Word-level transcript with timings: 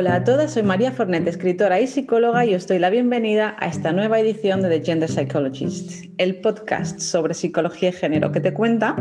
Hola 0.00 0.14
a 0.14 0.22
todas, 0.22 0.52
soy 0.52 0.62
María 0.62 0.92
Fornet, 0.92 1.26
escritora 1.26 1.80
y 1.80 1.88
psicóloga 1.88 2.46
y 2.46 2.54
os 2.54 2.68
doy 2.68 2.78
la 2.78 2.88
bienvenida 2.88 3.56
a 3.58 3.66
esta 3.66 3.90
nueva 3.90 4.20
edición 4.20 4.62
de 4.62 4.68
The 4.68 4.84
Gender 4.84 5.10
Psychologist, 5.10 6.04
el 6.18 6.40
podcast 6.40 7.00
sobre 7.00 7.34
psicología 7.34 7.88
y 7.88 7.92
género 7.92 8.30
que 8.30 8.38
te 8.38 8.54
cuenta 8.54 8.94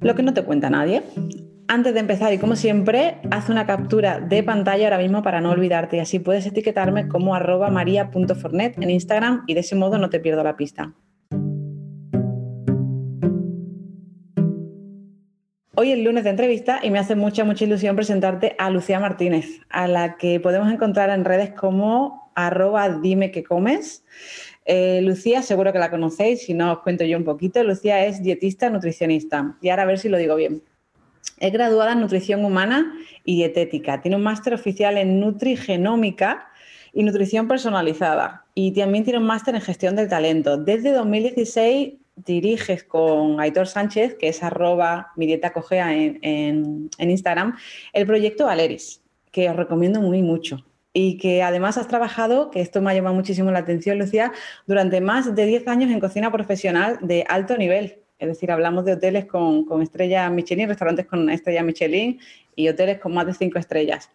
lo 0.00 0.14
que 0.14 0.22
no 0.22 0.32
te 0.32 0.44
cuenta 0.44 0.70
nadie. 0.70 1.02
Antes 1.68 1.92
de 1.92 2.00
empezar 2.00 2.32
y 2.32 2.38
como 2.38 2.56
siempre, 2.56 3.18
haz 3.30 3.50
una 3.50 3.66
captura 3.66 4.18
de 4.18 4.42
pantalla 4.42 4.84
ahora 4.84 4.96
mismo 4.96 5.22
para 5.22 5.42
no 5.42 5.50
olvidarte 5.50 5.98
y 5.98 6.00
así 6.00 6.18
puedes 6.18 6.46
etiquetarme 6.46 7.06
como 7.06 7.34
arroba 7.34 7.68
maria.fornet 7.68 8.78
en 8.82 8.88
Instagram 8.88 9.44
y 9.46 9.52
de 9.52 9.60
ese 9.60 9.76
modo 9.76 9.98
no 9.98 10.08
te 10.08 10.20
pierdo 10.20 10.42
la 10.42 10.56
pista. 10.56 10.94
Hoy 15.74 15.90
es 15.90 15.98
lunes 16.00 16.24
de 16.24 16.28
entrevista 16.30 16.80
y 16.82 16.90
me 16.90 16.98
hace 16.98 17.14
mucha, 17.14 17.44
mucha 17.44 17.64
ilusión 17.64 17.96
presentarte 17.96 18.54
a 18.58 18.68
Lucía 18.68 19.00
Martínez, 19.00 19.60
a 19.70 19.88
la 19.88 20.18
que 20.18 20.38
podemos 20.38 20.70
encontrar 20.70 21.08
en 21.08 21.24
redes 21.24 21.54
como 21.54 22.30
arroba 22.34 22.90
dime 22.98 23.30
que 23.30 23.42
comes. 23.42 24.04
Eh, 24.66 25.00
Lucía, 25.02 25.40
seguro 25.40 25.72
que 25.72 25.78
la 25.78 25.90
conocéis, 25.90 26.42
si 26.42 26.52
no 26.52 26.72
os 26.72 26.78
cuento 26.80 27.04
yo 27.04 27.16
un 27.16 27.24
poquito. 27.24 27.64
Lucía 27.64 28.04
es 28.04 28.22
dietista 28.22 28.68
nutricionista 28.68 29.56
y 29.62 29.70
ahora 29.70 29.84
a 29.84 29.86
ver 29.86 29.98
si 29.98 30.10
lo 30.10 30.18
digo 30.18 30.36
bien. 30.36 30.62
Es 31.38 31.50
graduada 31.54 31.92
en 31.92 32.00
nutrición 32.00 32.44
humana 32.44 32.92
y 33.24 33.36
dietética. 33.36 34.02
Tiene 34.02 34.16
un 34.16 34.22
máster 34.24 34.52
oficial 34.52 34.98
en 34.98 35.20
nutrigenómica 35.20 36.48
y 36.92 37.02
nutrición 37.02 37.48
personalizada. 37.48 38.44
Y 38.54 38.72
también 38.72 39.04
tiene 39.04 39.20
un 39.20 39.26
máster 39.26 39.54
en 39.54 39.62
gestión 39.62 39.96
del 39.96 40.10
talento. 40.10 40.58
Desde 40.58 40.92
2016 40.92 41.94
diriges 42.16 42.84
con 42.84 43.40
Aitor 43.40 43.66
Sánchez, 43.66 44.14
que 44.14 44.28
es 44.28 44.42
arroba 44.42 45.12
mi 45.16 45.26
dieta 45.26 45.52
cogea 45.52 45.94
en, 45.94 46.90
Instagram, 46.98 47.56
el 47.92 48.06
proyecto 48.06 48.48
Aleris, 48.48 49.02
que 49.30 49.48
os 49.48 49.56
recomiendo 49.56 50.00
muy 50.00 50.22
mucho. 50.22 50.64
Y 50.94 51.16
que 51.16 51.42
además 51.42 51.78
has 51.78 51.88
trabajado, 51.88 52.50
que 52.50 52.60
esto 52.60 52.82
me 52.82 52.90
ha 52.90 52.94
llamado 52.94 53.14
muchísimo 53.14 53.50
la 53.50 53.60
atención, 53.60 53.98
Lucía, 53.98 54.30
durante 54.66 55.00
más 55.00 55.34
de 55.34 55.46
10 55.46 55.66
años 55.68 55.90
en 55.90 56.00
cocina 56.00 56.30
profesional 56.30 56.98
de 57.00 57.24
alto 57.28 57.56
nivel. 57.56 58.00
Es 58.18 58.28
decir, 58.28 58.52
hablamos 58.52 58.84
de 58.84 58.92
hoteles 58.92 59.24
con, 59.24 59.64
con 59.64 59.80
estrella 59.80 60.28
Michelin, 60.28 60.68
restaurantes 60.68 61.06
con 61.06 61.30
estrella 61.30 61.62
Michelin 61.62 62.20
y 62.54 62.68
hoteles 62.68 62.98
con 62.98 63.14
más 63.14 63.26
de 63.26 63.34
5 63.34 63.58
estrellas 63.58 64.10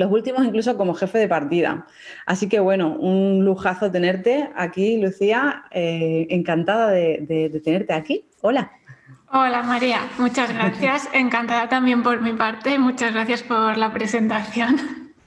los 0.00 0.10
últimos 0.10 0.44
incluso 0.44 0.76
como 0.78 0.94
jefe 0.94 1.18
de 1.18 1.28
partida. 1.28 1.86
Así 2.24 2.48
que 2.48 2.58
bueno, 2.58 2.96
un 2.96 3.44
lujazo 3.44 3.90
tenerte 3.90 4.48
aquí, 4.56 5.00
Lucía. 5.00 5.64
Eh, 5.70 6.26
encantada 6.30 6.90
de, 6.90 7.60
tenerte 7.62 7.92
aquí. 7.92 8.24
Hola. 8.40 8.72
Hola 9.32 9.62
María, 9.62 10.00
muchas 10.18 10.52
gracias. 10.52 11.08
Encantada 11.14 11.68
también 11.68 12.02
por 12.02 12.20
mi 12.20 12.32
parte. 12.32 12.78
Muchas 12.78 13.12
gracias 13.12 13.42
por 13.42 13.76
la 13.76 13.92
presentación. 13.92 14.76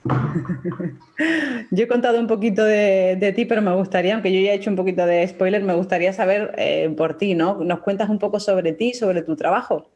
Yo 1.71 1.83
he 1.83 1.87
contado 1.87 2.19
un 2.19 2.27
poquito 2.27 2.65
de, 2.65 3.33
ti, 3.35 3.45
pero 3.45 3.61
me 3.61 3.73
gustaría, 3.75 4.15
aunque 4.15 4.33
yo 4.33 4.41
ya 4.41 4.51
he 4.51 4.55
hecho 4.55 4.69
un 4.69 4.75
poquito 4.75 5.05
de 5.05 5.25
spoiler, 5.25 5.63
me 5.63 5.75
gustaría 5.75 6.11
saber 6.11 6.53
eh, 6.57 6.93
por 6.97 7.17
ti, 7.17 7.35
¿no? 7.35 7.63
¿Nos 7.63 7.79
cuentas 7.79 8.09
un 8.09 8.19
poco 8.19 8.41
sobre 8.41 8.73
ti, 8.73 8.93
sobre 8.93 9.21
tu 9.21 9.37
trabajo? 9.37 9.92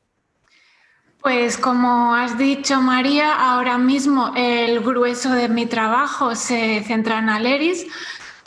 Pues 1.21 1.57
como 1.57 2.13
has 2.15 2.37
dicho 2.37 2.81
María, 2.81 3.33
ahora 3.33 3.77
mismo 3.77 4.31
el 4.35 4.79
grueso 4.79 5.31
de 5.31 5.49
mi 5.49 5.65
trabajo 5.65 6.35
se 6.35 6.83
centra 6.83 7.19
en 7.19 7.29
Aleris, 7.29 7.85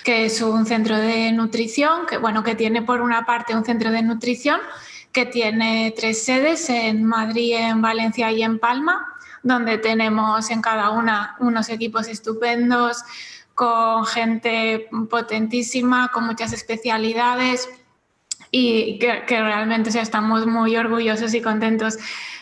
que 0.02 0.24
es 0.24 0.40
un 0.40 0.64
centro 0.64 0.96
de 0.96 1.32
nutrición, 1.32 2.06
que 2.06 2.16
bueno, 2.16 2.42
que 2.42 2.54
tiene 2.54 2.82
por 2.82 3.00
una 3.00 3.26
parte 3.26 3.54
un 3.54 3.64
centro 3.64 3.90
de 3.90 4.02
nutrición 4.02 4.60
que 5.12 5.26
tiene 5.26 5.92
tres 5.96 6.24
sedes 6.24 6.70
en 6.70 7.04
Madrid, 7.04 7.56
en 7.56 7.82
Valencia 7.82 8.30
y 8.30 8.42
en 8.42 8.58
Palma, 8.58 9.14
donde 9.42 9.78
tenemos 9.78 10.50
en 10.50 10.62
cada 10.62 10.90
una 10.90 11.36
unos 11.40 11.68
equipos 11.68 12.06
estupendos, 12.08 13.02
con 13.54 14.06
gente 14.06 14.88
potentísima, 15.10 16.08
con 16.08 16.24
muchas 16.24 16.54
especialidades 16.54 17.68
y 18.50 18.98
que, 18.98 19.22
realmente 19.28 19.90
estamos 20.00 20.46
muy 20.46 20.76
orgullosos 20.76 21.34
y 21.34 21.42
contentos 21.42 21.98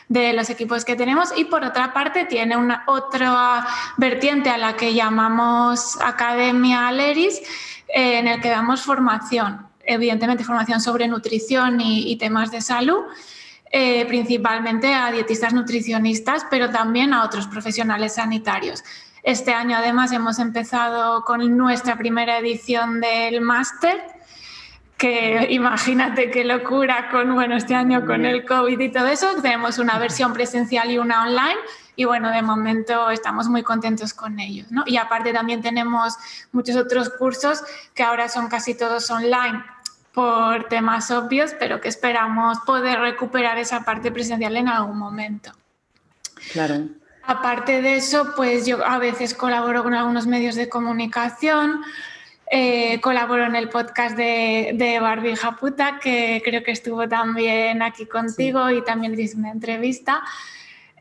de 0.08 0.32
los 0.32 0.48
equipos 0.50 0.84
que 0.84 0.96
tenemos 0.96 1.32
y 1.36 1.44
por 1.44 1.64
otra 1.64 1.92
parte 1.92 2.24
tiene 2.24 2.56
una 2.56 2.84
otra 2.86 3.66
vertiente 3.98 4.48
a 4.48 4.56
la 4.56 4.74
que 4.74 4.94
llamamos 4.94 5.98
Academia 6.02 6.88
Aleris 6.88 7.40
eh, 7.88 8.18
en 8.18 8.28
el 8.28 8.40
que 8.40 8.48
damos 8.48 8.82
formación, 8.82 9.66
evidentemente 9.84 10.44
formación 10.44 10.80
sobre 10.80 11.08
nutrición 11.08 11.80
y, 11.80 12.16
temas 12.16 12.50
de 12.50 12.60
salud. 12.60 13.04
Eh, 13.70 14.06
principalmente 14.06 14.94
a 14.94 15.12
dietistas 15.12 15.52
nutricionistas, 15.52 16.46
pero 16.50 16.70
también 16.70 17.12
a 17.12 17.22
otros 17.22 17.46
profesionales 17.46 18.14
sanitarios. 18.14 18.82
Este 19.22 19.52
año 19.52 19.76
además 19.76 20.10
hemos 20.12 20.38
empezado 20.38 21.22
con 21.26 21.54
nuestra 21.54 21.98
primera 21.98 22.38
edición 22.38 23.02
del 23.02 23.42
máster 23.42 24.17
que 24.98 25.46
imagínate 25.50 26.28
qué 26.30 26.44
locura 26.44 27.08
con, 27.10 27.32
bueno, 27.34 27.56
este 27.56 27.74
año 27.74 28.04
con 28.04 28.26
el 28.26 28.44
COVID 28.44 28.80
y 28.80 28.90
todo 28.90 29.06
eso, 29.06 29.28
tenemos 29.40 29.78
una 29.78 29.96
versión 29.98 30.32
presencial 30.32 30.90
y 30.90 30.98
una 30.98 31.22
online 31.22 31.56
y 31.94 32.04
bueno, 32.04 32.30
de 32.30 32.42
momento 32.42 33.08
estamos 33.10 33.48
muy 33.48 33.62
contentos 33.62 34.12
con 34.12 34.40
ellos, 34.40 34.70
¿no? 34.70 34.82
Y 34.86 34.96
aparte 34.96 35.32
también 35.32 35.62
tenemos 35.62 36.14
muchos 36.50 36.74
otros 36.76 37.10
cursos 37.10 37.62
que 37.94 38.02
ahora 38.02 38.28
son 38.28 38.48
casi 38.48 38.74
todos 38.74 39.08
online 39.10 39.64
por 40.12 40.64
temas 40.64 41.12
obvios, 41.12 41.54
pero 41.60 41.80
que 41.80 41.88
esperamos 41.88 42.58
poder 42.66 42.98
recuperar 42.98 43.56
esa 43.58 43.84
parte 43.84 44.10
presencial 44.10 44.56
en 44.56 44.68
algún 44.68 44.98
momento. 44.98 45.52
Claro. 46.52 46.88
Aparte 47.22 47.82
de 47.82 47.96
eso, 47.96 48.32
pues 48.34 48.66
yo 48.66 48.84
a 48.84 48.98
veces 48.98 49.34
colaboro 49.34 49.84
con 49.84 49.94
algunos 49.94 50.26
medios 50.26 50.56
de 50.56 50.68
comunicación, 50.68 51.82
eh, 52.50 53.00
colaboro 53.00 53.44
en 53.44 53.56
el 53.56 53.68
podcast 53.68 54.16
de, 54.16 54.98
Barbie 55.00 55.36
Japuta, 55.36 55.98
que 56.00 56.40
creo 56.44 56.62
que 56.62 56.70
estuvo 56.70 57.08
también 57.08 57.82
aquí 57.82 58.06
contigo 58.06 58.70
y 58.70 58.82
también 58.82 59.18
hice 59.18 59.36
una 59.36 59.50
entrevista 59.50 60.22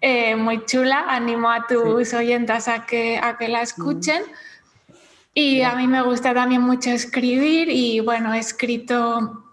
eh, 0.01 0.35
muy 0.35 0.65
chula. 0.65 1.05
Animo 1.07 1.49
a 1.49 1.65
tus 1.67 2.13
oyentas 2.13 2.67
a 2.67 2.85
que, 2.85 3.17
a 3.17 3.37
que 3.37 3.47
la 3.47 3.61
escuchen. 3.61 4.23
Y 5.33 5.61
a 5.61 5.75
mí 5.75 5.87
me 5.87 6.01
gusta 6.01 6.33
también 6.33 6.61
mucho 6.61 6.89
escribir 6.89 7.69
y 7.69 7.99
bueno, 7.99 8.33
he 8.33 8.39
escrito 8.39 9.43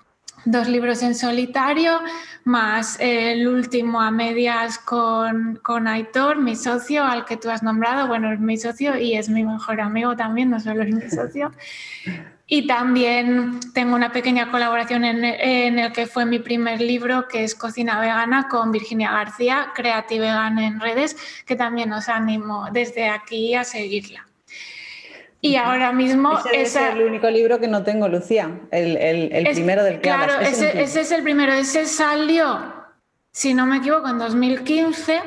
dos 0.44 0.68
libros 0.68 1.02
en 1.02 1.14
solitario, 1.14 2.00
más 2.44 2.98
el 3.00 3.48
último 3.48 4.00
a 4.00 4.10
medias 4.10 4.78
con, 4.78 5.58
con, 5.62 5.88
Aitor, 5.88 6.38
mi 6.38 6.56
socio, 6.56 7.04
al 7.04 7.24
que 7.24 7.36
tú 7.36 7.50
has 7.50 7.62
nombrado. 7.62 8.06
Bueno, 8.06 8.32
es 8.32 8.40
mi 8.40 8.56
socio 8.56 8.98
y 8.98 9.14
es 9.14 9.28
mi 9.28 9.44
mejor 9.44 9.80
amigo 9.80 10.14
también, 10.14 10.50
no 10.50 10.60
solo 10.60 10.82
es 10.82 10.94
mi 10.94 11.10
socio. 11.10 11.52
Y 12.46 12.66
también 12.66 13.60
tengo 13.72 13.96
una 13.96 14.12
pequeña 14.12 14.50
colaboración 14.50 15.04
en, 15.04 15.24
en, 15.24 15.78
el 15.78 15.92
que 15.92 16.06
fue 16.06 16.26
mi 16.26 16.38
primer 16.38 16.80
libro, 16.80 17.26
que 17.26 17.44
es 17.44 17.54
Cocina 17.54 17.98
Vegana, 18.00 18.48
con 18.48 18.70
Virginia 18.70 19.10
García, 19.10 19.72
Creative 19.74 20.20
Vegan 20.20 20.58
en 20.58 20.78
redes, 20.78 21.16
que 21.46 21.56
también 21.56 21.92
os 21.92 22.08
animo 22.08 22.68
desde 22.70 23.08
aquí 23.08 23.54
a 23.54 23.64
seguirla. 23.64 24.26
Y 25.44 25.56
ahora 25.56 25.92
mismo... 25.92 26.38
Ese 26.50 26.62
es 26.62 26.94
el 26.94 27.02
único 27.02 27.28
libro 27.28 27.60
que 27.60 27.68
no 27.68 27.82
tengo, 27.82 28.08
Lucía, 28.08 28.62
el, 28.70 28.96
el, 28.96 29.46
primero 29.52 29.84
del 29.84 29.96
que 29.96 30.08
Claro, 30.08 30.40
ese, 30.40 30.82
ese, 30.82 31.02
es 31.02 31.12
el 31.12 31.22
primero. 31.22 31.52
Ese 31.52 31.84
salió, 31.84 32.72
si 33.30 33.52
no 33.52 33.66
me 33.66 33.76
equivoco, 33.76 34.08
en 34.08 34.18
2015. 34.18 35.20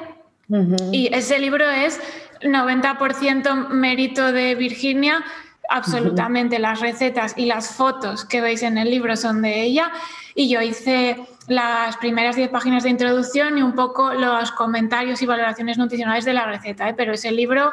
Y 0.92 1.14
ese 1.14 1.38
libro 1.38 1.70
es 1.70 2.02
90% 2.42 3.68
mérito 3.70 4.32
de 4.32 4.56
Virginia. 4.56 5.24
Absolutamente, 5.70 6.58
las 6.58 6.80
recetas 6.80 7.36
y 7.38 7.46
las 7.46 7.76
fotos 7.76 8.26
que 8.26 8.42
veis 8.42 8.64
en 8.64 8.80
el 8.80 8.90
libro 8.90 9.16
son 9.16 9.44
de 9.44 9.62
ella. 9.62 9.92
Y 10.34 10.50
yo 10.50 10.62
hice 10.64 11.28
las 11.48 11.96
primeras 11.98 12.36
10 12.36 12.50
páginas 12.50 12.82
de 12.82 12.90
introducción 12.90 13.60
y 13.60 13.62
un 13.62 13.76
poco 13.76 14.16
los 14.16 14.52
comentarios 14.54 15.22
y 15.22 15.28
valoraciones 15.28 15.78
nutricionales 15.78 16.26
de 16.26 16.34
la 16.34 16.48
receta. 16.48 16.90
¿eh? 16.90 16.96
Pero 16.98 17.14
ese 17.14 17.32
libro 17.32 17.72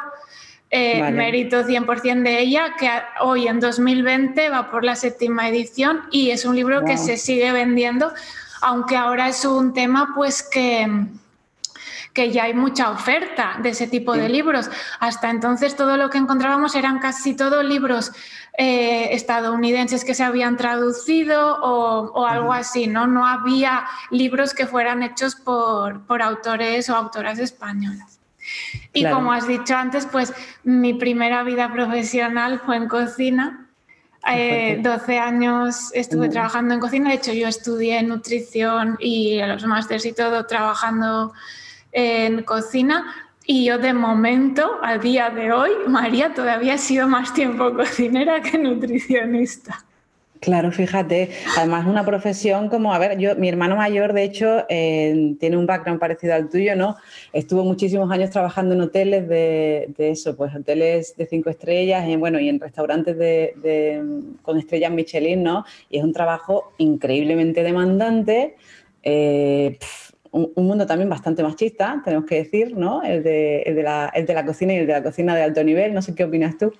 eh, 0.71 1.11
mérito 1.11 1.63
100% 1.63 2.23
de 2.23 2.39
ella, 2.39 2.75
que 2.77 2.89
hoy 3.21 3.47
en 3.47 3.59
2020 3.59 4.49
va 4.49 4.71
por 4.71 4.83
la 4.83 4.95
séptima 4.95 5.47
edición 5.47 6.01
y 6.11 6.31
es 6.31 6.43
un 6.45 6.55
libro 6.55 6.83
que 6.83 6.97
se 6.97 7.17
sigue 7.17 7.51
vendiendo, 7.51 8.11
aunque 8.61 8.97
ahora 8.97 9.29
es 9.29 9.45
un 9.45 9.73
tema 9.73 10.13
pues 10.15 10.43
que, 10.43 10.87
que 12.13 12.31
ya 12.31 12.45
hay 12.45 12.53
mucha 12.53 12.89
oferta 12.89 13.57
de 13.61 13.69
ese 13.69 13.87
tipo 13.87 14.13
de 14.13 14.27
libros. 14.27 14.69
Hasta 14.99 15.29
entonces 15.29 15.75
todo 15.75 15.97
lo 15.97 16.09
que 16.09 16.17
encontrábamos 16.17 16.73
eran 16.75 16.99
casi 16.99 17.35
todos 17.35 17.63
libros 17.63 18.11
eh, 18.57 19.13
estadounidenses 19.13 20.03
que 20.03 20.15
se 20.15 20.23
habían 20.23 20.57
traducido 20.57 21.57
o, 21.61 22.25
algo 22.25 22.53
así, 22.53 22.87
¿no? 22.87 23.05
No 23.05 23.27
había 23.27 23.85
libros 24.09 24.53
que 24.53 24.65
fueran 24.65 25.03
hechos 25.03 25.35
por, 25.35 26.05
por 26.07 26.21
autores 26.21 26.89
o 26.89 26.95
autoras 26.95 27.37
españolas. 27.39 28.14
Y 28.93 29.05
como 29.05 29.31
has 29.31 29.47
dicho 29.47 29.75
antes, 29.75 30.05
pues 30.05 30.33
mi 30.63 30.93
primera 30.93 31.43
vida 31.43 31.71
profesional 31.71 32.61
fue 32.65 32.77
en 32.77 32.87
cocina. 32.87 33.67
Eh, 34.27 34.79
12 34.81 35.19
años 35.19 35.91
estuve 35.93 36.29
trabajando 36.29 36.73
en 36.73 36.79
cocina, 36.79 37.09
de 37.09 37.15
hecho 37.15 37.31
yo 37.31 37.47
estudié 37.47 38.01
nutrición 38.01 38.97
y 38.99 39.39
los 39.45 39.63
másteres 39.65 40.03
y 40.05 40.13
todo 40.13 40.45
trabajando 40.47 41.33
en 41.91 42.43
cocina. 42.43 43.13
Y 43.45 43.65
yo 43.65 43.77
de 43.77 43.93
momento, 43.93 44.79
a 44.81 44.97
día 44.97 45.29
de 45.29 45.51
hoy, 45.51 45.69
María 45.87 46.33
todavía 46.33 46.73
ha 46.73 46.77
sido 46.79 47.07
más 47.07 47.33
tiempo 47.33 47.73
cocinera 47.75 48.41
que 48.41 48.57
nutricionista. 48.57 49.84
Claro, 50.45 50.71
fíjate. 50.71 51.31
Además, 51.57 51.87
una 51.87 52.05
profesión 52.05 52.69
como, 52.69 52.93
a 52.93 52.99
ver, 52.99 53.17
yo, 53.17 53.35
mi 53.35 53.49
hermano 53.49 53.75
mayor, 53.75 54.13
de 54.13 54.21
hecho, 54.21 54.63
eh, 54.69 55.35
tiene 55.39 55.57
un 55.57 55.65
background 55.65 55.99
parecido 55.99 56.35
al 56.35 56.49
tuyo, 56.51 56.75
¿no? 56.75 56.97
Estuvo 57.33 57.63
muchísimos 57.63 58.11
años 58.11 58.29
trabajando 58.29 58.75
en 58.75 58.81
hoteles 58.81 59.27
de, 59.27 59.91
eso, 59.97 60.37
pues 60.37 60.53
hoteles 60.53 61.17
de 61.17 61.25
cinco 61.25 61.49
estrellas, 61.49 62.07
y, 62.07 62.15
bueno, 62.15 62.39
y 62.39 62.47
en 62.49 62.59
restaurantes 62.59 63.17
de, 63.17 64.03
con 64.43 64.59
estrellas 64.59 64.91
Michelin, 64.91 65.41
¿no? 65.41 65.65
Y 65.89 65.97
es 65.97 66.03
un 66.03 66.13
trabajo 66.13 66.73
increíblemente 66.77 67.63
demandante. 67.63 68.55
Eh, 69.01 69.79
un, 70.29 70.51
mundo 70.55 70.85
también 70.85 71.09
bastante 71.09 71.41
machista, 71.41 72.03
tenemos 72.05 72.25
que 72.27 72.35
decir, 72.35 72.77
¿no? 72.77 73.01
El 73.01 73.23
de, 73.23 73.81
la, 73.83 74.11
el 74.13 74.27
de 74.27 74.33
la 74.35 74.45
cocina 74.45 74.73
y 74.75 74.77
el 74.77 74.85
de 74.85 74.93
la 74.93 75.01
cocina 75.01 75.35
de 75.35 75.41
alto 75.41 75.63
nivel. 75.63 75.91
No 75.95 76.03
sé 76.03 76.13
qué 76.13 76.23
opinas 76.23 76.55
tú. 76.55 76.71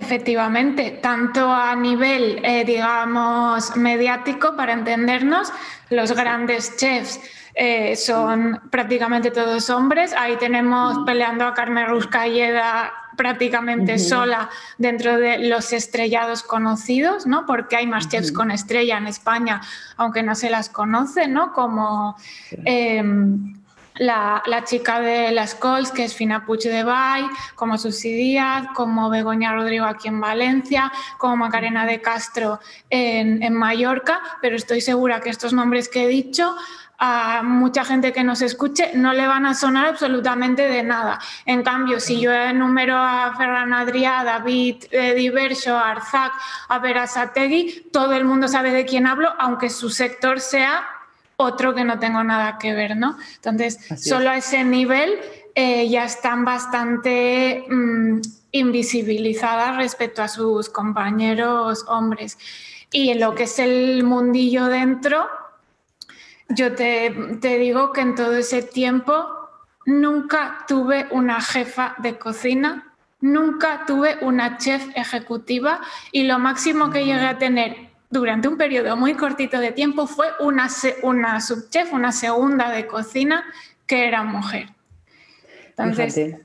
Efectivamente, 0.00 0.98
tanto 1.02 1.52
a 1.52 1.74
nivel, 1.74 2.40
eh, 2.44 2.64
digamos, 2.64 3.76
mediático, 3.76 4.56
para 4.56 4.72
entendernos, 4.72 5.52
los 5.90 6.12
grandes 6.12 6.76
chefs 6.76 7.20
eh, 7.54 7.96
son 7.96 8.60
prácticamente 8.70 9.32
todos 9.32 9.68
hombres. 9.70 10.12
Ahí 10.16 10.36
tenemos 10.36 10.98
peleando 11.04 11.44
a 11.44 11.54
Carmen 11.54 11.88
Ruscalleda 11.88 12.92
prácticamente 13.16 13.98
sola 13.98 14.48
dentro 14.78 15.18
de 15.18 15.38
los 15.48 15.72
estrellados 15.72 16.44
conocidos, 16.44 17.26
¿no? 17.26 17.46
Porque 17.46 17.74
hay 17.74 17.86
más 17.88 18.08
chefs 18.08 18.30
con 18.30 18.52
estrella 18.52 18.96
en 18.96 19.08
España, 19.08 19.60
aunque 19.96 20.22
no 20.22 20.36
se 20.36 20.50
las 20.50 20.68
conoce, 20.68 21.26
¿no? 21.26 21.52
Como 21.52 22.16
em, 22.64 23.57
la, 23.98 24.42
chica 24.64 25.00
de 25.00 25.32
las 25.32 25.54
Cols, 25.54 25.92
que 25.92 26.04
es 26.04 26.14
Fina 26.14 26.44
Puig 26.44 26.62
de 26.62 26.84
Bay, 26.84 27.26
como 27.54 27.78
Susi 27.78 28.12
Díaz, 28.12 28.66
como 28.74 29.10
Begoña 29.10 29.52
Rodrigo 29.52 29.84
aquí 29.84 30.08
en 30.08 30.20
Valencia, 30.20 30.92
como 31.18 31.36
Macarena 31.36 31.86
de 31.86 32.00
Castro 32.00 32.60
en, 32.90 33.54
Mallorca, 33.54 34.20
pero 34.40 34.56
estoy 34.56 34.80
segura 34.80 35.20
que 35.20 35.30
estos 35.30 35.52
nombres 35.52 35.88
que 35.88 36.04
he 36.04 36.08
dicho 36.08 36.54
a 37.00 37.42
mucha 37.44 37.84
gente 37.84 38.12
que 38.12 38.24
nos 38.24 38.42
escuche 38.42 38.90
no 38.94 39.12
le 39.12 39.26
van 39.26 39.46
a 39.46 39.54
sonar 39.54 39.86
absolutamente 39.86 40.62
de 40.62 40.82
nada. 40.82 41.20
En 41.46 41.62
cambio, 41.62 42.00
si 42.00 42.20
yo 42.20 42.32
enumero 42.32 42.96
a 42.96 43.34
Ferran 43.36 43.72
Adrià, 43.72 44.24
David 44.24 44.84
eh, 44.90 45.14
Diverso, 45.14 45.76
a 45.76 45.90
Arzac, 45.92 46.32
a 46.68 46.82
todo 47.92 48.14
el 48.14 48.24
mundo 48.24 48.48
sabe 48.48 48.72
de 48.72 48.84
quién 48.84 49.06
hablo, 49.06 49.32
aunque 49.38 49.70
su 49.70 49.90
sector 49.90 50.40
sea 50.40 50.97
otro 51.40 51.72
que 51.72 51.84
no 51.84 52.00
tengo 52.00 52.24
nada 52.24 52.58
que 52.58 52.74
ver, 52.74 52.96
¿no? 52.96 53.16
Entonces, 53.36 53.78
solo 53.96 54.30
a 54.30 54.36
ese 54.36 54.64
nivel 54.64 55.20
eh, 55.54 55.88
ya 55.88 56.04
están 56.04 56.44
bastante 56.44 57.64
mm, 57.70 58.20
invisibilizadas 58.50 59.76
respecto 59.76 60.20
a 60.20 60.26
sus 60.26 60.68
compañeros 60.68 61.84
hombres. 61.86 62.38
Y 62.90 63.10
en 63.10 63.20
lo 63.20 63.36
que 63.36 63.44
es 63.44 63.60
el 63.60 64.02
mundillo 64.02 64.66
dentro, 64.66 65.28
yo 66.48 66.74
te, 66.74 67.10
te 67.40 67.58
digo 67.58 67.92
que 67.92 68.00
en 68.00 68.16
todo 68.16 68.34
ese 68.36 68.62
tiempo 68.62 69.28
nunca 69.86 70.64
tuve 70.66 71.06
una 71.12 71.40
jefa 71.40 71.94
de 71.98 72.18
cocina, 72.18 72.94
nunca 73.20 73.84
tuve 73.86 74.18
una 74.22 74.58
chef 74.58 74.88
ejecutiva 74.96 75.80
y 76.10 76.24
lo 76.24 76.40
máximo 76.40 76.90
que 76.90 77.04
llegué 77.04 77.26
a 77.26 77.38
tener 77.38 77.87
durante 78.10 78.48
un 78.48 78.56
periodo 78.56 78.96
muy 78.96 79.14
cortito 79.14 79.58
de 79.60 79.72
tiempo 79.72 80.06
fue 80.06 80.26
una, 80.40 80.68
subchef, 80.68 81.92
una 81.92 82.12
segunda 82.12 82.70
de 82.70 82.86
cocina 82.86 83.44
que 83.86 84.06
era 84.06 84.22
mujer. 84.22 84.68
Entonces, 85.76 86.36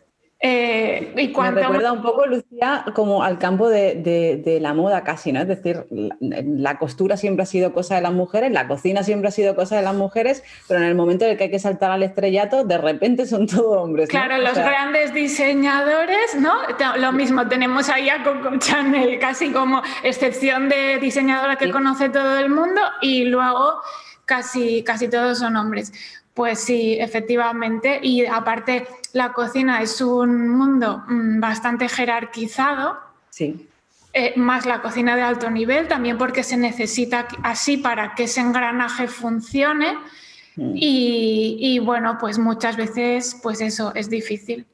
eh, 0.45 1.13
y 1.15 1.29
Me 1.29 1.51
recuerda 1.51 1.93
un 1.93 2.01
poco, 2.01 2.25
Lucía, 2.25 2.83
como 2.93 3.23
al 3.23 3.39
campo 3.39 3.69
de, 3.69 4.59
la 4.59 4.73
moda 4.73 5.01
casi, 5.05 5.31
¿no? 5.31 5.39
Es 5.39 5.47
decir, 5.47 5.85
la, 6.19 6.77
costura 6.77 7.15
siempre 7.15 7.43
ha 7.43 7.45
sido 7.45 7.71
cosa 7.71 7.95
de 7.95 8.01
las 8.01 8.11
mujeres, 8.11 8.51
la 8.51 8.67
cocina 8.67 9.03
siempre 9.03 9.29
ha 9.29 9.31
sido 9.31 9.55
cosa 9.55 9.77
de 9.77 9.83
las 9.83 9.95
mujeres, 9.95 10.43
pero 10.67 10.81
en 10.81 10.87
el 10.87 10.95
momento 10.95 11.23
en 11.23 11.31
el 11.31 11.37
que 11.37 11.45
hay 11.45 11.49
que 11.49 11.59
saltar 11.59 11.91
al 11.91 12.03
estrellato, 12.03 12.65
de 12.65 12.77
repente 12.77 13.25
son 13.25 13.47
todos 13.47 13.77
hombres. 13.77 14.09
Claro, 14.09 14.37
los 14.37 14.55
grandes 14.55 15.13
diseñadores, 15.13 16.35
¿no? 16.35 16.53
Lo 16.97 17.13
mismo, 17.13 17.47
tenemos 17.47 17.87
ahí 17.87 18.09
a 18.09 18.21
Coco 18.21 18.57
Chanel, 18.57 19.19
casi 19.19 19.49
como 19.49 19.81
excepción 20.03 20.67
de 20.67 20.99
diseñadora 20.99 21.55
que 21.55 21.71
conoce 21.71 22.09
todo 22.09 22.37
el 22.37 22.49
mundo, 22.49 22.81
y 23.01 23.23
luego 23.23 23.79
casi, 24.25 24.83
casi 24.83 25.07
todos 25.07 25.39
son 25.39 25.55
hombres. 25.55 25.93
Pues 26.33 26.59
sí, 26.59 26.97
efectivamente. 26.99 27.99
Y 28.01 28.25
aparte, 28.25 28.87
la 29.13 29.33
cocina 29.33 29.81
es 29.81 30.01
un 30.01 30.49
mundo 30.49 31.03
mm, 31.07 31.39
bastante 31.39 31.87
jerarquizado. 31.87 32.97
Sí. 33.29 33.67
Eh, 34.13 34.33
más 34.35 34.65
la 34.65 34.81
cocina 34.81 35.15
de 35.15 35.23
alto 35.23 35.49
nivel, 35.49 35.87
también 35.87 36.17
porque 36.17 36.43
se 36.43 36.57
necesita 36.57 37.27
así 37.41 37.77
para 37.77 38.13
que 38.15 38.23
ese 38.23 38.41
engranaje 38.41 39.07
funcione. 39.07 39.97
Mm. 40.55 40.73
Y, 40.75 41.57
y, 41.59 41.79
bueno, 41.79 42.17
pues 42.19 42.37
muchas 42.39 42.77
veces, 42.77 43.39
pues 43.41 43.61
eso 43.61 43.91
es 43.95 44.09
difícil. 44.09 44.65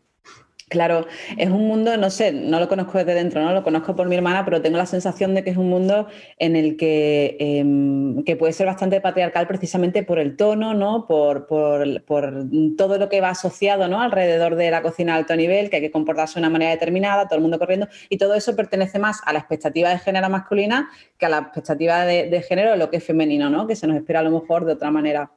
Claro, 0.69 1.07
es 1.36 1.50
un 1.50 1.68
mundo, 1.68 1.98
no 1.98 2.12
sé, 2.12 2.31
no 2.31 2.60
lo 2.60 2.68
conozco 2.68 3.00
desde 3.00 3.16
dentro, 3.16 3.42
no 3.42 3.54
lo 3.54 3.63
conozco 3.63 3.95
por 3.95 4.07
mi 4.07 4.16
hermana, 4.16 4.45
pero 4.45 4.62
tengo 4.62 4.77
la 4.77 4.86
sensación 4.86 5.33
de 5.33 5.44
que 5.44 5.50
es 5.50 5.57
un 5.57 5.68
mundo 5.68 6.07
en 6.38 6.56
el 6.56 6.77
que, 6.77 7.38
em, 7.39 8.24
que 8.24 8.36
puede 8.36 8.54
ser 8.54 8.68
bastante 8.68 9.01
patriarcal 9.01 9.48
precisamente 9.48 10.04
por 10.04 10.19
el 10.19 10.38
tono, 10.38 10.75
¿no? 10.75 11.07
Por, 11.07 11.48
por, 11.48 12.04
por, 12.04 12.45
todo 12.77 13.00
lo 13.00 13.10
que 13.10 13.19
va 13.19 13.30
asociado 13.30 13.88
¿no? 13.88 14.00
alrededor 14.00 14.56
de 14.56 14.69
la 14.69 14.83
cocina 14.83 15.13
de 15.13 15.19
alto 15.19 15.36
nivel, 15.36 15.71
que 15.71 15.77
hay 15.77 15.81
que 15.81 15.92
comportarse 15.92 16.36
de 16.36 16.42
una 16.42 16.51
manera 16.51 16.72
determinada, 16.72 17.27
todo 17.27 17.38
el 17.38 17.42
mundo 17.42 17.57
corriendo, 17.57 17.88
y 18.07 18.18
todo 18.19 18.36
eso 18.36 18.56
pertenece 18.56 19.00
más 19.00 19.22
a 19.25 19.33
la 19.33 19.39
expectativa 19.39 19.89
de 19.89 19.98
género 19.98 20.30
masculina 20.30 20.89
que 21.18 21.25
a 21.25 21.30
la 21.30 21.39
expectativa 21.39 22.06
de, 22.06 22.30
de 22.30 22.42
género 22.44 22.72
de 22.72 22.77
lo 22.77 22.92
que 22.92 22.98
es 22.98 23.04
femenino, 23.04 23.50
¿no? 23.50 23.65
Que 23.65 23.75
se 23.75 23.88
nos 23.88 23.98
espera 23.98 24.19
a 24.19 24.24
lo 24.24 24.31
mejor 24.31 24.65
de 24.65 24.74
otra 24.74 24.92
manera. 24.92 25.31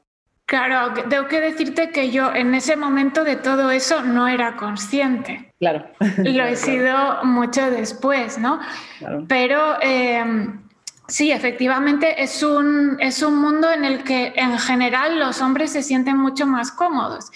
Claro, 0.52 0.92
tengo 1.08 1.28
que 1.28 1.40
decirte 1.40 1.92
que 1.92 2.10
yo 2.10 2.34
en 2.34 2.54
ese 2.54 2.76
momento 2.76 3.24
de 3.24 3.36
todo 3.36 3.70
eso 3.70 4.02
no 4.02 4.28
era 4.28 4.54
consciente. 4.54 5.50
Claro. 5.58 5.86
Lo 6.18 6.44
he 6.44 6.56
sido 6.68 7.24
mucho 7.24 7.70
después, 7.70 8.36
¿no? 8.36 8.60
Claro. 8.98 9.24
Pero 9.28 9.80
em, 9.80 10.60
sí, 11.08 11.32
efectivamente 11.32 12.22
es 12.22 12.42
un, 12.42 12.98
es 13.00 13.22
un 13.22 13.38
mundo 13.40 13.72
en 13.72 13.86
el 13.86 14.04
que 14.04 14.34
en 14.36 14.58
general 14.58 15.18
los 15.18 15.40
hombres 15.40 15.72
se 15.72 15.82
sienten 15.82 16.18
mucho 16.18 16.46
más 16.46 16.70
cómodos. 16.70 17.30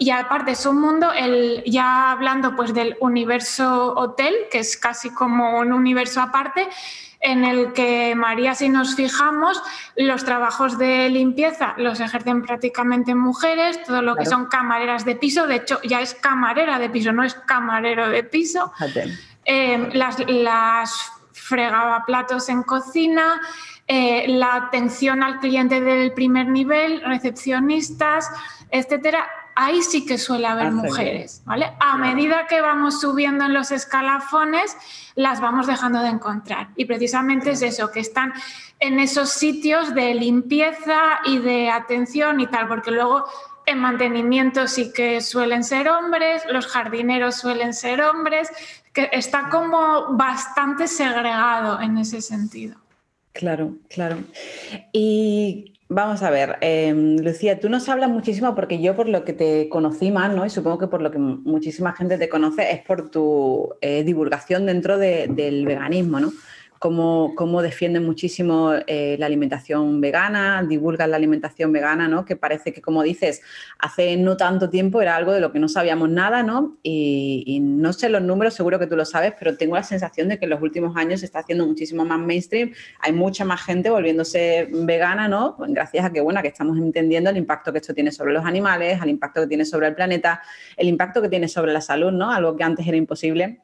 Y 0.00 0.10
aparte 0.10 0.50
es 0.50 0.66
un 0.66 0.80
mundo, 0.80 1.12
el, 1.12 1.62
ya 1.66 2.10
hablando 2.10 2.56
pues 2.56 2.74
del 2.74 2.96
universo 2.98 3.94
hotel, 3.94 4.34
que 4.50 4.58
es 4.58 4.76
casi 4.76 5.10
como 5.10 5.60
un 5.60 5.72
universo 5.72 6.20
aparte, 6.20 6.66
en 7.20 7.44
el 7.44 7.72
que, 7.72 8.14
María, 8.14 8.54
si 8.54 8.68
nos 8.68 8.94
fijamos, 8.94 9.62
los 9.96 10.24
trabajos 10.24 10.78
de 10.78 11.08
limpieza 11.08 11.74
los 11.78 12.00
ejercen 12.00 12.42
prácticamente 12.42 13.14
mujeres, 13.14 13.82
todo 13.84 14.02
lo 14.02 14.16
que 14.16 14.26
son 14.26 14.46
camareras 14.46 15.04
de 15.04 15.16
piso, 15.16 15.46
de 15.46 15.56
hecho 15.56 15.80
ya 15.82 16.00
es 16.00 16.14
camarera 16.14 16.78
de 16.78 16.90
piso, 16.90 17.12
no 17.12 17.24
es 17.24 17.34
camarero 17.34 18.08
de 18.08 18.22
piso, 18.22 18.72
eh, 19.44 19.88
las, 19.92 20.18
las 20.28 21.12
platos 22.06 22.48
en 22.48 22.62
cocina, 22.62 23.40
eh, 23.86 24.26
la 24.28 24.56
atención 24.56 25.22
al 25.22 25.38
cliente 25.38 25.80
del 25.80 26.12
primer 26.12 26.48
nivel, 26.48 27.00
recepcionistas, 27.02 28.28
etcétera, 28.70 29.28
ahí 29.56 29.82
sí 29.82 30.06
que 30.06 30.18
suele 30.18 30.46
haber 30.46 30.70
mujeres, 30.70 31.42
¿vale? 31.44 31.72
A 31.80 31.96
medida 31.96 32.46
que 32.46 32.60
vamos 32.60 33.00
subiendo 33.00 33.46
en 33.46 33.54
los 33.54 33.72
escalafones, 33.72 34.76
las 35.14 35.40
vamos 35.40 35.66
dejando 35.66 36.00
de 36.02 36.10
encontrar. 36.10 36.68
Y 36.76 36.84
precisamente 36.84 37.52
es 37.52 37.62
eso, 37.62 37.90
que 37.90 38.00
están 38.00 38.34
en 38.78 39.00
esos 39.00 39.30
sitios 39.30 39.94
de 39.94 40.14
limpieza 40.14 41.20
y 41.24 41.38
de 41.38 41.70
atención 41.70 42.38
y 42.40 42.46
tal, 42.46 42.68
porque 42.68 42.90
luego 42.90 43.24
en 43.64 43.78
mantenimiento 43.78 44.68
sí 44.68 44.92
que 44.92 45.22
suelen 45.22 45.64
ser 45.64 45.88
hombres, 45.88 46.42
los 46.50 46.66
jardineros 46.66 47.36
suelen 47.36 47.72
ser 47.72 48.02
hombres, 48.02 48.50
que 48.92 49.08
está 49.10 49.48
como 49.48 50.16
bastante 50.16 50.86
segregado 50.86 51.80
en 51.80 51.96
ese 51.96 52.20
sentido. 52.20 52.76
Claro, 53.32 53.74
claro. 53.88 54.18
Y 54.92 55.75
Vamos 55.88 56.24
a 56.24 56.30
ver, 56.30 56.56
em, 56.62 57.16
Lucía, 57.18 57.60
tú 57.60 57.68
nos 57.68 57.88
hablas 57.88 58.10
muchísimo 58.10 58.56
porque 58.56 58.82
yo 58.82 58.96
por 58.96 59.08
lo 59.08 59.24
que 59.24 59.32
te 59.32 59.68
conocí 59.68 60.10
más, 60.10 60.34
¿no? 60.34 60.44
Y 60.44 60.50
supongo 60.50 60.78
que 60.78 60.88
por 60.88 61.00
lo 61.00 61.12
que 61.12 61.18
muchísima 61.18 61.92
gente 61.92 62.18
te 62.18 62.28
conoce 62.28 62.72
es 62.72 62.80
por 62.82 63.08
tu 63.08 63.72
eh, 63.80 64.02
divulgación 64.02 64.66
dentro 64.66 64.98
del 64.98 65.64
veganismo, 65.64 66.18
¿no? 66.18 66.32
Cómo, 66.78 67.34
cómo 67.34 67.62
defienden 67.62 68.04
muchísimo 68.04 68.72
eh, 68.86 69.16
la 69.18 69.26
alimentación 69.26 70.00
vegana, 70.00 70.62
divulgan 70.62 71.10
la 71.10 71.16
alimentación 71.16 71.72
vegana, 71.72 72.08
¿no? 72.08 72.24
Que 72.24 72.36
parece 72.36 72.72
que, 72.72 72.82
como 72.82 73.02
dices, 73.02 73.42
hace 73.78 74.16
no 74.16 74.36
tanto 74.36 74.70
tiempo 74.70 75.00
era 75.00 75.16
algo 75.16 75.32
de 75.32 75.40
lo 75.40 75.52
que 75.52 75.58
no 75.58 75.68
sabíamos 75.68 76.10
nada, 76.10 76.42
¿no? 76.42 76.78
Y, 76.82 77.60
no 77.60 77.92
sé 77.92 78.08
los 78.08 78.22
números, 78.22 78.54
seguro 78.54 78.78
que 78.78 78.86
tú 78.86 78.96
lo 78.96 79.04
sabes, 79.04 79.32
pero 79.38 79.56
tengo 79.56 79.76
la 79.76 79.82
sensación 79.82 80.28
de 80.28 80.38
que 80.38 80.44
en 80.44 80.50
los 80.50 80.62
últimos 80.62 80.96
años 80.96 81.20
se 81.20 81.26
está 81.26 81.40
haciendo 81.40 81.66
muchísimo 81.66 82.04
más 82.04 82.18
mainstream, 82.18 82.72
hay 83.00 83.12
mucha 83.12 83.44
más 83.44 83.62
gente 83.62 83.90
volviéndose 83.90 84.68
vegana, 84.72 85.28
¿no? 85.28 85.56
Gracias 85.58 86.04
a 86.04 86.12
que, 86.12 86.20
bueno, 86.20 86.40
que 86.42 86.48
estamos 86.48 86.76
entendiendo 86.78 87.30
el 87.30 87.36
impacto 87.36 87.72
que 87.72 87.78
esto 87.78 87.94
tiene 87.94 88.12
sobre 88.12 88.32
los 88.32 88.44
animales, 88.44 89.00
el 89.02 89.10
impacto 89.10 89.42
que 89.42 89.46
tiene 89.46 89.64
sobre 89.64 89.88
el 89.88 89.94
planeta, 89.94 90.42
el 90.76 90.88
impacto 90.88 91.22
que 91.22 91.28
tiene 91.28 91.48
sobre 91.48 91.72
la 91.72 91.80
salud, 91.80 92.12
¿no? 92.12 92.30
Algo 92.30 92.56
que 92.56 92.64
antes 92.64 92.86
era 92.86 92.96
imposible. 92.96 93.60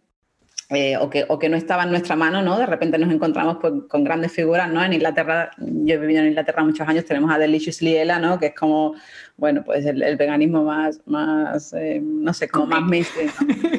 Eh, 0.69 0.97
o, 0.97 1.11
que, 1.11 1.27
o, 1.29 1.39
que, 1.39 1.49
no 1.49 1.57
estaba 1.57 1.83
en 1.83 1.91
nuestra 1.91 2.17
mano, 2.17 2.41
¿no? 2.41 2.59
De 2.59 2.65
repente 2.65 2.97
nos 2.97 3.13
encontramos 3.13 3.59
pues, 3.61 3.75
con 3.89 4.05
grandes 4.05 4.33
figuras, 4.33 4.71
¿no? 4.71 4.83
En 4.83 4.95
Inglaterra, 4.95 5.51
yo 5.59 5.95
he 5.95 5.99
vivido 5.99 6.21
en 6.21 6.29
Inglaterra 6.29 6.65
muchos 6.65 6.89
años, 6.89 7.05
tenemos 7.05 7.31
a 7.31 7.37
Delicious 7.37 7.83
Liela, 7.83 8.19
¿no? 8.19 8.39
Que 8.39 8.47
es 8.47 8.55
como, 8.55 8.95
bueno, 9.37 9.63
pues 9.65 9.85
el, 9.85 10.17
veganismo 10.17 10.65
más, 10.65 11.01
más 11.05 11.75
eh, 11.75 12.01
no 12.03 12.33
sé, 12.33 12.49
como 12.49 12.67
más 12.67 12.83
mainstream, 12.83 13.31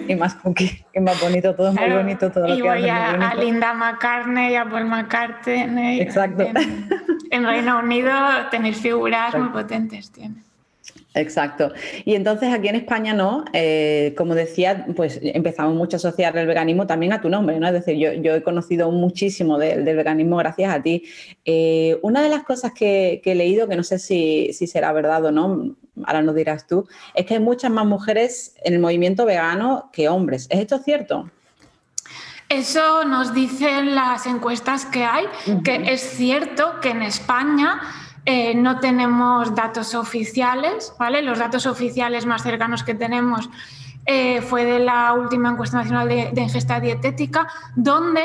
Y 0.07 0.15
más 0.15 0.35
cookie, 0.35 0.85
y 0.93 0.99
más 0.99 1.19
bonito, 1.19 1.55
todo 1.55 1.69
es 1.69 1.75
muy 1.75 1.89
bonito, 1.89 2.31
todo 2.31 2.47
lo 2.47 2.53
y 2.53 2.57
que 2.57 2.63
voy 2.63 2.87
a, 2.89 3.29
a, 3.29 3.35
Linda 3.35 3.73
McCartney 3.73 4.51
y 4.51 4.55
a 4.55 4.65
Paul 4.65 4.85
McCartney. 4.85 5.99
Exacto. 6.01 6.43
En, 6.43 6.89
en 7.31 7.45
Reino 7.45 7.79
Unido 7.79 8.13
tenéis 8.51 8.77
figuras 8.77 9.33
muy 9.35 9.49
potentes, 9.49 10.11
tiene. 10.11 10.43
Exacto. 11.15 11.71
Y 12.05 12.15
entonces 12.15 12.51
aquí 12.51 12.67
en 12.67 12.75
España 12.75 13.13
no, 13.13 13.45
eh, 13.53 14.13
como 14.17 14.35
decía, 14.35 14.85
pues 14.95 15.19
empezamos 15.21 15.75
mucho 15.75 15.95
a 15.95 15.99
asociar 15.99 16.35
el 16.37 16.47
veganismo 16.47 16.87
también 16.87 17.13
a 17.13 17.21
tu 17.21 17.29
nombre, 17.29 17.59
¿no? 17.59 17.67
Es 17.67 17.73
decir, 17.73 17.95
yo, 17.97 18.35
he 18.35 18.43
conocido 18.43 18.91
muchísimo 18.91 19.57
del 19.57 19.83
veganismo 19.83 20.37
gracias 20.37 20.73
a 20.73 20.81
ti. 20.81 21.03
Eh, 21.45 21.99
una 22.01 22.21
de 22.21 22.29
las 22.29 22.43
cosas 22.43 22.73
que, 22.73 23.21
he 23.23 23.35
leído, 23.35 23.67
que 23.67 23.75
no 23.75 23.83
sé 23.83 23.99
si, 23.99 24.51
será 24.53 24.91
verdad 24.91 25.23
o 25.25 25.31
no, 25.31 25.75
ahora 26.05 26.21
nos 26.21 26.35
dirás 26.35 26.65
tú, 26.67 26.87
es 27.13 27.25
que 27.25 27.35
hay 27.35 27.39
muchas 27.39 27.71
más 27.71 27.85
mujeres 27.85 28.55
en 28.63 28.73
el 28.73 28.79
movimiento 28.79 29.25
vegano 29.25 29.89
que 29.93 30.09
hombres. 30.09 30.47
¿Es 30.49 30.59
esto 30.59 30.79
cierto? 30.79 31.29
Eso 32.49 33.05
nos 33.05 33.33
dicen 33.33 33.95
las 33.95 34.25
encuestas 34.25 34.85
que 34.85 35.03
hay, 35.03 35.25
que 35.63 35.75
es 35.91 36.01
cierto 36.01 36.79
que 36.81 36.89
en 36.89 37.01
España 37.03 37.79
eh, 38.25 38.55
no 38.55 38.79
tenemos 38.79 39.53
datos 39.53 39.95
oficiales, 39.95 40.93
¿vale? 40.97 41.21
Los 41.21 41.39
datos 41.39 41.65
oficiales 41.65 42.25
más 42.25 42.41
cercanos 42.41 42.83
que 42.83 42.95
tenemos 42.95 43.49
eh, 44.05 44.41
fue 44.41 44.63
de 44.63 44.79
la 44.79 45.13
última 45.13 45.49
encuesta 45.49 45.77
nacional 45.77 46.07
de, 46.07 46.41
ingesta 46.41 46.79
dietética, 46.79 47.47
donde 47.75 48.23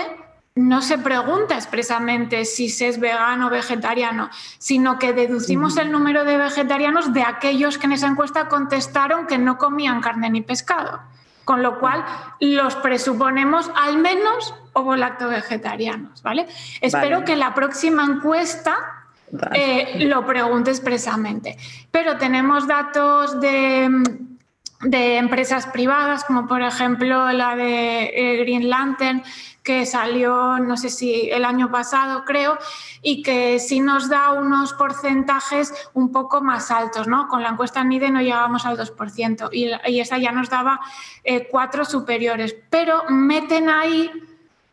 no 0.55 0.83
se 0.83 0.99
pregunta 0.99 1.55
expresamente 1.55 2.45
si 2.45 2.69
se 2.69 2.89
es 2.89 3.01
vegano 3.01 3.49
o 3.49 3.51
vegetariano, 3.51 4.31
sino 4.59 4.99
que 4.99 5.13
deducimos 5.13 5.77
el 5.77 5.91
número 5.91 6.25
de 6.25 6.37
vegetarianos 6.37 7.13
de 7.13 7.23
aquellos 7.23 7.79
que 7.79 7.87
en 7.87 7.93
esa 7.93 8.07
encuesta 8.07 8.49
contestaron 8.49 9.27
que 9.27 9.39
no 9.39 9.59
comían 9.59 10.01
carne 10.01 10.31
ni 10.31 10.43
pescado. 10.43 11.01
Con 11.45 11.63
lo 11.63 11.79
cual, 11.81 12.05
los 12.41 12.75
presuponemos 12.77 13.71
al 13.75 13.97
menos 13.99 14.55
ovo-lacto 14.75 15.29
vegetarianos, 15.29 16.23
¿vale? 16.23 16.47
Espero 16.83 17.25
que 17.25 17.37
la 17.37 17.55
próxima 17.55 18.05
encuesta 18.05 18.98
eh, 19.55 20.05
lo 20.05 20.27
pregunte 20.27 20.71
expresamente. 20.71 21.57
Pero 21.91 22.17
tenemos 22.17 22.67
datos 22.67 23.41
de, 23.41 23.91
empresas 24.83 25.67
privadas, 25.67 26.25
como 26.25 26.47
por 26.47 26.63
ejemplo 26.63 27.31
la 27.33 27.57
de 27.57 28.05
eh, 28.15 28.37
Green 28.39 28.69
Lantern, 28.69 29.23
que 29.63 29.85
salió, 29.85 30.59
no 30.59 30.79
sé 30.79 30.89
si 30.89 31.29
el 31.31 31.45
año 31.45 31.71
pasado, 31.71 32.25
creo, 32.25 32.57
y 33.03 33.23
que 33.23 33.59
sí 33.59 33.81
nos 33.81 34.09
da 34.09 34.33
unos 34.33 34.73
porcentajes 34.73 35.75
un 35.93 36.11
poco 36.11 36.41
más 36.41 36.71
altos, 36.71 37.07
¿no? 37.07 37.29
Con 37.29 37.43
la 37.43 37.51
encuesta 37.51 37.85
NIDE 37.85 38.11
no 38.11 38.23
llegábamos 38.23 38.65
al 38.65 38.79
2%, 38.79 39.51
y, 39.53 39.71
y 39.91 40.01
esa 40.01 40.17
ya 40.17 40.33
nos 40.33 40.49
daba 40.49 40.81
eh, 41.23 41.49
cuatro 41.51 41.85
superiores, 41.85 42.57
pero 42.71 43.05
meten 43.11 43.69
ahí 43.69 44.11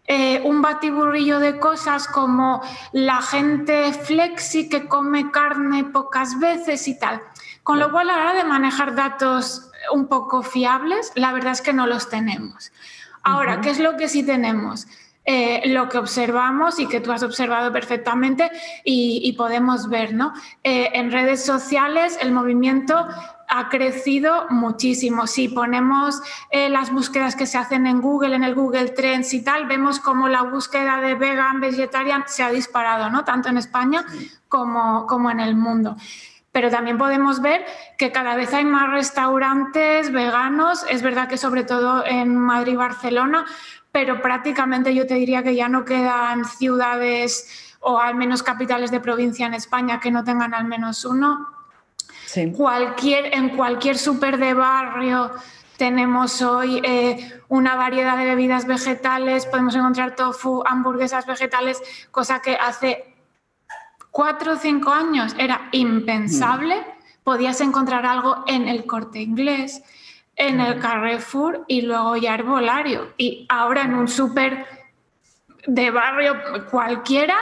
eh, 0.07 0.41
un 0.43 0.61
batiburrillo 0.61 1.39
de 1.39 1.57
cosas 1.59 2.07
como 2.07 2.61
la 2.91 3.21
gente 3.21 3.91
flexi 3.91 4.69
que 4.69 4.87
come 4.87 5.31
carne 5.31 5.83
pocas 5.85 6.39
veces 6.39 6.87
y 6.87 6.99
tal. 6.99 7.21
Con 7.63 7.79
lo 7.79 7.91
cual, 7.91 8.09
a 8.11 8.15
la 8.15 8.21
hora 8.21 8.33
de 8.33 8.43
manejar 8.43 8.93
datos 8.95 9.71
un 9.91 10.07
poco 10.07 10.43
fiables, 10.43 11.11
la 11.15 11.33
verdad 11.33 11.53
es 11.53 11.61
que 11.61 11.73
no 11.73 11.87
los 11.87 12.09
tenemos. 12.09 12.71
Ahora, 13.23 13.61
¿qué 13.61 13.71
es 13.71 13.79
lo 13.79 13.97
que 13.97 14.07
sí 14.07 14.23
tenemos? 14.23 14.87
Eh, 15.27 15.63
lo 15.69 15.89
que 15.89 15.97
observamos 15.97 16.79
y 16.79 16.87
que 16.87 16.99
tú 16.99 17.11
has 17.11 17.23
observado 17.23 17.73
perfectamente 17.73 18.51
y, 18.83 19.33
podemos 19.33 19.89
ver, 19.89 20.13
¿no? 20.13 20.33
Eh, 20.63 20.91
en 20.93 21.11
redes 21.11 21.43
sociales 21.43 22.19
el 22.21 22.31
movimiento 22.31 23.07
ha 23.47 23.69
crecido 23.69 24.47
muchísimo. 24.49 25.27
Si 25.27 25.47
ponemos 25.47 26.21
eh, 26.49 26.69
las 26.69 26.91
búsquedas 26.91 27.35
que 27.35 27.45
se 27.45 27.57
hacen 27.57 27.87
en 27.87 28.01
Google, 28.01 28.35
en 28.35 28.43
el 28.43 28.55
Google 28.55 28.89
Trends 28.89 29.33
y 29.33 29.43
tal, 29.43 29.65
vemos 29.67 29.99
como 29.99 30.27
la 30.27 30.43
búsqueda 30.43 31.01
de 31.01 31.15
vegan, 31.15 31.59
vegetarian 31.59 32.23
se 32.27 32.43
ha 32.43 32.49
disparado, 32.49 33.09
¿no? 33.09 33.23
Tanto 33.23 33.49
en 33.49 33.57
España 33.57 34.05
como, 34.47 35.05
como 35.07 35.29
en 35.31 35.39
el 35.39 35.55
mundo 35.55 35.95
pero 36.55 36.71
también 36.71 36.97
podemos 36.97 37.41
ver 37.41 37.65
que 37.97 38.13
cada 38.13 38.33
vez 38.33 38.53
hay 38.53 38.63
más 38.63 38.89
restaurantes 38.89 40.09
veganos. 40.09 40.85
Es 40.89 41.01
verdad 41.01 41.27
que 41.27 41.35
sobre 41.35 41.65
todo 41.65 42.05
en 42.05 42.37
Madrid 42.37 42.71
y 42.71 42.75
Barcelona, 42.77 43.45
pero 43.91 44.21
prácticamente 44.21 44.95
yo 44.95 45.05
te 45.05 45.15
diría 45.15 45.43
que 45.43 45.53
ya 45.53 45.67
no 45.67 45.83
quedan 45.83 46.45
ciudades 46.45 47.75
o 47.81 47.99
al 47.99 48.15
menos 48.15 48.41
capitales 48.41 48.89
de 48.89 49.01
provincia 49.01 49.45
en 49.45 49.53
España 49.53 49.99
que 49.99 50.11
no 50.11 50.23
tengan 50.23 50.53
al 50.53 50.63
menos 50.63 51.03
uno. 51.03 51.54
Cualquier, 52.55 53.33
en 53.33 53.49
cualquier 53.49 53.97
súper 53.97 54.37
de 54.37 54.53
barrio 54.53 55.31
tenemos 55.77 56.41
hoy 56.41 56.81
eh, 56.83 57.41
una 57.49 57.75
variedad 57.75 58.17
de 58.17 58.25
bebidas 58.25 58.65
vegetales, 58.65 59.45
podemos 59.45 59.75
encontrar 59.75 60.15
tofu, 60.15 60.63
hamburguesas 60.65 61.25
vegetales, 61.25 61.81
cosa 62.11 62.41
que 62.41 62.55
hace 62.55 63.13
cuatro 64.11 64.53
o 64.53 64.55
cinco 64.55 64.91
años 64.91 65.35
era 65.37 65.67
impensable. 65.71 66.77
Mm. 66.77 67.23
Podías 67.23 67.59
encontrar 67.59 68.05
algo 68.05 68.43
en 68.47 68.67
el 68.67 68.85
corte 68.85 69.19
inglés, 69.19 69.81
en 70.35 70.61
el 70.61 70.79
Carrefour 70.79 71.65
y 71.67 71.81
luego 71.81 72.15
ya 72.15 72.35
herbolario. 72.35 73.13
Y 73.17 73.45
ahora 73.49 73.81
en 73.81 73.95
un 73.95 74.07
súper 74.07 74.65
de 75.67 75.89
barrio 75.89 76.35
cualquiera 76.69 77.35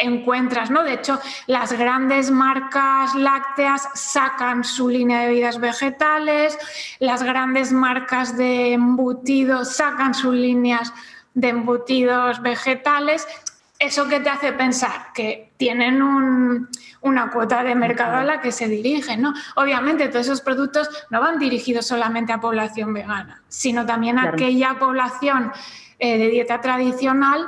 encuentras, 0.00 0.70
¿no? 0.70 0.82
De 0.82 0.94
hecho, 0.94 1.20
las 1.46 1.72
grandes 1.72 2.30
marcas 2.30 3.14
lácteas 3.14 3.88
sacan 3.94 4.64
su 4.64 4.88
línea 4.88 5.20
de 5.20 5.28
bebidas 5.28 5.60
vegetales, 5.60 6.58
las 6.98 7.22
grandes 7.22 7.72
marcas 7.72 8.36
de 8.36 8.72
embutidos 8.72 9.76
sacan 9.76 10.14
sus 10.14 10.34
líneas 10.34 10.92
de 11.34 11.48
embutidos 11.48 12.42
vegetales. 12.42 13.26
¿Eso 13.78 14.08
que 14.08 14.18
te 14.18 14.28
hace 14.28 14.52
pensar? 14.52 15.12
Que 15.14 15.52
tienen 15.56 16.02
una 17.00 17.30
cuota 17.30 17.62
de 17.62 17.76
mercado 17.76 18.16
a 18.16 18.24
la 18.24 18.40
que 18.40 18.50
se 18.50 18.66
dirigen, 18.66 19.22
¿no? 19.22 19.34
Obviamente 19.54 20.08
todos 20.08 20.26
esos 20.26 20.40
productos 20.40 20.88
no 21.10 21.20
van 21.20 21.38
dirigidos 21.38 21.86
solamente 21.86 22.32
a 22.32 22.40
población 22.40 22.92
vegana, 22.92 23.40
sino 23.46 23.86
también 23.86 24.18
a 24.18 24.30
aquella 24.30 24.78
población 24.80 25.52
eh, 26.00 26.18
de 26.18 26.28
dieta 26.28 26.60
tradicional 26.60 27.46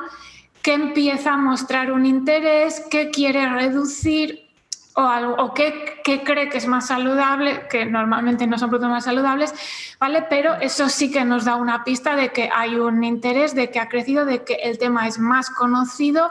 que 0.63 0.75
empieza 0.75 1.35
a 1.35 1.37
mostrar 1.37 1.93
un 1.93 2.07
interés, 2.07 2.85
que 2.91 3.11
quiere 3.11 3.49
reducir 3.49 4.49
o, 4.95 5.03
algo, 5.03 5.35
o 5.35 5.55
que, 5.55 6.03
cree 6.03 6.49
que 6.49 6.59
es 6.59 6.67
más 6.67 6.89
saludable, 6.89 7.67
que 7.71 7.87
normalmente 7.87 8.47
no 8.47 8.59
son 8.59 8.71
productos 8.71 8.91
más 8.91 9.05
saludables, 9.05 9.55
¿vale? 9.99 10.27
Pero 10.29 10.55
eso 10.55 10.89
sí 10.89 11.11
que 11.11 11.25
nos 11.25 11.45
da 11.45 11.57
una 11.57 11.85
pista 11.85 12.17
de 12.17 12.31
que 12.31 12.51
hay 12.53 12.75
un 12.77 13.03
interés, 13.05 13.55
de 13.55 13.71
que 13.71 13.79
ha 13.79 13.89
crecido, 13.89 14.25
de 14.25 14.45
que 14.45 14.55
el 14.55 14.79
tema 14.79 15.07
es 15.07 15.19
más 15.19 15.51
conocido, 15.51 16.31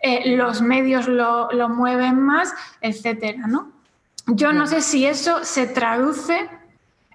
eh, 0.00 0.36
los 0.36 0.60
medios 0.60 1.08
lo, 1.08 1.50
lo, 1.52 1.68
mueven 1.68 2.20
más, 2.20 2.54
etcétera, 2.82 3.46
¿no? 3.46 3.72
Yo 4.26 4.52
no 4.52 4.66
sé 4.66 4.82
si 4.82 5.06
eso 5.06 5.44
se 5.44 5.66
traduce 5.66 6.48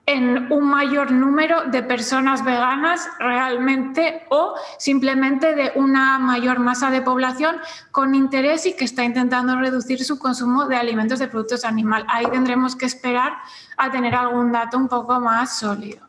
en 0.09 0.51
un 0.51 0.67
mayor 0.67 1.11
número 1.11 1.65
de 1.65 1.83
personas 1.83 2.43
veganas 2.43 3.07
realmente 3.19 4.25
o 4.29 4.55
simplemente 4.79 5.53
de 5.53 5.71
una 5.75 6.17
mayor 6.17 6.57
masa 6.57 6.89
de 6.89 7.03
población 7.03 7.57
con 7.91 8.15
interés 8.15 8.65
y 8.65 8.75
que 8.75 8.85
está 8.85 9.03
intentando 9.03 9.55
reducir 9.55 10.03
su 10.03 10.17
consumo 10.17 10.65
de 10.65 10.77
alimentos 10.77 11.19
de 11.19 11.27
productos 11.27 11.63
animales. 11.63 12.07
Ahí 12.09 12.25
tendremos 12.25 12.75
que 12.75 12.87
esperar 12.87 13.33
a 13.77 13.91
tener 13.91 14.15
algún 14.15 14.51
dato 14.51 14.77
un 14.77 14.87
poco 14.87 15.19
más 15.19 15.59
sólido. 15.59 16.08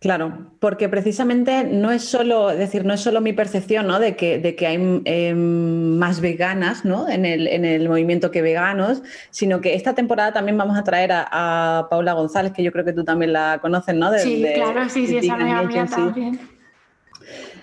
Claro, 0.00 0.52
porque 0.60 0.88
precisamente 0.88 1.64
no 1.64 1.90
es 1.90 2.04
solo, 2.04 2.50
es 2.50 2.58
decir, 2.58 2.84
no 2.84 2.94
es 2.94 3.00
solo 3.00 3.20
mi 3.20 3.32
percepción 3.32 3.88
¿no? 3.88 3.98
de, 3.98 4.14
que, 4.14 4.38
de 4.38 4.54
que 4.54 4.68
hay 4.68 5.02
em, 5.04 5.98
más 5.98 6.20
veganas 6.20 6.84
¿no? 6.84 7.08
en, 7.08 7.24
el, 7.24 7.48
en, 7.48 7.64
el, 7.64 7.88
movimiento 7.88 8.30
que 8.30 8.40
veganos, 8.40 9.02
sino 9.30 9.60
que 9.60 9.74
esta 9.74 9.96
temporada 9.96 10.32
también 10.32 10.56
vamos 10.56 10.78
a 10.78 10.84
traer 10.84 11.10
a, 11.12 11.88
Paula 11.90 12.12
González, 12.12 12.52
que 12.52 12.62
yo 12.62 12.70
creo 12.70 12.84
que 12.84 12.92
tú 12.92 13.02
también 13.02 13.32
la 13.32 13.58
conoces, 13.60 13.96
¿no? 13.96 14.16
sí, 14.18 14.46
claro, 14.54 14.88
sí, 14.88 15.04
sí, 15.08 15.16
esa 15.16 15.34
amiga 15.34 15.62
mía 15.64 15.86
también. 15.86 16.38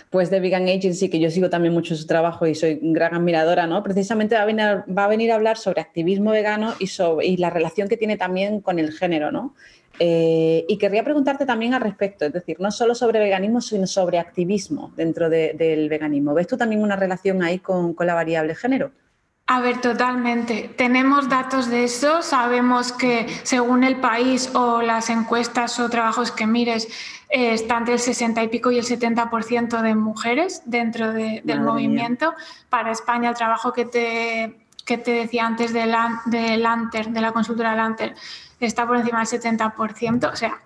pues 0.09 0.29
de 0.29 0.41
Vegan 0.41 0.67
Agency, 0.67 1.09
que 1.09 1.21
yo 1.21 1.31
sigo 1.31 1.49
también 1.49 1.73
mucho 1.73 1.95
su 1.95 2.05
trabajo 2.05 2.45
y 2.47 2.53
soy 2.53 2.79
gran 2.81 3.13
admiradora, 3.13 3.65
¿no? 3.65 3.81
Precisamente 3.81 4.35
va 4.35 4.41
a 4.41 4.45
venir, 4.45 4.65
va 4.65 5.05
a, 5.05 5.07
venir 5.07 5.31
a 5.31 5.35
hablar 5.35 5.57
sobre 5.57 5.79
activismo 5.79 6.31
vegano 6.31 6.73
y, 6.79 6.87
sobre, 6.87 7.27
y 7.27 7.37
la 7.37 7.49
relación 7.49 7.87
que 7.87 7.95
tiene 7.95 8.17
también 8.17 8.59
con 8.59 8.77
el 8.77 8.91
género, 8.91 9.31
¿no? 9.31 9.55
Eh, 9.99 10.65
y 10.67 10.77
querría 10.77 11.03
preguntarte 11.03 11.45
también 11.45 11.73
al 11.73 11.81
respecto, 11.81 12.25
es 12.25 12.33
decir, 12.33 12.57
no 12.59 12.71
solo 12.71 12.95
sobre 12.95 13.19
veganismo, 13.19 13.61
sino 13.61 13.87
sobre 13.87 14.19
activismo 14.19 14.91
dentro 14.95 15.29
del 15.29 15.89
veganismo. 15.89 16.33
¿Ves 16.33 16.47
tú 16.47 16.57
también 16.57 16.81
una 16.81 16.95
relación 16.95 17.41
ahí 17.43 17.59
con, 17.59 17.93
con 17.93 18.07
la 18.07 18.13
variable 18.13 18.55
género? 18.55 18.91
A 19.47 19.61
ver, 19.61 19.79
totalmente. 19.79 20.73
Tenemos 20.75 21.29
datos 21.29 21.69
de 21.69 21.83
eso. 21.83 22.23
Sabemos 22.23 22.91
que 22.91 23.27
según 23.43 23.83
el 23.83 23.97
país 23.97 24.49
o 24.55 24.81
las 24.81 25.11
encuestas 25.11 25.79
o 25.79 25.87
trabajos 25.87 26.31
que 26.31 26.47
mires, 26.47 26.87
eh, 27.29 27.53
está 27.53 27.77
entre 27.77 27.93
el 27.93 27.99
60 27.99 28.41
y 28.43 28.47
pico 28.47 28.71
y 28.71 28.79
el 28.79 28.85
70% 28.85 29.81
de 29.81 29.93
mujeres 29.93 30.63
dentro 30.65 31.13
del 31.13 31.61
movimiento. 31.61 32.33
Para 32.69 32.91
España, 32.91 33.29
el 33.29 33.35
trabajo 33.35 33.71
que 33.71 33.85
te, 33.85 34.65
que 34.83 34.97
te 34.97 35.11
decía 35.11 35.45
antes 35.45 35.73
de, 35.73 35.93
de 36.25 36.57
Lanter, 36.57 37.09
de 37.09 37.21
la 37.21 37.31
consultora 37.31 37.75
Lanter, 37.75 38.15
está 38.59 38.87
por 38.87 38.97
encima 38.97 39.19
del 39.19 39.27
70%. 39.27 40.31
O 40.31 40.35
sea, 40.35 40.59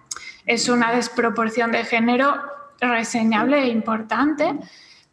es 0.46 0.70
una 0.70 0.92
desproporción 0.92 1.72
de 1.72 1.84
género 1.86 2.36
reseñable 2.80 3.62
e 3.64 3.68
importante, 3.68 4.56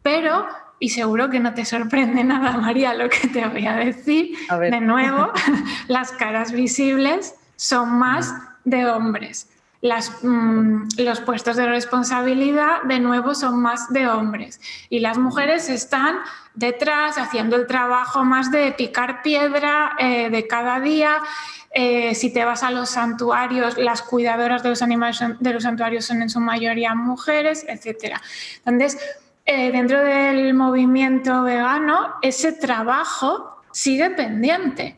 pero 0.01 0.47
y 0.79 0.89
seguro 0.89 1.29
que 1.29 1.39
no 1.39 1.53
te 1.53 1.65
sorprende 1.65 2.23
nada, 2.23 2.57
María, 2.57 2.93
lo 2.93 3.09
que 3.09 3.27
te 3.27 3.47
voy 3.47 3.65
a 3.65 3.75
decir. 3.75 4.37
De 4.59 4.81
nuevo, 4.81 5.31
las 5.87 6.11
caras 6.11 6.51
visibles 6.51 7.35
son 7.55 7.97
más 7.97 8.33
de 8.63 8.85
hombres. 8.85 9.49
Las, 9.81 10.23
mm, 10.23 10.87
los 10.97 11.21
puestos 11.21 11.55
de 11.55 11.67
responsabilidad, 11.67 12.81
de 12.83 12.99
nuevo, 12.99 13.35
son 13.35 13.61
más 13.61 13.91
de 13.91 14.07
hombres. 14.07 14.59
Y 14.89 14.99
las 14.99 15.17
mujeres 15.17 15.69
están 15.69 16.17
detrás 16.53 17.17
haciendo 17.17 17.55
el 17.55 17.67
trabajo 17.67 18.23
más 18.23 18.51
de 18.51 18.71
picar 18.71 19.21
piedra 19.21 19.95
eh, 19.99 20.29
de 20.29 20.47
cada 20.47 20.79
día. 20.79 21.17
Eh, 21.79 22.15
si 22.15 22.33
te 22.33 22.43
vas 22.43 22.63
a 22.63 22.71
los 22.71 22.89
santuarios, 22.89 23.77
las 23.77 24.01
cuidadoras 24.01 24.63
de 24.63 24.69
los 24.69 24.81
animales 24.81 25.19
de 25.39 25.53
los 25.53 25.61
santuarios 25.61 26.05
son 26.05 26.23
en 26.23 26.29
su 26.31 26.39
mayoría 26.39 26.95
mujeres, 26.95 27.67
etc. 27.67 28.15
Entonces, 28.65 28.97
eh, 29.45 29.71
dentro 29.71 30.01
del 30.01 30.55
movimiento 30.55 31.43
vegano, 31.43 32.15
ese 32.23 32.53
trabajo 32.53 33.61
sigue 33.71 34.09
pendiente. 34.09 34.97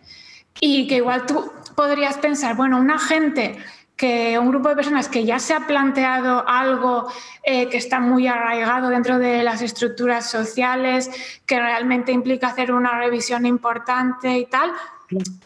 Y 0.62 0.88
que 0.88 0.95
igual 0.95 1.25
tú 1.25 1.51
podrías 1.75 2.17
pensar, 2.17 2.55
bueno, 2.55 2.79
una 2.79 2.98
gente 2.98 3.57
que 3.98 4.39
un 4.39 4.48
grupo 4.48 4.69
de 4.69 4.77
personas 4.77 5.09
que 5.09 5.25
ya 5.25 5.38
se 5.39 5.53
ha 5.53 5.67
planteado 5.67 6.48
algo 6.48 7.12
eh, 7.43 7.67
que 7.67 7.75
está 7.75 8.00
muy 8.00 8.27
arraigado 8.27 8.88
dentro 8.88 9.19
de 9.19 9.43
las 9.43 9.62
estructuras 9.62 10.31
sociales, 10.31 11.12
que 11.45 11.59
realmente 11.59 12.13
implica 12.13 12.48
hacer 12.48 12.71
una 12.71 12.98
revisión 12.98 13.45
importante 13.45 14.38
y 14.38 14.45
tal, 14.45 14.71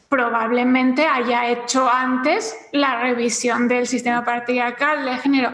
probablemente 0.10 1.05
haya 1.05 1.50
hecho 1.50 1.89
antes 1.89 2.55
la 2.72 3.01
revisión 3.01 3.67
del 3.67 3.88
sistema 3.88 4.24
patriarcal 4.24 5.05
de 5.05 5.17
género. 5.17 5.51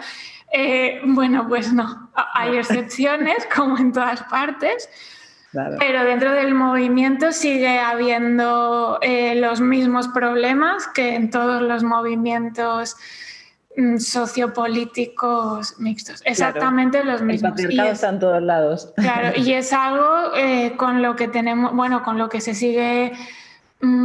Eh, 0.52 1.02
bueno, 1.06 1.48
pues 1.48 1.72
no, 1.72 2.10
hay 2.34 2.58
excepciones 2.58 3.48
como 3.56 3.78
en 3.78 3.94
todas 3.94 4.24
partes, 4.24 4.90
pero 5.80 6.04
dentro 6.04 6.32
del 6.32 6.54
movimiento 6.54 7.32
sigue 7.32 7.80
habiendo 7.80 9.00
eh, 9.02 9.36
los 9.36 9.62
mismos 9.62 10.08
problemas 10.10 10.88
que 10.88 11.16
en 11.16 11.32
todos 11.32 11.62
los 11.62 11.84
movimientos 11.84 12.96
mm, 13.76 13.98
sociopolíticos 13.98 15.80
mixtos, 15.80 16.22
exactamente 16.26 17.04
los 17.04 17.24
mismos. 17.24 17.60
El 17.60 17.80
está 17.80 18.10
en 18.10 18.20
todos 18.20 18.44
lados. 18.44 18.94
Claro, 18.98 19.40
y 19.40 19.54
es 19.54 19.74
algo 19.74 20.36
eh, 20.36 20.74
con 20.78 21.02
lo 21.02 21.16
que 21.16 21.28
tenemos, 21.28 21.74
bueno, 21.74 22.04
con 22.04 22.20
lo 22.20 22.30
que 22.30 22.42
se 22.42 22.54
sigue 22.54 23.14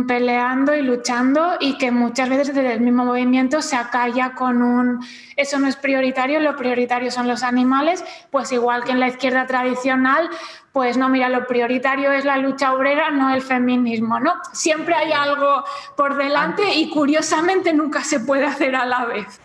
peleando 0.06 0.74
y 0.76 0.82
luchando 0.82 1.54
y 1.58 1.76
que 1.78 1.90
muchas 1.90 2.28
veces 2.28 2.54
desde 2.54 2.74
el 2.74 2.80
mismo 2.80 3.04
movimiento 3.04 3.60
se 3.60 3.74
acalla 3.74 4.34
con 4.34 4.62
un 4.62 5.04
eso 5.34 5.58
no 5.58 5.66
es 5.66 5.74
prioritario, 5.74 6.38
lo 6.38 6.54
prioritario 6.54 7.10
son 7.10 7.26
los 7.26 7.42
animales, 7.42 8.04
pues 8.30 8.52
igual 8.52 8.84
que 8.84 8.92
en 8.92 9.00
la 9.00 9.08
izquierda 9.08 9.46
tradicional, 9.46 10.30
pues 10.72 10.96
no, 10.96 11.08
mira, 11.08 11.28
lo 11.28 11.46
prioritario 11.48 12.12
es 12.12 12.24
la 12.24 12.36
lucha 12.36 12.72
obrera, 12.72 13.10
no 13.10 13.34
el 13.34 13.42
feminismo, 13.42 14.20
¿no? 14.20 14.34
Siempre 14.52 14.94
hay 14.94 15.10
algo 15.10 15.64
por 15.96 16.16
delante 16.16 16.62
y 16.74 16.90
curiosamente 16.90 17.72
nunca 17.72 18.04
se 18.04 18.20
puede 18.20 18.44
hacer 18.44 18.76
a 18.76 18.86
la 18.86 19.06
vez. 19.06 19.40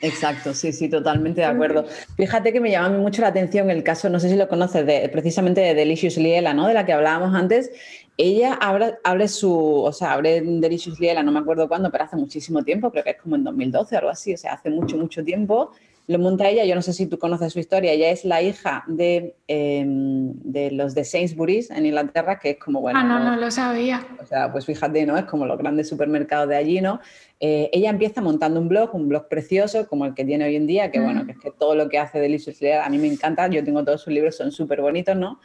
Exacto, 0.00 0.54
sí, 0.54 0.72
sí, 0.72 0.88
totalmente 0.88 1.40
de 1.40 1.46
acuerdo. 1.48 1.84
Fíjate 2.16 2.52
que 2.52 2.60
me 2.60 2.70
llama 2.70 2.96
mucho 2.98 3.20
la 3.20 3.28
atención 3.28 3.68
el 3.68 3.82
caso, 3.82 4.08
no 4.08 4.20
sé 4.20 4.28
si 4.28 4.36
lo 4.36 4.48
conoces, 4.48 4.86
de, 4.86 5.08
precisamente 5.08 5.60
de 5.60 5.74
Delicious 5.74 6.16
Liela, 6.18 6.54
¿no? 6.54 6.68
De 6.68 6.74
la 6.74 6.86
que 6.86 6.92
hablábamos 6.92 7.34
antes, 7.34 7.72
ella 8.20 8.54
abre, 8.54 9.28
su, 9.28 9.54
o 9.54 9.92
sea, 9.92 10.12
abre 10.12 10.40
Delicious 10.42 10.98
Liela, 10.98 11.22
no 11.22 11.30
me 11.30 11.38
acuerdo 11.38 11.68
cuándo, 11.68 11.88
pero 11.90 12.02
hace 12.02 12.16
muchísimo 12.16 12.64
tiempo, 12.64 12.90
creo 12.90 13.04
que 13.04 13.10
es 13.10 13.22
como 13.22 13.36
en 13.36 13.44
2012 13.44 13.94
o 13.94 13.98
algo 13.98 14.10
así, 14.10 14.34
o 14.34 14.36
sea, 14.36 14.54
hace 14.54 14.70
mucho, 14.70 14.96
mucho 14.96 15.24
tiempo. 15.24 15.70
Lo 16.08 16.18
monta 16.18 16.48
ella, 16.48 16.64
yo 16.64 16.74
no 16.74 16.80
sé 16.80 16.94
si 16.94 17.06
tú 17.06 17.18
conoces 17.18 17.52
su 17.52 17.60
historia, 17.60 17.92
ella 17.92 18.10
es 18.10 18.24
la 18.24 18.42
hija 18.42 18.82
de, 18.88 19.36
em, 19.46 20.32
de 20.42 20.70
los 20.72 20.94
de 20.94 21.04
Sainsbury's 21.04 21.70
en 21.70 21.84
Inglaterra, 21.86 22.40
que 22.40 22.50
es 22.50 22.58
como, 22.58 22.80
bueno... 22.80 22.98
Ah, 22.98 23.04
no, 23.04 23.20
no 23.20 23.36
lo 23.36 23.50
sabía. 23.50 24.04
O 24.20 24.26
sea, 24.26 24.50
pues 24.50 24.64
fíjate, 24.64 25.04
¿no? 25.06 25.16
Es 25.18 25.26
como 25.26 25.44
los 25.44 25.58
grandes 25.58 25.86
supermercados 25.88 26.48
de 26.48 26.56
allí, 26.56 26.80
¿no? 26.80 27.00
Eh, 27.40 27.68
ella 27.72 27.90
empieza 27.90 28.20
montando 28.20 28.58
un 28.58 28.68
blog, 28.68 28.94
un 28.94 29.08
blog 29.08 29.28
precioso, 29.28 29.86
como 29.86 30.06
el 30.06 30.14
que 30.14 30.24
tiene 30.24 30.46
hoy 30.46 30.56
en 30.56 30.66
día, 30.66 30.90
que 30.90 30.98
bueno, 30.98 31.22
mm. 31.22 31.26
que 31.26 31.32
es 31.32 31.38
que 31.38 31.50
todo 31.52 31.74
lo 31.76 31.88
que 31.88 31.98
hace 31.98 32.18
Delicious 32.18 32.60
Liela 32.62 32.84
a 32.84 32.88
mí 32.88 32.98
me 32.98 33.06
encanta, 33.06 33.46
yo 33.48 33.62
tengo 33.62 33.84
todos 33.84 34.00
sus 34.00 34.12
libros, 34.12 34.34
son 34.34 34.50
súper 34.50 34.80
bonitos, 34.80 35.14
¿no? 35.14 35.38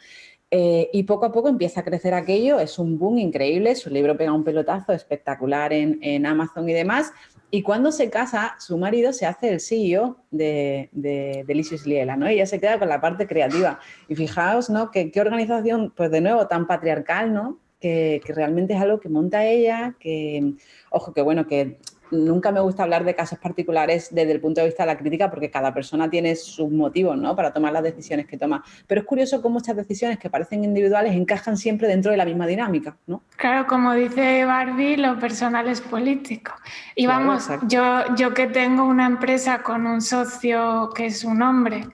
Eh, 0.56 0.88
y 0.92 1.02
poco 1.02 1.26
a 1.26 1.32
poco 1.32 1.48
empieza 1.48 1.80
a 1.80 1.82
crecer 1.82 2.14
aquello, 2.14 2.60
es 2.60 2.78
un 2.78 2.96
boom 2.96 3.18
increíble, 3.18 3.74
su 3.74 3.90
libro 3.90 4.16
pega 4.16 4.32
un 4.32 4.44
pelotazo 4.44 4.92
espectacular 4.92 5.72
en, 5.72 6.26
Amazon 6.26 6.68
y 6.68 6.72
demás. 6.72 7.12
Y 7.50 7.62
cuando 7.62 7.90
se 7.90 8.08
casa, 8.08 8.54
su 8.60 8.78
marido 8.78 9.12
se 9.12 9.26
hace 9.26 9.48
el 9.48 9.58
CEO 9.58 10.16
de, 10.30 10.90
de 10.92 11.42
Delicious 11.44 11.86
Liela, 11.86 12.16
¿no? 12.16 12.28
Ella 12.28 12.46
se 12.46 12.60
queda 12.60 12.78
con 12.78 12.88
la 12.88 13.00
parte 13.00 13.26
creativa. 13.26 13.80
Y 14.08 14.14
fijaos, 14.14 14.70
¿no? 14.70 14.92
Que, 14.92 15.10
qué 15.10 15.20
organización, 15.20 15.92
pues 15.96 16.12
de 16.12 16.20
nuevo, 16.20 16.46
tan 16.46 16.68
patriarcal, 16.68 17.34
¿no? 17.34 17.58
Que, 17.80 18.20
que, 18.24 18.32
realmente 18.32 18.74
es 18.74 18.80
algo 18.80 19.00
que 19.00 19.08
monta 19.08 19.44
ella, 19.44 19.96
que, 19.98 20.54
ojo, 20.90 21.12
que 21.12 21.22
bueno, 21.22 21.48
que 21.48 21.78
nunca 22.10 22.52
me 22.52 22.60
gusta 22.60 22.82
hablar 22.82 23.04
de 23.04 23.14
casos 23.14 23.38
particulares 23.38 24.08
desde 24.10 24.32
el 24.32 24.40
punto 24.40 24.60
de 24.60 24.68
vista 24.68 24.82
de 24.82 24.88
la 24.88 24.98
crítica 24.98 25.30
porque 25.30 25.50
cada 25.50 25.72
persona 25.72 26.08
tiene 26.08 26.36
sus 26.36 26.70
motivos 26.70 27.16
¿no? 27.16 27.34
para 27.34 27.52
tomar 27.52 27.72
las 27.72 27.82
decisiones 27.82 28.26
que 28.26 28.36
toma. 28.36 28.64
Pero 28.86 29.00
es 29.00 29.06
curioso 29.06 29.42
cómo 29.42 29.58
estas 29.58 29.76
decisiones 29.76 30.18
que 30.18 30.30
parecen 30.30 30.64
individuales 30.64 31.14
encajan 31.14 31.56
siempre 31.56 31.88
dentro 31.88 32.10
de 32.10 32.16
la 32.16 32.24
misma 32.24 32.46
dinámica. 32.46 32.96
¿no? 33.06 33.22
Claro, 33.36 33.66
como 33.66 33.94
dice 33.94 34.44
Barbie, 34.44 34.96
lo 34.96 35.18
personal 35.18 35.68
es 35.68 35.80
político. 35.80 36.52
Y 36.94 37.06
vamos, 37.06 37.48
yo, 37.66 38.14
yo 38.16 38.34
que 38.34 38.46
tengo 38.46 38.84
una 38.84 39.06
empresa 39.06 39.62
con 39.62 39.86
un 39.86 40.00
socio 40.00 40.90
que 40.94 41.06
es 41.06 41.24
un 41.24 41.42
hombre, 41.42 41.86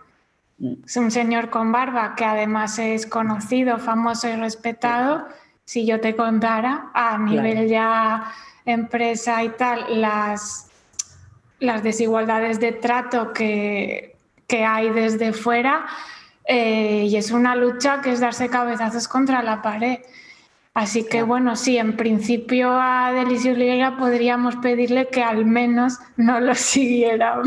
mm. 0.58 0.72
es 0.84 0.96
un 0.96 1.10
señor 1.10 1.50
con 1.50 1.72
barba 1.72 2.14
que 2.16 2.24
además 2.24 2.78
es 2.78 3.06
conocido, 3.06 3.78
famoso 3.78 4.28
y 4.28 4.36
respetado, 4.36 5.26
si 5.64 5.86
yo 5.86 6.00
te 6.00 6.16
contara 6.16 6.90
a 6.94 7.16
nivel 7.16 7.68
ya 7.68 8.32
empresa 8.70 9.42
y 9.44 9.50
tal, 9.50 10.00
las, 10.00 10.68
las 11.58 11.82
desigualdades 11.82 12.60
de 12.60 12.72
trato 12.72 13.32
que, 13.32 14.16
hay 14.48 14.90
desde 14.90 15.32
fuera. 15.32 15.86
Eh, 16.44 17.04
y 17.08 17.16
es 17.16 17.30
una 17.30 17.54
lucha 17.54 18.00
que 18.00 18.10
es 18.12 18.20
darse 18.20 18.48
cabezazos 18.48 19.06
contra 19.06 19.42
la 19.42 19.62
pared. 19.62 20.00
Así 20.74 21.04
que 21.04 21.22
bueno, 21.22 21.56
sí, 21.56 21.78
en 21.78 21.96
principio 21.96 22.70
a 22.72 23.12
Delicious 23.12 23.58
Liga 23.58 23.96
podríamos 23.96 24.56
pedirle 24.56 25.08
que 25.08 25.22
al 25.22 25.44
menos 25.44 25.98
no 26.16 26.40
lo 26.40 26.54
siguiera 26.56 27.42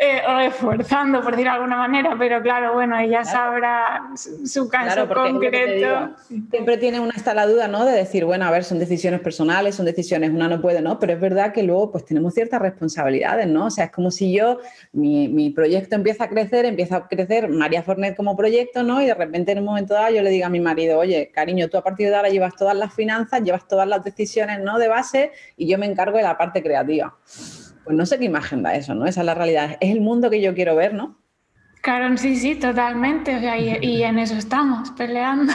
eh, 0.00 0.22
reforzando, 0.26 1.22
por 1.22 1.32
decirlo 1.32 1.52
de 1.52 1.56
alguna 1.56 1.76
manera, 1.76 2.16
pero 2.18 2.40
claro, 2.42 2.74
bueno, 2.74 2.98
ella 2.98 3.24
sabrá 3.24 4.10
su 4.16 4.68
caso 4.68 5.08
concreto. 5.08 6.10
Siempre 6.50 6.76
tiene 6.78 7.00
una 7.00 7.12
esta 7.14 7.34
la 7.34 7.46
duda, 7.46 7.68
¿no? 7.68 7.84
De 7.84 7.92
decir, 7.92 8.24
bueno, 8.24 8.44
a 8.46 8.50
ver, 8.50 8.64
son 8.64 8.78
decisiones 8.78 9.20
personales, 9.20 9.74
son 9.74 9.86
decisiones, 9.86 10.30
una 10.30 10.48
no 10.48 10.60
puede, 10.60 10.80
¿no? 10.80 10.98
Pero 10.98 11.12
es 11.14 11.20
verdad 11.20 11.52
que 11.52 11.62
luego 11.62 11.90
pues 11.90 12.04
tenemos 12.04 12.34
ciertas 12.34 12.60
responsabilidades, 12.60 13.46
¿no? 13.46 13.66
O 13.66 13.70
sea, 13.70 13.86
es 13.86 13.90
como 13.90 14.10
si 14.10 14.32
yo, 14.32 14.58
mi, 14.92 15.28
mi 15.28 15.50
proyecto 15.50 15.96
empieza 15.96 16.24
a 16.24 16.28
crecer, 16.28 16.64
empieza 16.64 16.96
a 16.96 17.08
crecer 17.08 17.48
María 17.48 17.82
Fornet 17.82 18.16
como 18.16 18.36
proyecto, 18.36 18.82
¿no? 18.82 19.02
Y 19.02 19.06
de 19.06 19.14
repente 19.14 19.52
en 19.52 19.58
un 19.58 19.64
momento 19.64 19.94
dado 19.94 20.14
yo 20.14 20.22
le 20.22 20.30
digo 20.30 20.46
a 20.46 20.50
mi 20.50 20.60
marido, 20.60 20.98
oye, 20.98 21.30
cariño, 21.32 21.68
tú 21.68 21.76
aparte 21.76 22.04
de 22.04 22.14
ahora 22.14 22.28
llevas 22.28 22.54
todas 22.56 22.76
las 22.76 22.94
finanzas, 22.94 23.42
llevas 23.42 23.66
todas 23.66 23.88
las 23.88 24.04
decisiones 24.04 24.60
¿no? 24.60 24.78
de 24.78 24.88
base 24.88 25.32
y 25.56 25.68
yo 25.68 25.78
me 25.78 25.86
encargo 25.86 26.16
de 26.16 26.22
la 26.22 26.36
parte 26.36 26.62
creativa. 26.62 27.16
Pues 27.88 27.96
no 27.96 28.04
sé 28.04 28.18
qué 28.18 28.26
imagen 28.26 28.62
da 28.62 28.74
eso, 28.74 28.94
¿no? 28.94 29.06
Esa 29.06 29.22
es 29.22 29.24
la 29.24 29.32
realidad. 29.32 29.78
Es 29.80 29.90
el 29.92 30.02
mundo 30.02 30.28
que 30.28 30.42
yo 30.42 30.54
quiero 30.54 30.76
ver, 30.76 30.92
¿no? 30.92 31.16
Claro, 31.80 32.14
sí, 32.18 32.36
sí, 32.36 32.54
totalmente. 32.54 33.32
y, 33.80 34.02
en 34.02 34.18
eso 34.18 34.34
estamos, 34.34 34.90
peleando. 34.90 35.54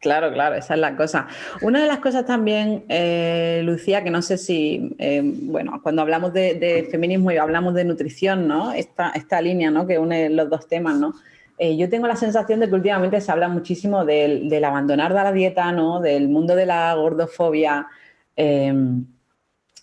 Claro. 0.00 0.32
Claro, 0.32 0.54
esa 0.56 0.74
es 0.74 0.80
la 0.80 0.96
cosa. 0.96 1.28
Una 1.62 1.80
de 1.80 1.86
las 1.86 2.00
cosas 2.00 2.26
también, 2.26 2.84
eh, 2.88 3.62
Lucía, 3.64 4.02
que 4.02 4.10
no 4.10 4.20
sé 4.20 4.36
si, 4.36 4.96
eh, 4.98 5.22
bueno, 5.22 5.78
cuando 5.80 6.02
hablamos 6.02 6.32
de, 6.32 6.88
feminismo 6.90 7.30
y 7.30 7.36
hablamos 7.36 7.72
de 7.74 7.84
nutrición, 7.84 8.48
¿no? 8.48 8.72
Esta, 8.72 9.10
esta 9.10 9.40
línea, 9.40 9.70
¿no? 9.70 9.86
Que 9.86 10.00
une 10.00 10.30
los 10.30 10.50
dos 10.50 10.66
temas, 10.66 10.96
¿no? 10.96 11.14
eh, 11.56 11.76
yo 11.76 11.88
tengo 11.88 12.08
la 12.08 12.16
sensación 12.16 12.58
de 12.58 12.68
que 12.68 12.74
últimamente 12.74 13.20
se 13.20 13.30
habla 13.30 13.46
muchísimo 13.46 14.04
del, 14.04 14.64
abandonar 14.64 15.14
de 15.14 15.22
la 15.22 15.30
dieta, 15.30 15.70
¿no? 15.70 16.00
Del 16.00 16.28
mundo 16.28 16.56
de 16.56 16.66
la 16.66 16.92
gordofobia. 16.94 17.86
Tengo 18.34 19.04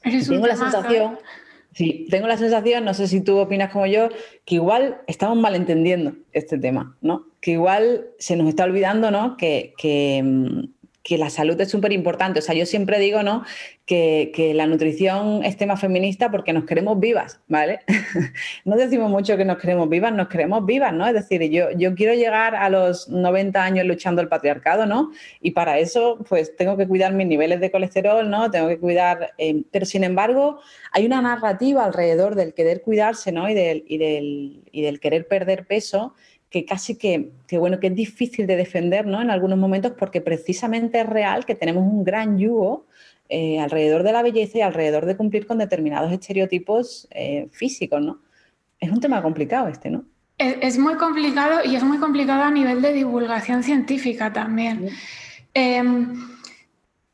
la 0.01 0.57
sensación. 0.57 1.17
Sí, 1.75 2.07
tengo 2.09 2.27
la 2.27 2.37
sensación, 2.37 2.85
no 2.85 2.93
sé 2.93 3.07
si 3.07 3.21
tú 3.21 3.37
opinas 3.37 3.71
como 3.71 3.85
yo, 3.85 4.09
que 4.45 4.55
igual 4.55 5.01
estamos 5.07 5.37
malentendiendo 5.37 6.13
este 6.31 6.57
tema, 6.57 6.97
¿no? 7.01 7.27
Que 7.41 7.51
igual 7.51 8.07
se 8.17 8.37
nos 8.37 8.47
está 8.47 8.63
olvidando, 8.63 9.11
¿no? 9.11 9.35
que, 9.37 9.73
em, 9.81 10.71
que 11.05 11.19
la 11.19 11.29
salud 11.29 11.61
es 11.61 11.69
súper 11.69 11.93
importante. 11.93 12.39
O 12.39 12.41
sea, 12.41 12.55
yo 12.55 12.65
siempre 12.65 12.97
digo, 12.97 13.21
¿no? 13.21 13.45
Que, 13.85 14.53
la 14.55 14.65
nutrición 14.65 15.43
es 15.43 15.55
tema 15.55 15.77
feminista 15.77 16.31
porque 16.31 16.51
nos 16.51 16.65
queremos 16.65 16.99
vivas, 16.99 17.39
¿vale? 17.47 17.81
no 18.65 18.75
decimos 18.75 19.11
mucho 19.11 19.37
que 19.37 19.45
nos 19.45 19.59
queremos 19.59 19.87
vivas, 19.87 20.11
nos 20.13 20.29
queremos 20.29 20.65
vivas, 20.65 20.93
¿no? 20.93 21.05
Es 21.05 21.13
decir, 21.13 21.43
yo, 21.51 21.69
yo 21.77 21.93
quiero 21.93 22.15
llegar 22.15 22.55
a 22.55 22.71
los 22.71 23.07
90 23.07 23.63
años 23.63 23.85
luchando 23.85 24.19
el 24.19 24.27
patriarcado, 24.29 24.87
¿no? 24.87 25.11
Y 25.41 25.51
para 25.51 25.77
eso, 25.77 26.17
pues 26.27 26.55
tengo 26.55 26.75
que 26.75 26.87
cuidar 26.87 27.13
mis 27.13 27.27
niveles 27.27 27.59
de 27.59 27.69
colesterol, 27.69 28.27
¿no? 28.27 28.49
Tengo 28.49 28.67
que 28.67 28.79
cuidar... 28.79 29.33
Eh, 29.37 29.61
pero 29.69 29.85
sin 29.85 30.03
embargo, 30.03 30.59
hay 30.91 31.05
una 31.05 31.21
narrativa 31.21 31.85
alrededor 31.85 32.33
del 32.33 32.55
querer 32.55 32.81
cuidarse, 32.81 33.31
¿no? 33.31 33.47
Y 33.47 33.53
del, 33.53 33.83
y 33.87 33.99
del, 33.99 34.63
y 34.71 34.81
del 34.81 34.99
querer 34.99 35.27
perder 35.27 35.67
peso 35.67 36.15
que 36.49 36.65
casi 36.65 36.95
que, 36.97 37.31
bueno, 37.57 37.79
que 37.79 37.87
es 37.87 37.95
difícil 37.95 38.47
de 38.47 38.55
defender 38.55 39.05
¿no? 39.05 39.21
en 39.21 39.29
algunos 39.29 39.57
momentos 39.57 39.93
porque 39.97 40.21
precisamente 40.21 41.01
es 41.01 41.05
real 41.07 41.45
que 41.45 41.55
tenemos 41.55 41.83
un 41.83 42.03
gran 42.03 42.37
yugo 42.37 42.85
eh, 43.27 43.59
alrededor 43.59 44.03
de 44.03 44.11
la 44.11 44.21
belleza 44.21 44.59
y 44.59 44.61
alrededor 44.61 45.05
de 45.05 45.17
cumplir 45.17 45.47
con 45.47 45.57
determinados 45.57 46.11
estereotipos 46.11 47.07
eh, 47.11 47.47
físicos, 47.51 48.01
¿no? 48.01 48.19
Es 48.79 48.91
un 48.91 48.99
tema 48.99 49.21
complicado 49.23 49.67
este, 49.67 49.89
¿no? 49.89 50.05
Es, 50.37 50.77
muy 50.77 50.95
complicado 50.95 51.61
y 51.63 51.75
es 51.75 51.83
muy 51.83 51.97
complicado 51.97 52.43
a 52.43 52.51
nivel 52.51 52.81
de 52.81 52.93
divulgación 52.93 53.63
científica 53.63 54.33
también. 54.33 54.89
Em, 55.53 56.13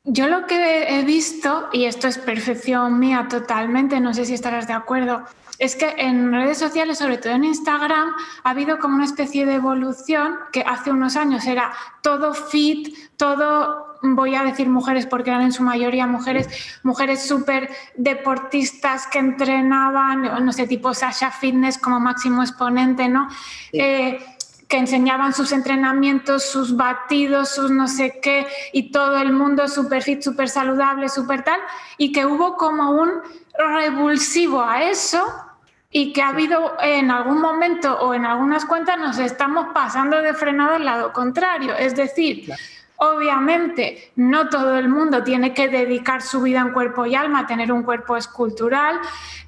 yo 0.04 0.28
lo 0.28 0.48
que 0.48 1.00
he 1.00 1.04
visto, 1.04 1.70
y 1.72 1.86
esto 1.86 2.08
es 2.08 2.18
perfección 2.18 3.00
mía 3.00 3.28
totalmente, 3.30 4.00
no 4.00 4.14
sé 4.16 4.26
si 4.26 4.34
estarás 4.34 4.68
de 4.68 4.74
acuerdo, 4.74 5.24
es 5.62 5.76
que 5.76 5.94
en 5.96 6.32
redes 6.32 6.58
sociales, 6.58 6.98
sobre 6.98 7.20
todo 7.20 7.34
en 7.34 7.44
Instagram, 7.44 8.16
ha 8.44 8.50
habido 8.50 8.80
como 8.80 8.96
una 8.96 9.06
especie 9.06 9.46
de 9.46 9.54
evolución 9.54 10.40
que 10.52 10.62
hace 10.62 10.90
unos 10.90 11.16
años 11.16 11.46
era 11.46 11.72
todo 12.02 12.34
fit, 12.34 12.98
todo, 13.16 14.00
voy 14.02 14.34
a 14.34 14.44
decir 14.44 14.68
mujeres 14.70 15.06
porque 15.06 15.30
eran 15.30 15.44
en 15.44 15.52
su 15.52 15.62
mayoría 15.62 16.08
mujeres, 16.08 16.50
mujeres 16.82 17.28
súper 17.28 17.70
deportistas 17.96 19.06
que 19.06 19.20
entrenaban, 19.20 20.44
no 20.44 20.52
sé, 20.52 20.66
tipo 20.66 20.96
Sasha 20.96 21.30
Fitness 21.30 21.78
como 21.78 22.00
máximo 22.00 22.42
exponente, 22.42 23.08
¿no? 23.08 23.30
Eh, 23.72 24.18
que 24.68 24.78
enseñaban 24.78 25.32
sus 25.32 25.52
entrenamientos, 25.52 26.44
sus 26.44 26.76
batidos, 26.76 27.50
sus 27.50 27.70
no 27.70 27.88
sé 27.88 28.20
qué, 28.20 28.48
y 28.74 28.92
todo 28.92 29.20
el 29.20 29.32
mundo 29.32 29.68
súper 29.68 30.02
fit, 30.02 30.24
súper 30.24 30.50
saludable, 30.50 31.08
súper 31.08 31.44
tal, 31.44 31.60
y 32.00 32.12
que 32.12 32.26
hubo 32.26 32.58
como 32.58 32.90
un 32.90 33.12
revulsivo 33.60 34.64
a 34.64 34.86
eso 34.86 35.22
y 35.92 36.14
que 36.14 36.22
ha 36.22 36.30
habido 36.30 36.78
en 36.82 37.12
algún 37.12 37.42
momento 37.42 37.94
o 38.00 38.14
en 38.14 38.26
algunas 38.26 38.66
cuentas 38.66 38.98
nos 38.98 39.20
estamos 39.20 39.68
pasando 39.74 40.22
de 40.22 40.34
frenado 40.34 40.76
al 40.76 40.86
lado 40.86 41.12
contrario. 41.12 41.76
Es 41.76 41.96
decir, 41.96 42.50
obviamente 42.96 44.12
no 44.16 44.48
todo 44.48 44.78
el 44.78 44.88
mundo 44.88 45.22
tiene 45.24 45.54
que 45.54 45.68
dedicar 45.68 46.22
su 46.22 46.42
vida 46.42 46.62
en 46.62 46.72
cuerpo 46.72 47.06
y 47.06 47.16
alma 47.16 47.40
a 47.40 47.48
tener 47.48 47.72
un 47.74 47.84
cuerpo 47.84 48.16
escultural. 48.16 49.00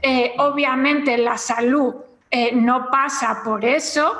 Eh, 0.01 0.33
obviamente 0.37 1.17
la 1.17 1.37
salud 1.37 1.95
eh, 2.29 2.51
no 2.51 2.89
pasa 2.89 3.41
por 3.43 3.63
eso. 3.63 4.11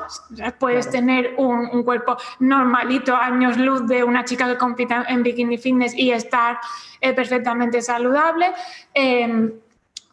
Puedes 0.60 0.90
tener 0.90 1.34
un, 1.38 1.84
cuerpo 1.84 2.16
normalito, 2.40 3.16
años 3.16 3.58
luz 3.58 3.88
de 3.88 4.04
una 4.04 4.24
chica 4.24 4.48
que 4.48 4.56
compite 4.56 4.96
en 5.08 5.24
bikini 5.24 5.58
fitness 5.58 5.94
y 5.96 6.12
estar 6.12 6.60
eh, 7.02 7.12
perfectamente 7.14 7.82
saludable. 7.82 8.54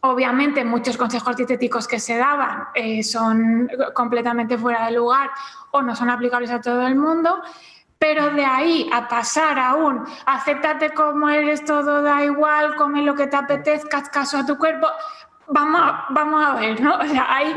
Obviamente 0.03 0.65
muchos 0.65 0.97
consejos 0.97 1.37
dietéticos 1.37 1.87
que 1.87 2.01
se 2.01 2.17
daban 2.17 2.69
eh, 2.75 3.03
son 3.03 3.69
completamente 3.95 4.57
fuera 4.57 4.87
de 4.87 4.93
lugar 4.93 5.31
o 5.73 5.83
no 5.83 5.95
son 5.95 6.09
aplicables 6.09 6.51
a 6.51 6.61
todo 6.61 6.87
el 6.87 6.97
mundo, 6.97 7.43
pero 7.99 8.31
de 8.31 8.45
ahí 8.45 8.89
a 8.93 9.09
pasar 9.09 9.59
a 9.59 9.75
un 9.75 10.03
acéptate 10.25 10.95
como 10.95 11.29
eres, 11.29 11.67
todo 11.67 12.01
da 12.01 12.25
igual, 12.25 12.75
come 12.77 13.03
lo 13.03 13.15
que 13.15 13.27
te 13.27 13.37
apetezca, 13.37 13.99
haz 13.99 14.09
caso 14.09 14.39
a 14.39 14.47
tu 14.47 14.57
cuerpo, 14.57 14.87
vamos 15.49 15.83
a, 15.85 16.07
vamos 16.09 16.47
a 16.47 16.55
ver, 16.55 16.81
¿no? 16.81 16.97
O 16.97 17.05
sea, 17.05 17.27
hay 17.29 17.55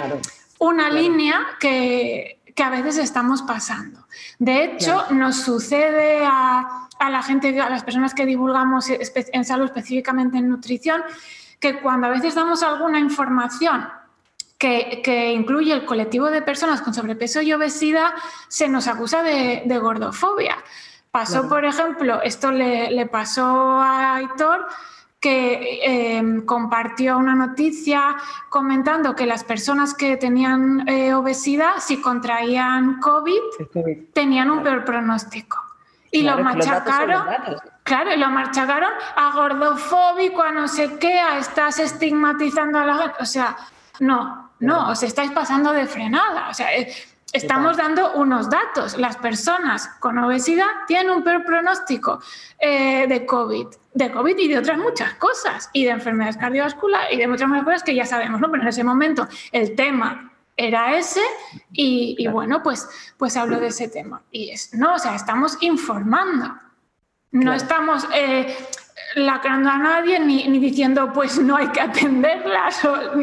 una 0.60 0.90
línea 0.90 1.48
que, 1.62 2.42
a 2.62 2.70
veces 2.70 2.98
estamos 2.98 3.42
pasando. 3.42 4.06
De 4.38 4.66
hecho, 4.66 5.06
nos 5.12 5.38
sucede 5.38 6.26
a, 6.26 6.88
a 7.00 7.10
la 7.10 7.24
gente, 7.24 7.60
a 7.60 7.70
las 7.70 7.84
personas 7.84 8.14
que 8.14 8.26
divulgamos 8.26 8.88
en 8.90 9.46
salud, 9.46 9.66
específicamente 9.66 10.38
en 10.38 10.50
nutrición, 10.50 11.02
que 11.64 11.80
cuando 11.80 12.08
a 12.08 12.10
veces 12.10 12.36
damos 12.36 12.62
alguna 12.62 13.00
información 13.00 13.88
que, 14.58 15.32
incluye 15.34 15.72
el 15.72 15.86
colectivo 15.86 16.30
de 16.30 16.42
personas 16.42 16.82
con 16.82 16.94
sobrepeso 16.94 17.42
y 17.42 17.54
obesidad, 17.54 18.12
se 18.50 18.68
nos 18.68 18.88
acusa 18.90 19.24
de, 19.24 19.80
gordofobia. 19.82 20.58
Pasó, 21.10 21.48
por 21.48 21.64
ejemplo, 21.64 22.22
esto 22.22 22.52
le, 22.52 23.06
pasó 23.06 23.46
a 23.82 24.16
Aitor, 24.16 24.68
que 25.22 25.80
em, 25.84 26.46
compartió 26.46 27.18
una 27.18 27.34
noticia 27.34 28.18
comentando 28.50 29.16
que 29.16 29.26
las 29.26 29.46
personas 29.46 29.94
que 29.94 30.18
tenían 30.18 30.86
eh, 30.90 31.14
obesidad, 31.14 31.76
si 31.80 32.02
contraían 32.02 33.00
COVID, 33.00 33.42
tenían 34.12 34.52
un 34.52 34.64
peor 34.64 34.84
pronóstico. 34.84 35.64
Y 36.12 36.24
lo 36.24 36.40
machacaron. 36.40 37.24
Claro, 37.84 38.14
y 38.14 38.18
lo 38.18 38.30
machacaron 38.30 38.92
a 39.16 39.32
gordofóbico, 39.32 40.42
a 40.42 40.52
no 40.52 40.68
sé 40.68 40.98
qué, 41.00 41.20
a 41.20 41.38
estás 41.38 41.80
estigmatizando 41.80 42.80
a 42.80 42.86
la 42.86 42.98
gente. 42.98 43.16
O 43.20 43.26
sea, 43.26 43.58
no, 44.00 44.52
no, 44.60 44.90
os 44.90 45.04
estáis 45.04 45.32
pasando 45.32 45.74
de 45.74 45.86
frenada. 45.86 46.50
O 46.50 46.54
sea, 46.54 46.74
eh, 46.76 46.94
estamos 47.34 47.76
dando 47.76 48.14
unos 48.14 48.50
datos. 48.50 48.98
Las 48.98 49.18
personas 49.18 49.88
con 50.00 50.18
obesidad 50.18 50.68
tienen 50.88 51.10
un 51.10 51.24
peor 51.24 51.44
pronóstico 51.44 52.22
eh, 52.58 53.06
de 53.08 53.26
COVID, 53.26 53.68
de 53.94 54.12
COVID 54.12 54.38
y 54.38 54.48
de 54.48 54.60
otras 54.60 54.78
muchas 54.78 55.16
cosas, 55.16 55.70
y 55.74 55.84
de 55.84 55.92
enfermedades 55.92 56.38
cardiovasculares 56.38 57.14
y 57.14 57.18
de 57.18 57.28
muchas 57.28 57.50
más 57.50 57.64
cosas 57.64 57.84
que 57.84 57.96
ya 57.96 58.06
sabemos, 58.06 58.40
¿no? 58.40 58.50
Pero 58.50 58.64
en 58.64 58.70
ese 58.70 58.84
momento 58.84 59.28
el 59.52 59.76
tema 59.76 60.32
era 60.56 60.98
ese 60.98 61.22
y, 61.72 62.28
bueno, 62.28 62.62
pues, 62.62 62.88
pues 63.18 63.36
hablo 63.36 63.60
de 63.60 63.68
ese 63.68 63.88
tema. 63.88 64.22
Y 64.32 64.52
es, 64.52 64.74
no, 64.74 64.96
o 64.96 65.00
sea, 65.00 65.16
estamos 65.16 65.58
informando. 65.62 66.56
No 67.34 67.52
estamos 67.52 68.08
eh, 68.14 68.56
lacrando 69.16 69.70
a 69.70 69.78
nadie 69.78 70.20
ni, 70.20 70.60
diciendo, 70.60 71.12
pues 71.12 71.40
no 71.40 71.58
hay 71.58 71.68
que 71.70 71.82
atenderlas, 71.82 72.82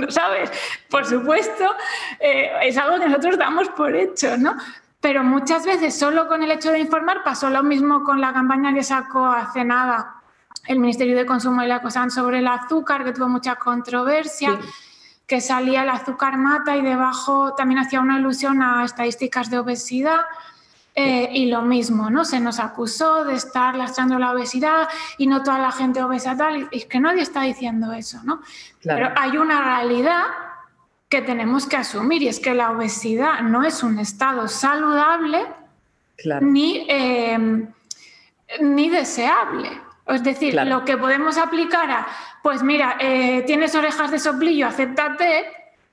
¿sabes? 0.09 0.51
Por 0.89 1.07
supuesto, 1.07 1.65
eh, 2.19 2.51
es 2.65 2.77
algo 2.77 2.99
que 2.99 3.09
nosotros 3.09 3.39
damos 3.39 3.69
por 3.71 3.95
hecho, 3.95 4.37
¿no? 4.37 4.57
Pero 5.01 5.23
muchas 5.23 5.65
veces 5.65 5.97
solo 5.97 6.27
con 6.27 6.43
el 6.43 6.51
hecho 6.51 6.73
de 6.73 6.81
informar 6.81 7.23
pasó 7.25 7.51
lo 7.51 7.63
mismo 7.63 8.03
con 8.03 8.21
la 8.21 8.33
campaña 8.33 8.75
que 8.75 8.83
sacó 8.83 9.27
hace 9.27 9.65
nada 9.65 10.17
el 10.67 10.81
Ministerio 10.81 11.17
de 11.17 11.25
Consumo 11.25 11.63
y 11.63 11.69
la 11.69 11.81
COSAN 11.81 12.11
sobre 12.11 12.41
el 12.41 12.49
azúcar, 12.49 13.05
que 13.05 13.13
tuvo 13.13 13.29
mucha 13.29 13.57
controversia. 13.57 14.59
que 15.27 15.41
salía 15.41 15.85
el 15.85 15.89
azúcar 15.91 16.37
mata 16.37 16.77
y 16.77 16.83
debajo 16.83 17.55
también 17.55 17.79
hacía 17.79 18.01
una 18.01 18.17
alusión 18.17 18.61
a 18.63 18.85
estadísticas 18.85 19.49
de 19.49 19.61
obesidad. 19.61 20.23
Eh, 20.95 21.29
y 21.33 21.47
lo 21.47 21.63
mismo, 21.63 22.11
¿no? 22.11 22.25
Se 22.25 22.41
nos 22.41 22.59
acusó 22.59 23.25
de 23.25 23.35
estar 23.35 23.77
lastrando 23.77 24.19
la 24.19 24.33
obesidad 24.33 24.89
y 25.19 25.29
no 25.29 25.43
toda 25.43 25.59
la 25.59 25.71
gente 25.71 26.03
obesa 26.03 26.37
tal. 26.37 26.69
Y 26.73 26.79
es 26.79 26.87
que 26.87 26.99
nadie 26.99 27.23
está 27.23 27.43
diciendo 27.43 27.93
eso, 27.93 28.21
¿no? 28.25 28.41
Pero 28.83 29.11
hay 29.17 29.37
una 29.37 29.63
realidad 29.63 30.25
que 31.09 31.23
tenemos 31.23 31.67
que 31.67 31.77
asumir 31.77 32.23
y 32.23 32.29
es 32.29 32.41
que 32.41 32.55
la 32.55 32.71
obesidad 32.71 33.41
no 33.41 33.65
es 33.65 33.83
un 33.83 33.99
estado 33.99 34.49
saludable 34.49 35.47
ni, 36.41 36.87
em, 36.89 37.69
ni 38.61 38.89
deseable. 38.89 39.71
Es 40.07 40.25
decir, 40.25 40.55
lo 40.55 40.85
que 40.85 40.97
podemos 40.97 41.39
aplicar 41.39 41.91
a, 41.91 42.07
pues 42.43 42.63
mira, 42.63 42.97
eh, 42.99 43.43
tienes 43.47 43.75
orejas 43.75 44.11
de 44.11 44.19
soplillo, 44.19 44.67
acéptate, 44.67 45.47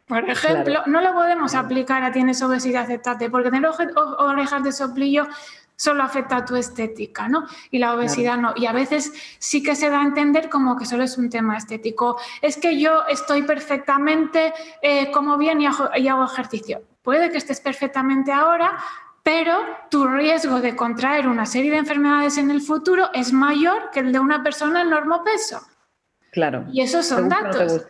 por 0.08 0.30
ejemplo, 0.30 0.82
no 0.86 1.02
lo 1.02 1.14
podemos 1.14 1.54
aplicar 1.54 2.04
a 2.04 2.12
tienes 2.12 2.42
obesidad, 2.42 2.84
aceptate, 2.84 3.30
porque 3.30 3.52
tener 3.52 3.70
orejas 4.18 4.64
de 4.64 4.72
soplillo 4.72 5.28
solo 5.76 6.02
afecta 6.04 6.38
a 6.38 6.46
tu 6.46 6.56
estética, 6.56 7.28
¿no? 7.28 7.46
Y 7.72 7.78
la 7.78 7.94
obesidad 7.94 8.38
no. 8.38 8.54
Y 8.56 8.66
a 8.66 8.72
veces 8.72 9.14
sí 9.38 9.62
que 9.62 9.76
se 9.76 9.90
da 9.90 10.02
a 10.02 10.04
entender 10.04 10.50
como 10.50 10.76
que 10.76 10.86
solo 10.86 11.04
es 11.04 11.18
un 11.18 11.30
tema 11.30 11.58
estético. 11.58 12.18
Es 12.42 12.58
que 12.58 12.80
yo 12.80 13.06
estoy 13.08 13.44
perfectamente, 13.44 14.54
eh, 14.82 15.12
como 15.12 15.38
bien 15.38 15.62
y 15.62 15.68
hago, 15.68 15.90
y 15.96 16.08
hago 16.08 16.26
ejercicio. 16.26 16.82
Puede 17.04 17.30
que 17.30 17.38
estés 17.38 17.62
perfectamente 17.62 18.32
ahora, 18.32 18.78
pero 19.24 19.60
tu 19.90 20.08
riesgo 20.08 20.62
de 20.62 20.76
contraer 20.76 21.28
una 21.28 21.46
serie 21.46 21.72
de 21.72 21.78
enfermedades 21.78 22.38
en 22.38 22.50
el 22.50 22.62
futuro 22.62 23.10
es 23.14 23.34
mayor 23.34 23.92
que 23.92 24.00
el 24.00 24.12
de 24.14 24.20
una 24.20 24.42
persona 24.42 24.82
en 24.82 24.90
peso. 25.24 25.62
Claro. 26.32 26.66
Y 26.72 26.82
esos 26.82 27.06
son 27.06 27.30
datos. 27.30 27.86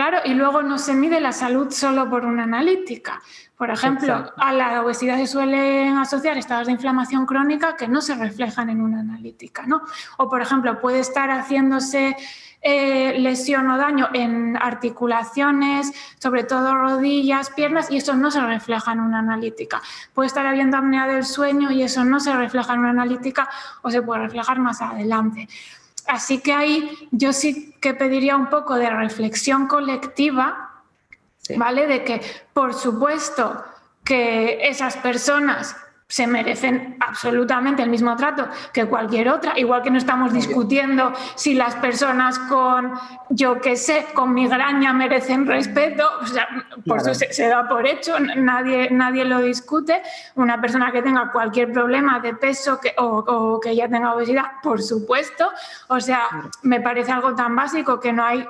Claro, 0.00 0.20
y 0.24 0.32
luego 0.32 0.62
no 0.62 0.78
se 0.78 0.94
mide 0.94 1.20
la 1.20 1.30
salud 1.30 1.70
solo 1.70 2.08
por 2.08 2.24
una 2.24 2.44
analítica. 2.44 3.20
Por 3.54 3.68
ejemplo, 3.68 4.32
a 4.34 4.52
la 4.54 4.80
obesidad 4.80 5.18
se 5.18 5.26
suelen 5.26 5.98
asociar 5.98 6.38
estados 6.38 6.68
de 6.68 6.72
inflamación 6.72 7.26
crónica 7.26 7.76
que 7.76 7.86
no 7.86 8.00
se 8.00 8.14
reflejan 8.14 8.70
en 8.70 8.80
una 8.80 9.00
analítica, 9.00 9.66
¿no? 9.66 9.82
O, 10.16 10.30
por 10.30 10.40
ejemplo, 10.40 10.80
puede 10.80 11.00
estar 11.00 11.30
haciéndose 11.30 12.16
eh, 12.62 13.18
lesión 13.18 13.70
o 13.70 13.76
daño 13.76 14.08
en 14.14 14.56
articulaciones, 14.56 15.92
sobre 16.18 16.44
todo 16.44 16.74
rodillas, 16.74 17.50
piernas, 17.50 17.90
y 17.90 17.98
eso 17.98 18.14
no 18.14 18.30
se 18.30 18.40
refleja 18.40 18.92
en 18.92 19.00
una 19.00 19.18
analítica. 19.18 19.82
Puede 20.14 20.28
estar 20.28 20.46
habiendo 20.46 20.78
apnea 20.78 21.06
del 21.06 21.26
sueño 21.26 21.70
y 21.70 21.82
eso 21.82 22.06
no 22.06 22.20
se 22.20 22.34
refleja 22.34 22.72
en 22.72 22.80
una 22.80 22.90
analítica 22.90 23.50
o 23.82 23.90
se 23.90 24.00
puede 24.00 24.22
reflejar 24.22 24.60
más 24.60 24.80
adelante. 24.80 25.46
Así 26.10 26.40
que 26.40 26.52
ahí 26.52 27.08
yo 27.12 27.32
sí 27.32 27.74
que 27.80 27.94
pediría 27.94 28.36
un 28.36 28.48
poco 28.50 28.74
de 28.74 28.90
reflexión 28.90 29.66
colectiva 29.66 30.70
¿vale? 31.56 31.86
De 31.86 32.04
que, 32.04 32.20
por 32.52 32.74
supuesto, 32.74 33.64
que 34.04 34.68
esas 34.68 34.96
personas 34.96 35.76
se 36.10 36.26
merecen 36.26 36.96
absolutamente 36.98 37.84
el 37.84 37.88
mismo 37.88 38.16
trato 38.16 38.48
que 38.72 38.86
cualquier 38.86 39.28
otra, 39.28 39.56
igual 39.56 39.80
que 39.80 39.92
no 39.92 39.98
estamos 39.98 40.32
discutiendo 40.32 41.12
si 41.36 41.54
las 41.54 41.76
personas 41.76 42.36
con, 42.40 42.92
yo 43.28 43.60
qué 43.60 43.76
sé, 43.76 44.06
con 44.12 44.34
migraña 44.34 44.92
merecen 44.92 45.46
respeto, 45.46 46.10
o 46.20 46.26
sea, 46.26 46.48
por 46.84 46.98
eso 46.98 47.14
se, 47.14 47.46
da 47.46 47.68
por 47.68 47.86
hecho, 47.86 48.18
nadie, 48.18 48.90
nadie 48.90 49.24
lo 49.24 49.40
discute. 49.40 50.02
Una 50.34 50.60
persona 50.60 50.90
que 50.90 51.00
tenga 51.00 51.30
cualquier 51.30 51.72
problema 51.72 52.18
de 52.18 52.34
peso 52.34 52.80
que, 52.80 52.92
o, 52.98 53.04
o 53.04 53.60
que 53.60 53.76
ya 53.76 53.88
tenga 53.88 54.12
obesidad, 54.12 54.46
por 54.64 54.82
supuesto, 54.82 55.48
o 55.86 56.00
sea, 56.00 56.22
me 56.62 56.80
parece 56.80 57.12
algo 57.12 57.36
tan 57.36 57.54
básico 57.54 58.00
que 58.00 58.12
no 58.12 58.24
hay 58.24 58.44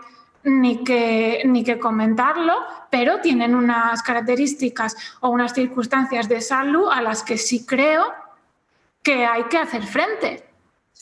ni 0.45 0.83
que, 0.85 1.43
ni 1.45 1.65
que 1.65 1.79
comentarlo, 1.79 2.55
pero 2.91 3.21
tienen 3.21 3.55
unas 3.55 4.03
características 4.03 4.97
o 5.21 5.31
unas 5.31 5.53
circunstancias 5.53 6.29
de 6.29 6.41
salud 6.41 6.89
a 6.91 7.03
las 7.03 7.23
que 7.23 7.37
sí 7.37 7.65
creo 7.67 8.07
que 9.03 9.25
hay 9.25 9.45
que 9.45 9.59
hacer 9.59 9.83
frente. 9.83 10.45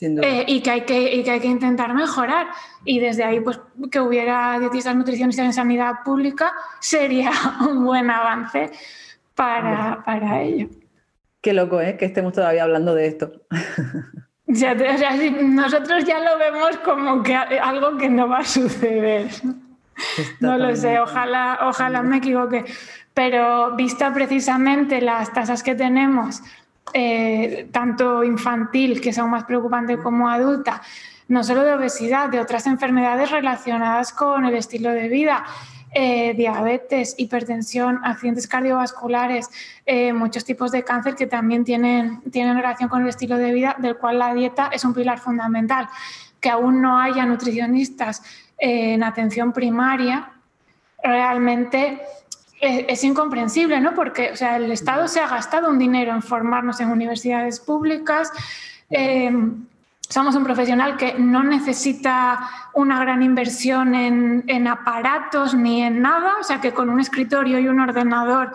Eh, 0.01 0.45
y, 0.47 0.61
que 0.61 0.71
hay 0.71 0.81
que, 0.81 1.13
y 1.13 1.23
que 1.23 1.31
hay 1.31 1.39
que 1.41 1.47
intentar 1.47 1.93
mejorar. 1.93 2.47
Y 2.85 2.99
desde 2.99 3.23
ahí, 3.23 3.41
pues 3.41 3.59
que 3.91 3.99
hubiera 3.99 4.57
dietistas 4.59 4.95
nutricionistas 4.95 5.45
en 5.45 5.53
sanidad 5.53 5.95
pública 6.05 6.53
sería 6.79 7.31
un 7.69 7.83
buen 7.83 8.09
avance 8.09 8.71
para, 9.35 10.03
para 10.05 10.41
ello. 10.41 10.69
Qué 11.41 11.53
loco, 11.53 11.81
¿eh? 11.81 11.97
Que 11.97 12.05
estemos 12.05 12.33
todavía 12.33 12.63
hablando 12.63 12.95
de 12.95 13.07
esto. 13.07 13.31
Ya 14.51 14.73
nosotros 14.73 16.05
ya 16.05 16.19
lo 16.19 16.39
vemos 16.39 16.77
como 16.77 17.21
que 17.21 17.35
algo 17.35 17.97
que 17.97 18.09
no 18.09 18.27
va 18.27 18.39
a 18.39 18.43
suceder. 18.43 19.29
no 20.39 20.57
lo 20.57 20.75
sé, 20.75 20.99
ojalá, 20.99 21.59
ojalá 21.61 22.01
me 22.01 22.17
equivoque. 22.17 22.65
Pero 23.13 23.75
vista 23.75 24.11
precisamente 24.11 25.01
las 25.01 25.31
tasas 25.31 25.61
que 25.61 25.75
tenemos, 25.75 26.41
eh, 26.93 27.69
tanto 27.71 28.23
infantil, 28.23 28.99
que 28.99 29.09
es 29.09 29.19
aún 29.19 29.29
más 29.29 29.43
preocupante, 29.43 29.99
como 29.99 30.27
adulta, 30.27 30.81
no 31.27 31.43
solo 31.43 31.63
de 31.63 31.73
obesidad, 31.73 32.29
de 32.29 32.39
otras 32.39 32.65
enfermedades 32.65 33.29
relacionadas 33.29 34.13
con 34.13 34.45
el 34.45 34.55
estilo 34.55 34.89
de 34.89 35.09
vida, 35.09 35.45
eh, 35.91 36.35
diabetes, 36.35 37.15
hipertensión, 37.17 37.99
accidentes 38.03 38.47
cardiovasculares, 38.47 39.49
eh, 39.87 40.13
muchos 40.13 40.45
tipos 40.45 40.71
de 40.71 40.83
cáncer 40.83 41.15
que 41.15 41.25
también 41.25 41.63
tienen, 41.63 42.21
tienen 42.31 42.55
relación 42.55 42.89
con 42.89 43.01
el 43.01 43.09
estilo 43.09 43.37
de 43.37 43.51
vida, 43.51 43.75
del 43.79 43.97
cual 43.97 44.19
la 44.19 44.33
dieta 44.35 44.69
es 44.71 44.85
un 44.85 44.93
pilar 44.93 45.19
fundamental. 45.19 45.87
Que 46.39 46.49
aún 46.49 46.81
no 46.81 46.99
haya 46.99 47.25
nutricionistas 47.25 48.21
eh, 48.59 48.93
en 48.93 49.03
atención 49.03 49.51
primaria, 49.51 50.31
realmente 51.01 51.99
es, 52.61 53.03
incomprensible, 53.03 53.79
¿no? 53.79 53.95
Porque 53.95 54.31
o 54.33 54.35
sea, 54.35 54.57
el 54.57 54.71
Estado 54.71 55.07
se 55.07 55.21
ha 55.21 55.27
gastado 55.27 55.69
un 55.69 55.79
dinero 55.79 56.11
en 56.11 56.21
formarnos 56.21 56.79
en 56.81 56.89
universidades 56.89 57.59
públicas 57.59 58.31
somos 60.09 60.35
un 60.35 60.43
profesional 60.43 60.97
que 60.97 61.13
no 61.19 61.43
necesita 61.43 62.49
una 62.73 62.99
gran 62.99 63.21
inversión 63.21 63.93
en, 63.93 64.67
aparatos 64.67 65.53
ni 65.53 65.83
en 65.83 66.01
nada, 66.01 66.37
o 66.39 66.43
sea 66.43 66.59
que 66.59 66.73
con 66.73 66.89
un 66.89 66.99
escritorio 66.99 67.59
y 67.59 67.67
un 67.67 67.79
ordenador 67.79 68.53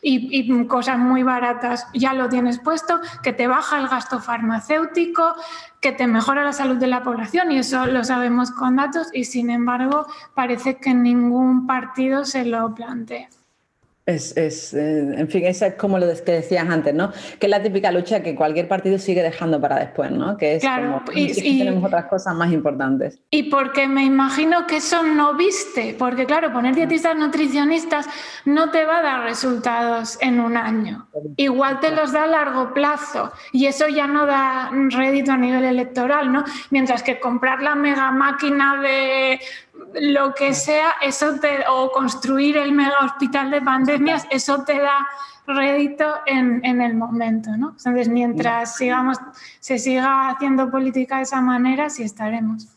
y, 0.00 0.66
cosas 0.66 0.98
muy 0.98 1.22
baratas 1.22 1.86
ya 1.94 2.14
lo 2.14 2.28
tienes 2.28 2.58
puesto, 2.58 3.00
que 3.22 3.32
te 3.32 3.46
baja 3.46 3.78
el 3.78 3.88
gasto 3.88 4.18
farmacéutico, 4.18 5.34
que 5.80 5.92
te 5.92 6.06
mejora 6.06 6.42
la 6.42 6.52
salud 6.52 6.76
de 6.76 6.86
la 6.86 7.02
población 7.02 7.52
y 7.52 7.58
eso 7.58 7.86
lo 7.86 8.02
sabemos 8.02 8.50
con 8.50 8.76
datos 8.76 9.08
y 9.12 9.24
sin 9.24 9.50
embargo 9.50 10.06
parece 10.34 10.76
que 10.78 10.94
ningún 10.94 11.66
partido 11.66 12.24
se 12.24 12.44
lo 12.46 12.74
plantea. 12.74 13.28
Es, 14.06 14.36
es 14.36 14.74
eh, 14.74 15.14
en 15.16 15.28
fin, 15.28 15.46
esa 15.46 15.68
es 15.68 15.74
como 15.76 15.98
lo 15.98 16.06
que 16.06 16.32
decías 16.32 16.68
antes, 16.68 16.94
¿no? 16.94 17.10
Que 17.38 17.46
es 17.46 17.50
la 17.50 17.62
típica 17.62 17.90
lucha 17.90 18.22
que 18.22 18.34
cualquier 18.34 18.68
partido 18.68 18.98
sigue 18.98 19.22
dejando 19.22 19.58
para 19.62 19.78
después, 19.78 20.10
¿no? 20.10 20.36
Que 20.36 20.56
es 20.56 20.62
claro, 20.62 21.02
como, 21.06 21.18
y, 21.18 21.58
tenemos 21.58 21.82
otras 21.82 22.04
cosas 22.04 22.34
más 22.34 22.52
importantes. 22.52 23.18
Y 23.30 23.44
porque 23.44 23.88
me 23.88 24.04
imagino 24.04 24.66
que 24.66 24.76
eso 24.76 25.02
no 25.02 25.34
viste, 25.36 25.96
porque 25.98 26.26
claro, 26.26 26.52
poner 26.52 26.74
dietistas 26.74 27.16
nutricionistas 27.16 28.06
no 28.44 28.70
te 28.70 28.84
va 28.84 28.98
a 28.98 29.02
dar 29.02 29.22
resultados 29.22 30.18
en 30.20 30.38
un 30.38 30.58
año. 30.58 31.08
Igual 31.36 31.80
te 31.80 31.90
los 31.90 32.12
da 32.12 32.24
a 32.24 32.26
largo 32.26 32.74
plazo 32.74 33.32
y 33.52 33.64
eso 33.64 33.88
ya 33.88 34.06
no 34.06 34.26
da 34.26 34.70
rédito 34.90 35.32
a 35.32 35.38
nivel 35.38 35.64
electoral, 35.64 36.30
¿no? 36.30 36.44
Mientras 36.68 37.02
que 37.02 37.18
comprar 37.18 37.62
la 37.62 37.74
mega 37.74 38.10
máquina 38.10 38.82
de 38.82 39.40
lo 40.00 40.34
que 40.34 40.54
sea, 40.54 40.94
eso 41.02 41.38
te, 41.40 41.64
o 41.68 41.90
construir 41.90 42.56
el 42.56 42.72
mega 42.72 42.98
hospital 43.04 43.50
de 43.50 43.62
pandemias, 43.62 44.26
eso 44.30 44.64
te 44.64 44.78
da 44.78 45.06
rédito 45.46 46.04
en, 46.26 46.64
en 46.64 46.80
el 46.80 46.94
momento, 46.94 47.56
¿no? 47.56 47.70
Entonces, 47.70 48.08
mientras 48.08 48.76
sigamos, 48.76 49.18
se 49.60 49.78
siga 49.78 50.30
haciendo 50.30 50.70
política 50.70 51.16
de 51.16 51.22
esa 51.22 51.40
manera, 51.40 51.90
sí 51.90 52.02
estaremos. 52.02 52.73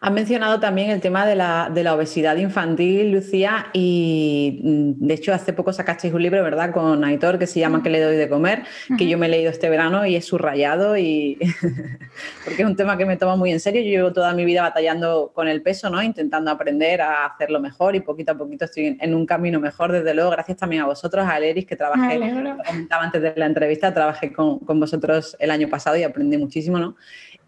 Has 0.00 0.12
mencionado 0.12 0.60
también 0.60 0.90
el 0.90 1.00
tema 1.00 1.26
de 1.26 1.34
la, 1.36 1.94
obesidad 1.94 2.36
infantil, 2.36 3.12
Lucía, 3.12 3.68
y 3.72 4.60
mm, 4.62 5.06
de 5.06 5.14
hecho 5.14 5.32
hace 5.32 5.52
poco 5.52 5.72
sacasteis 5.72 6.12
un 6.12 6.22
libro, 6.22 6.42
¿verdad?, 6.42 6.72
con 6.72 7.02
Aitor 7.04 7.38
que 7.38 7.46
se 7.46 7.60
llama 7.60 7.82
¿Qué 7.82 7.90
le 7.90 8.00
doy 8.00 8.16
de 8.16 8.28
comer? 8.28 8.64
que 8.98 9.08
yo 9.08 9.18
me 9.18 9.26
he 9.26 9.28
leído 9.28 9.50
este 9.50 9.68
verano 9.68 10.04
y 10.06 10.16
es 10.16 10.26
subrayado 10.26 10.96
y 10.96 11.38
porque 12.44 12.62
es 12.62 12.68
un 12.68 12.76
tema 12.76 12.96
que 12.96 13.06
me 13.06 13.16
toma 13.16 13.36
muy 13.36 13.50
en 13.50 13.60
serio. 13.60 13.82
Yo 13.82 13.88
llevo 13.88 14.12
toda 14.12 14.34
mi 14.34 14.44
vida 14.44 14.62
batallando 14.62 15.32
con 15.34 15.48
el 15.48 15.62
peso, 15.62 15.90
¿no? 15.90 16.02
Intentando 16.02 16.50
aprender 16.50 17.00
a 17.00 17.26
hacerlo 17.26 17.60
mejor 17.60 17.96
y 17.96 18.00
poquito 18.00 18.32
a 18.32 18.34
poquito 18.34 18.64
estoy 18.66 18.96
en 19.00 19.14
un 19.14 19.26
camino 19.26 19.60
mejor, 19.60 19.92
desde 19.92 20.14
luego, 20.14 20.30
gracias 20.30 20.58
también 20.58 20.82
a 20.82 20.86
vosotros, 20.86 21.26
a 21.26 21.38
Leris, 21.38 21.66
que 21.66 21.76
trabajé, 21.76 22.18
como 22.18 22.56
comentaba 22.64 23.04
antes 23.04 23.22
de 23.22 23.32
la 23.36 23.46
entrevista, 23.46 23.92
trabajé 23.94 24.32
con, 24.32 24.58
con 24.60 24.78
vosotros 24.80 25.36
el 25.38 25.50
año 25.50 25.68
pasado 25.68 25.96
y 25.96 26.02
aprendí 26.02 26.36
muchísimo, 26.36 26.78
¿no? 26.78 26.96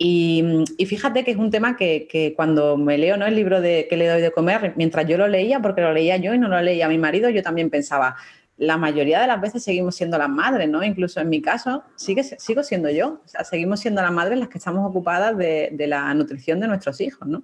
Y, 0.00 0.64
fíjate 0.86 1.24
que 1.24 1.32
es 1.32 1.36
un 1.36 1.50
tema 1.50 1.76
que, 1.76 2.32
cuando 2.36 2.76
me 2.76 2.96
leo 2.96 3.16
¿no? 3.16 3.26
el 3.26 3.34
libro 3.34 3.60
de 3.60 3.88
¿Qué 3.90 3.96
le 3.96 4.06
doy 4.06 4.22
de 4.22 4.30
comer? 4.30 4.72
Mientras 4.76 5.06
yo 5.06 5.18
lo 5.18 5.26
leía, 5.26 5.60
porque 5.60 5.80
lo 5.80 5.92
leía 5.92 6.16
yo 6.16 6.32
y 6.34 6.38
no 6.38 6.48
lo 6.48 6.60
leía 6.62 6.88
mi 6.88 6.98
marido, 6.98 7.28
yo 7.30 7.42
también 7.42 7.68
pensaba, 7.68 8.14
la 8.58 8.76
mayoría 8.76 9.20
de 9.20 9.26
las 9.26 9.40
veces 9.40 9.64
seguimos 9.64 9.96
siendo 9.96 10.16
las 10.16 10.28
madres, 10.28 10.68
¿no? 10.68 10.84
Incluso 10.84 11.20
en 11.20 11.28
mi 11.28 11.42
caso, 11.42 11.82
sigue, 11.96 12.22
sigo 12.22 12.62
siendo 12.62 12.90
yo. 12.90 13.20
O 13.24 13.28
sea, 13.28 13.42
seguimos 13.42 13.80
siendo 13.80 14.00
las 14.00 14.12
madres 14.12 14.38
las 14.38 14.48
que 14.48 14.58
estamos 14.58 14.88
ocupadas 14.88 15.36
de, 15.36 15.74
la 15.88 16.14
nutrición 16.14 16.60
de 16.60 16.68
nuestros 16.68 17.00
hijos, 17.00 17.26
¿no? 17.26 17.42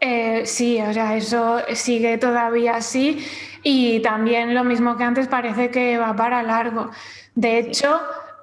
Eh, 0.00 0.42
sí, 0.46 0.80
o 0.80 0.92
sea, 0.92 1.16
eso 1.16 1.60
sigue 1.74 2.18
todavía 2.18 2.76
así 2.76 3.18
y 3.62 4.00
también 4.00 4.54
lo 4.54 4.62
mismo 4.64 4.96
que 4.96 5.04
antes 5.04 5.26
parece 5.26 5.70
que 5.70 5.98
va 5.98 6.14
para 6.14 6.42
largo. 6.42 6.90
De 7.34 7.58
hecho, 7.58 7.98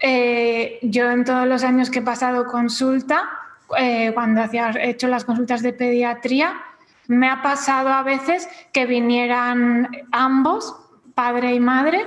eh, 0.07 0.77
yo 0.83 1.09
en 1.09 1.25
todos 1.25 1.47
los 1.47 1.63
años 1.63 1.89
que 1.89 1.97
he 1.97 2.03
pasado 2.03 2.45
consulta, 2.45 3.27
eh, 3.75 4.11
cuando 4.13 4.43
hacía, 4.43 4.69
he 4.69 4.91
hecho 4.91 5.07
las 5.07 5.25
consultas 5.25 5.63
de 5.63 5.73
pediatría, 5.73 6.53
me 7.07 7.27
ha 7.27 7.41
pasado 7.41 7.89
a 7.89 8.03
veces 8.03 8.47
que 8.71 8.85
vinieran 8.85 9.89
ambos, 10.11 10.75
padre 11.15 11.55
y 11.55 11.59
madre, 11.59 12.05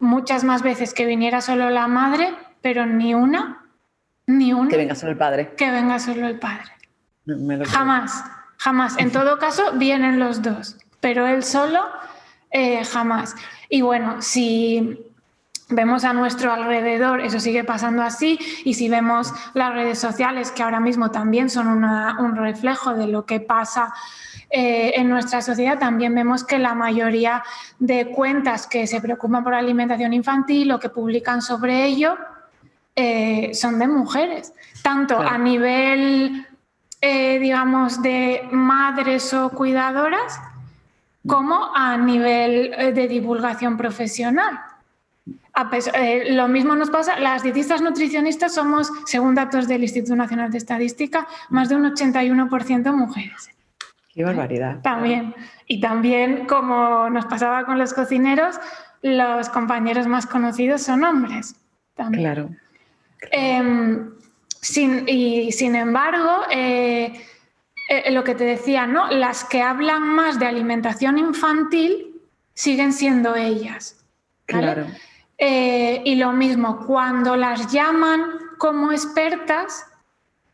muchas 0.00 0.42
más 0.42 0.62
veces 0.62 0.92
que 0.92 1.06
viniera 1.06 1.40
solo 1.40 1.70
la 1.70 1.86
madre, 1.86 2.34
pero 2.60 2.86
ni 2.86 3.14
una, 3.14 3.64
ni 4.26 4.52
una. 4.52 4.68
Que 4.68 4.76
venga 4.76 4.96
solo 4.96 5.12
el 5.12 5.18
padre. 5.18 5.54
Que 5.56 5.70
venga 5.70 6.00
solo 6.00 6.26
el 6.26 6.40
padre. 6.40 6.72
jamás, 7.66 8.24
jamás. 8.56 8.98
En 8.98 9.12
todo 9.12 9.38
caso, 9.38 9.74
vienen 9.74 10.18
los 10.18 10.42
dos, 10.42 10.76
pero 10.98 11.28
él 11.28 11.44
solo, 11.44 11.86
eh, 12.50 12.84
jamás. 12.84 13.36
Y 13.68 13.82
bueno, 13.82 14.22
si 14.22 15.07
vemos 15.70 16.04
a 16.04 16.12
nuestro 16.12 16.52
alrededor, 16.52 17.20
eso 17.20 17.40
sigue 17.40 17.64
pasando 17.64 18.02
así, 18.02 18.38
y 18.64 18.74
si 18.74 18.88
vemos 18.88 19.32
las 19.54 19.72
redes 19.74 19.98
sociales, 19.98 20.50
que 20.50 20.62
ahora 20.62 20.80
mismo 20.80 21.10
también 21.10 21.50
son 21.50 21.68
un 21.68 22.36
reflejo 22.36 22.94
de 22.94 23.06
lo 23.06 23.26
que 23.26 23.40
pasa 23.40 23.92
eh, 24.50 24.92
en 24.96 25.10
nuestra 25.10 25.42
sociedad, 25.42 25.78
también 25.78 26.14
vemos 26.14 26.42
que 26.42 26.58
la 26.58 26.74
mayoría 26.74 27.42
de 27.78 28.06
cuentas 28.06 28.66
que 28.66 28.86
se 28.86 29.00
preocupan 29.00 29.44
por 29.44 29.54
alimentación 29.54 30.14
infantil 30.14 30.72
o 30.72 30.80
que 30.80 30.88
publican 30.88 31.42
sobre 31.42 31.84
ello 31.84 32.16
eh, 32.96 33.50
son 33.52 33.78
de 33.78 33.88
mujeres, 33.88 34.54
tanto 34.82 35.20
a 35.20 35.36
nivel, 35.36 36.46
eh, 37.02 37.38
digamos, 37.38 38.00
de 38.00 38.48
madres 38.50 39.34
o 39.34 39.50
cuidadoras, 39.50 40.40
como 41.26 41.70
a 41.76 41.98
nivel 41.98 42.94
de 42.94 43.06
divulgación 43.06 43.76
profesional. 43.76 44.58
Eh, 45.94 46.32
lo 46.32 46.46
mismo 46.48 46.76
nos 46.76 46.90
pasa, 46.90 47.18
las 47.18 47.42
dietistas 47.42 47.82
nutricionistas 47.82 48.54
somos, 48.54 48.92
según 49.06 49.34
datos 49.34 49.66
del 49.66 49.82
Instituto 49.82 50.14
Nacional 50.14 50.50
de 50.50 50.58
Estadística, 50.58 51.26
más 51.50 51.68
de 51.68 51.76
un 51.76 51.84
81% 51.84 52.92
mujeres. 52.92 53.50
Qué 54.14 54.24
barbaridad. 54.24 54.80
También. 54.82 55.34
Y 55.66 55.80
también, 55.80 56.46
como 56.46 57.10
nos 57.10 57.26
pasaba 57.26 57.64
con 57.64 57.78
los 57.78 57.92
cocineros, 57.92 58.58
los 59.02 59.48
compañeros 59.48 60.06
más 60.06 60.26
conocidos 60.26 60.82
son 60.82 61.04
hombres. 61.04 61.54
Claro. 62.12 62.50
Em, 63.32 64.10
y 65.06 65.52
sin 65.52 65.74
embargo, 65.74 66.42
eh, 66.50 67.20
eh, 67.88 68.10
lo 68.10 68.22
que 68.22 68.34
te 68.34 68.44
decía, 68.44 68.86
¿no? 68.86 69.10
Las 69.10 69.44
que 69.44 69.62
hablan 69.62 70.02
más 70.02 70.38
de 70.38 70.46
alimentación 70.46 71.18
infantil 71.18 72.20
siguen 72.54 72.92
siendo 72.92 73.34
ellas. 73.34 74.04
Claro. 74.46 74.86
Eh, 75.38 76.02
y 76.04 76.16
lo 76.16 76.32
mismo, 76.32 76.84
cuando 76.84 77.36
las 77.36 77.72
llaman 77.72 78.22
como 78.58 78.90
expertas, 78.90 79.86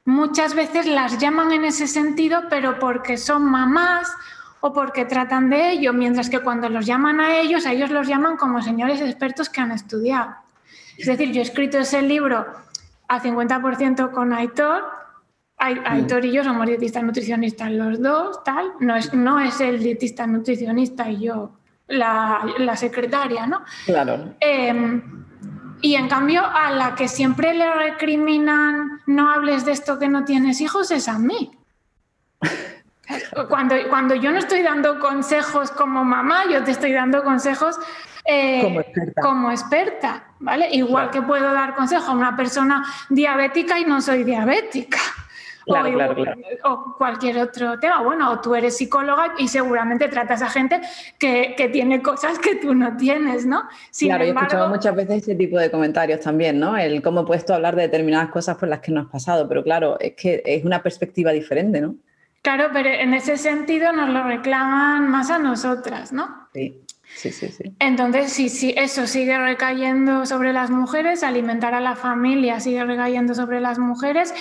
muchas 0.05 0.55
veces 0.55 0.87
las 0.87 1.19
llaman 1.19 1.53
en 1.53 1.65
ese 1.65 1.87
sentido, 1.87 2.43
pero 2.51 2.79
porque 2.79 3.17
son 3.17 3.45
mamás 3.45 4.13
o 4.61 4.73
porque 4.73 5.07
tratan 5.07 5.49
de 5.49 5.73
ello, 5.73 5.93
mientras 5.93 6.29
que 6.29 6.41
cuando 6.41 6.69
los 6.69 6.87
llaman 6.87 7.21
a 7.21 7.39
ellos, 7.39 7.67
a 7.67 7.73
ellos 7.73 7.91
los 7.91 8.07
llaman 8.07 8.37
como 8.37 8.63
señores 8.63 9.01
expertos 9.01 9.49
que 9.49 9.63
han 9.63 9.73
estudiado. 9.73 10.35
Es 10.99 11.07
decir, 11.07 11.33
yo 11.33 11.41
he 11.41 11.45
escrito 11.45 11.79
ese 11.79 12.03
libro 12.03 12.47
a 13.09 13.21
50% 13.21 14.11
con 14.11 14.33
Aitor, 14.33 14.85
Aitor 15.57 16.25
y 16.25 16.33
yo 16.33 16.45
somos 16.45 16.67
dietistas 16.67 17.03
nutricionistas 17.03 17.71
los 17.73 18.03
dos, 18.03 18.43
tal, 18.45 18.73
no 18.81 18.97
es, 18.97 19.15
no 19.15 19.41
es 19.41 19.61
el 19.61 19.83
dietista 19.83 20.27
nutricionista 20.27 21.11
y 21.11 21.21
yo 21.21 21.53
la, 21.87 22.77
secretaria, 22.77 23.47
¿no? 23.47 23.63
Claro. 23.87 24.35
Em, 24.41 25.25
y 25.81 25.97
en 25.97 26.09
cambio, 26.09 26.45
a 26.45 26.71
la 26.71 26.95
que 26.95 27.09
siempre 27.09 27.55
le 27.55 27.73
recriminan 27.75 29.03
no 29.07 29.31
hables 29.31 29.65
de 29.65 29.73
esto 29.73 29.99
que 29.99 30.09
no 30.09 30.25
tienes 30.25 30.61
hijos 30.61 30.91
es 30.91 31.09
a 31.09 31.19
mí. 31.19 31.51
Cuando, 33.51 33.77
cuando 33.91 34.15
yo 34.15 34.33
no 34.33 34.39
estoy 34.39 34.63
dando 34.63 34.99
consejos 34.99 35.71
como 35.73 36.05
mamá, 36.05 36.45
yo 36.51 36.65
te 36.65 36.71
estoy 36.71 36.91
dando 36.91 37.23
consejos 37.23 37.79
eh, 38.25 38.83
como, 39.21 39.51
experta. 39.51 40.25
¿vale? 40.41 40.69
Igual 40.73 41.11
que 41.11 41.21
puedo 41.21 41.53
dar 41.53 41.75
consejos 41.75 42.09
a 42.09 42.13
una 42.13 42.35
persona 42.35 42.83
diabética 43.11 43.79
y 43.79 43.85
no 43.85 44.01
soy 44.01 44.25
diabética. 44.25 44.99
Claro, 45.67 45.89
o, 45.89 45.93
claro, 45.93 46.15
claro. 46.15 46.41
o, 46.65 46.95
cualquier 46.97 47.39
otro 47.39 47.79
tema. 47.79 48.03
Bueno, 48.03 48.31
o 48.31 48.41
tú 48.41 48.55
eres 48.55 48.77
psicóloga 48.77 49.35
y 49.39 49.49
seguramente 49.49 50.09
tratas 50.09 50.43
a 50.43 50.49
gente 50.49 50.81
que, 51.19 51.55
que 51.57 51.69
tiene 51.69 52.03
cosas 52.03 52.39
que 52.39 52.57
tú 52.57 52.75
no 52.75 52.97
tienes, 52.97 53.47
¿no? 53.47 53.63
claro, 53.99 54.25
he 54.25 54.29
escuchado 54.29 54.69
muchas 54.69 54.95
veces 54.95 55.23
ese 55.23 55.35
tipo 55.35 55.59
de 55.59 55.71
comentarios 55.71 56.21
también, 56.21 56.59
¿no? 56.59 56.77
El 56.77 57.03
cómo 57.03 57.25
puesto 57.25 57.53
a 57.53 57.57
hablar 57.57 57.77
de 57.77 57.83
determinadas 57.83 58.31
cosas 58.31 58.57
por 58.57 58.69
las 58.69 58.81
que 58.81 58.93
no 58.93 59.01
has 59.01 59.09
pasado, 59.09 59.49
pero 59.49 59.63
claro, 59.63 59.99
es 60.01 60.15
que 60.15 60.43
es 60.45 60.65
una 60.65 60.83
perspectiva 60.83 61.33
diferente, 61.33 61.81
¿no? 61.81 61.95
Claro, 62.43 62.69
pero 62.75 62.91
en 62.91 63.15
ese 63.15 63.39
sentido 63.39 63.93
nos 63.93 64.11
lo 64.11 64.23
reclaman 64.23 65.09
más 65.09 65.31
a 65.31 65.39
nosotras, 65.39 66.13
¿no? 66.13 66.49
Sí. 66.53 66.81
Sí, 67.17 67.31
sí, 67.31 67.49
sí. 67.49 67.73
Entonces, 67.79 68.33
sí, 68.33 68.49
sí, 68.49 68.75
eso 68.77 69.07
sigue 69.07 69.39
recayendo 69.39 70.27
sobre 70.27 70.53
las 70.53 70.71
mujeres, 70.71 71.23
alimentar 71.23 71.75
a 71.75 71.81
la 71.81 71.97
familia 71.97 72.61
sigue 72.61 72.85
recayendo 72.85 73.35
sobre 73.35 73.61
las 73.61 73.79
mujeres, 73.79 74.35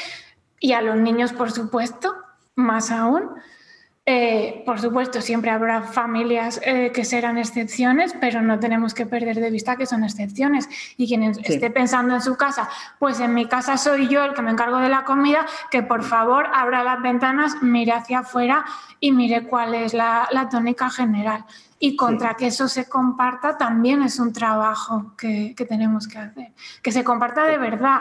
y 0.64 0.72
a 0.72 0.82
los 0.82 0.96
niños, 0.96 1.34
por 1.34 1.52
supuesto, 1.52 2.16
más 2.56 2.90
aún. 2.90 3.30
Eh, 4.06 4.64
por 4.66 4.80
supuesto, 4.80 5.20
siempre 5.20 5.52
habrá 5.52 5.82
familias 5.82 6.62
eh, 6.64 6.94
que 6.94 7.04
serán 7.04 7.38
excepciones, 7.38 8.16
pero 8.22 8.42
no 8.42 8.58
tenemos 8.62 8.94
que 8.94 9.06
perder 9.06 9.42
de 9.42 9.52
vista 9.52 9.76
que 9.76 9.86
son 9.86 10.06
excepciones. 10.06 10.70
Y 10.96 11.06
quien 11.06 11.24
esté 11.24 11.70
pensando 11.70 12.16
en 12.16 12.22
su 12.22 12.38
casa, 12.38 12.70
pues 12.98 13.20
en 13.20 13.34
mi 13.34 13.46
casa 13.46 13.76
soy 13.76 14.08
yo 14.08 14.24
el 14.24 14.34
que 14.34 14.42
me 14.42 14.52
encargo 14.52 14.78
de 14.78 14.88
la 14.88 15.04
comida, 15.04 15.46
que 15.70 15.84
por 15.84 16.02
favor 16.02 16.48
abra 16.54 16.82
las 16.86 17.02
ventanas, 17.02 17.58
mire 17.62 17.92
hacia 17.92 18.20
afuera 18.20 18.64
y 19.02 19.12
mire 19.12 19.44
cuál 19.44 19.76
es 19.76 19.94
la, 19.94 20.30
tónica 20.50 20.90
general. 20.90 21.44
Y 21.78 21.98
contra 21.98 22.36
que 22.36 22.48
eso 22.48 22.70
se 22.70 22.88
comparta 22.88 23.58
también 23.58 24.02
es 24.02 24.18
un 24.18 24.32
trabajo 24.32 25.14
que, 25.18 25.54
que 25.58 25.66
tenemos 25.66 26.08
que 26.08 26.20
hacer. 26.20 26.54
Que 26.82 26.94
se 26.94 27.04
comparta 27.04 27.44
de 27.44 27.58
verdad, 27.58 28.00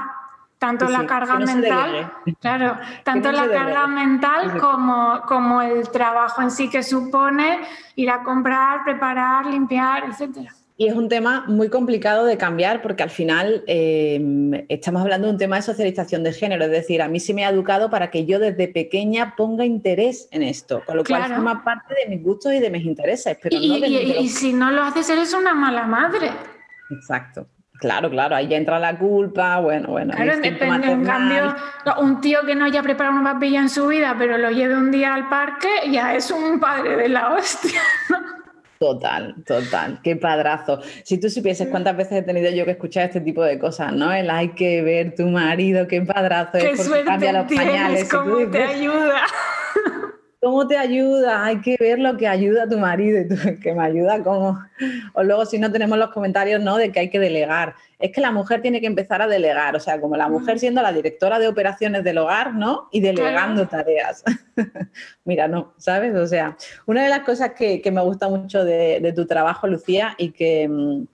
tanto 0.62 0.88
la 0.88 1.04
carga 1.06 1.40
mental, 1.40 2.12
claro, 2.38 2.78
tanto 3.02 3.32
la 3.32 3.48
carga 3.48 3.88
mental 3.88 4.60
como, 4.60 5.20
como 5.26 5.60
el 5.60 5.88
trabajo 5.88 6.40
en 6.40 6.52
sí 6.52 6.70
que 6.70 6.84
supone 6.84 7.58
ir 7.96 8.08
a 8.08 8.22
comprar, 8.22 8.84
preparar, 8.84 9.46
limpiar, 9.46 10.04
etcétera. 10.08 10.54
Y 10.76 10.86
es 10.86 10.94
un 10.94 11.08
tema 11.08 11.46
muy 11.48 11.68
complicado 11.68 12.24
de 12.24 12.38
cambiar 12.38 12.80
porque 12.80 13.02
al 13.02 13.10
final 13.10 13.64
em, 13.66 14.52
estamos 14.68 15.02
hablando 15.02 15.26
de 15.26 15.32
un 15.32 15.38
tema 15.38 15.56
de 15.56 15.62
socialización 15.62 16.22
de 16.22 16.32
género, 16.32 16.66
es 16.66 16.70
decir, 16.70 17.02
a 17.02 17.08
mí 17.08 17.18
se 17.18 17.34
me 17.34 17.44
ha 17.44 17.50
educado 17.50 17.90
para 17.90 18.12
que 18.12 18.24
yo 18.24 18.38
desde 18.38 18.68
pequeña 18.68 19.34
ponga 19.34 19.64
interés 19.66 20.28
en 20.30 20.44
esto, 20.44 20.80
con 20.86 20.96
lo 20.96 21.02
cual 21.02 21.24
forma 21.24 21.64
parte 21.64 21.92
de 22.04 22.08
mis 22.08 22.22
gustos 22.22 22.52
y 22.52 22.60
de 22.60 22.70
mis 22.70 22.84
intereses. 22.84 23.36
Pero 23.42 23.56
y, 23.56 23.80
no 23.80 23.86
y 23.88 24.28
si 24.28 24.52
no 24.52 24.70
lo 24.70 24.84
haces, 24.84 25.10
eres 25.10 25.34
una 25.34 25.54
mala 25.54 25.88
madre. 25.88 26.30
Exacto. 26.88 27.48
Claro, 27.82 28.08
claro, 28.10 28.36
ahí 28.36 28.46
ya 28.46 28.58
entra 28.58 28.78
la 28.78 28.96
culpa, 28.96 29.58
bueno, 29.58 29.88
bueno. 29.88 30.14
Claro, 30.14 30.36
depende, 30.40 30.86
en 30.86 31.04
cambio, 31.04 31.52
un 31.98 32.20
tío 32.20 32.38
que 32.46 32.54
no 32.54 32.66
haya 32.66 32.80
preparado 32.80 33.18
una 33.18 33.32
papilla 33.32 33.58
en 33.58 33.68
su 33.68 33.88
vida, 33.88 34.14
pero 34.16 34.38
lo 34.38 34.52
lleve 34.52 34.76
un 34.76 34.92
día 34.92 35.12
al 35.12 35.28
parque, 35.28 35.68
ya 35.90 36.14
es 36.14 36.30
un 36.30 36.60
padre 36.60 36.94
de 36.94 37.08
la 37.08 37.34
hostia, 37.34 37.80
Total, 38.78 39.34
total, 39.44 40.00
qué 40.02 40.14
padrazo. 40.14 40.80
Si 41.04 41.18
tú 41.18 41.28
supieses 41.28 41.68
cuántas 41.68 41.96
veces 41.96 42.18
he 42.18 42.22
tenido 42.22 42.50
yo 42.50 42.64
que 42.64 42.72
escuchar 42.72 43.06
este 43.06 43.20
tipo 43.20 43.42
de 43.42 43.58
cosas, 43.58 43.92
¿no? 43.92 44.12
El 44.12 44.28
hay 44.30 44.50
que 44.50 44.82
ver 44.82 45.14
tu 45.16 45.26
marido, 45.26 45.86
qué 45.86 46.02
padrazo 46.02 46.58
qué 46.58 46.70
es 46.70 46.88
porque 46.88 47.04
cambia 47.04 47.32
los 47.32 47.52
pañales. 47.52 48.08
¿Cómo 48.08 48.38
te 48.48 48.62
ayuda? 48.62 49.22
¿Cómo 50.42 50.66
te 50.66 50.76
ayuda? 50.76 51.44
Hay 51.44 51.60
que 51.60 51.76
ver 51.78 52.00
lo 52.00 52.16
que 52.16 52.26
ayuda 52.26 52.64
a 52.64 52.68
tu 52.68 52.76
marido 52.76 53.20
y 53.20 53.28
tú, 53.28 53.36
que 53.62 53.72
me 53.72 53.84
ayuda 53.84 54.24
como... 54.24 54.58
O 55.14 55.22
luego 55.22 55.46
si 55.46 55.56
no 55.56 55.70
tenemos 55.70 55.96
los 55.96 56.10
comentarios, 56.10 56.60
¿no? 56.60 56.78
De 56.78 56.90
que 56.90 56.98
hay 56.98 57.10
que 57.10 57.20
delegar. 57.20 57.76
Es 58.00 58.10
que 58.10 58.20
la 58.20 58.32
mujer 58.32 58.60
tiene 58.60 58.80
que 58.80 58.88
empezar 58.88 59.22
a 59.22 59.28
delegar, 59.28 59.76
o 59.76 59.78
sea, 59.78 60.00
como 60.00 60.16
la 60.16 60.28
mujer 60.28 60.58
siendo 60.58 60.82
la 60.82 60.92
directora 60.92 61.38
de 61.38 61.46
operaciones 61.46 62.02
del 62.02 62.18
hogar, 62.18 62.56
¿no? 62.56 62.88
Y 62.90 63.00
delegando 63.00 63.68
tareas. 63.68 64.24
Mira, 65.24 65.46
no, 65.46 65.74
¿sabes? 65.76 66.12
O 66.16 66.26
sea, 66.26 66.56
una 66.86 67.04
de 67.04 67.10
las 67.10 67.20
cosas 67.20 67.52
que, 67.52 67.80
me 67.92 68.02
gusta 68.02 68.28
mucho 68.28 68.64
de, 68.64 68.98
de 68.98 69.12
tu 69.12 69.26
trabajo, 69.26 69.68
Lucía, 69.68 70.16
y 70.18 70.32
que 70.32 70.66
mm, 70.68 71.04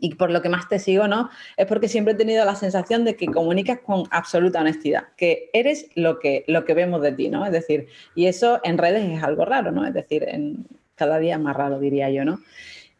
y 0.00 0.14
por 0.14 0.30
lo 0.30 0.42
que 0.42 0.48
más 0.48 0.68
te 0.68 0.78
sigo, 0.78 1.08
¿no? 1.08 1.30
Es 1.56 1.66
porque 1.66 1.88
siempre 1.88 2.14
he 2.14 2.16
tenido 2.16 2.44
la 2.44 2.54
sensación 2.54 3.04
de 3.04 3.16
que 3.16 3.26
comunicas 3.26 3.80
con 3.80 4.04
absoluta 4.10 4.60
honestidad, 4.60 5.04
que 5.16 5.50
eres 5.52 5.88
lo 5.94 6.18
que, 6.18 6.44
lo 6.48 6.64
que 6.64 6.74
vemos 6.74 7.02
de 7.02 7.12
ti, 7.12 7.28
¿no? 7.28 7.44
Es 7.46 7.52
decir, 7.52 7.86
y 8.14 8.26
eso 8.26 8.60
en 8.64 8.78
redes 8.78 9.08
es 9.08 9.22
algo 9.22 9.44
raro, 9.44 9.70
¿no? 9.70 9.86
Es 9.86 9.94
decir, 9.94 10.24
en, 10.28 10.66
cada 10.94 11.18
día 11.18 11.38
más 11.38 11.56
raro, 11.56 11.78
diría 11.78 12.10
yo, 12.10 12.24
¿no? 12.24 12.40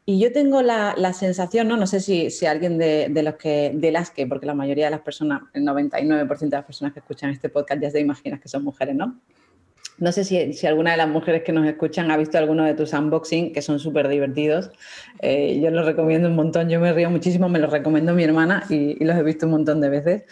Y 0.04 0.18
yo 0.18 0.32
tengo 0.32 0.62
la, 0.62 1.12
sensación, 1.12 1.68
¿no? 1.68 1.76
No 1.76 1.86
sé 1.86 2.00
si, 2.00 2.30
si 2.30 2.46
alguien 2.46 2.76
de, 2.76 3.08
de, 3.08 3.22
los 3.22 3.36
que, 3.36 3.70
de 3.72 3.92
las 3.92 4.10
que, 4.10 4.26
porque 4.26 4.46
la 4.46 4.54
mayoría 4.54 4.86
de 4.86 4.90
las 4.90 5.00
personas, 5.00 5.42
el 5.52 5.62
99% 5.62 6.38
de 6.38 6.56
las 6.56 6.64
personas 6.64 6.92
que 6.92 6.98
escuchan 6.98 7.30
este 7.30 7.48
podcast 7.48 7.80
ya 7.80 7.90
se 7.90 8.00
imaginas 8.00 8.40
que 8.40 8.48
son 8.48 8.64
mujeres, 8.64 8.96
¿no? 8.96 9.20
No 10.02 10.10
sé 10.10 10.24
si, 10.24 10.66
alguna 10.66 10.90
de 10.90 10.96
las 10.96 11.08
mujeres 11.08 11.44
que 11.44 11.52
nos 11.52 11.64
escuchan 11.64 12.10
ha 12.10 12.16
visto 12.16 12.36
alguno 12.36 12.64
de 12.64 12.74
tus 12.74 12.92
unboxing, 12.92 13.52
que 13.52 13.62
son 13.62 13.78
súper 13.78 14.08
divertidos. 14.08 14.72
Eh, 15.20 15.60
yo 15.62 15.70
los 15.70 15.86
recomiendo 15.86 16.26
un 16.26 16.34
montón, 16.34 16.68
yo 16.68 16.80
me 16.80 16.92
río 16.92 17.08
muchísimo, 17.08 17.48
me 17.48 17.60
los 17.60 17.70
recomiendo 17.70 18.12
mi 18.12 18.24
hermana 18.24 18.64
y, 18.68 18.96
los 19.04 19.16
he 19.16 19.22
visto 19.22 19.46
un 19.46 19.52
montón 19.52 19.80
de 19.80 19.90
veces. 19.90 20.22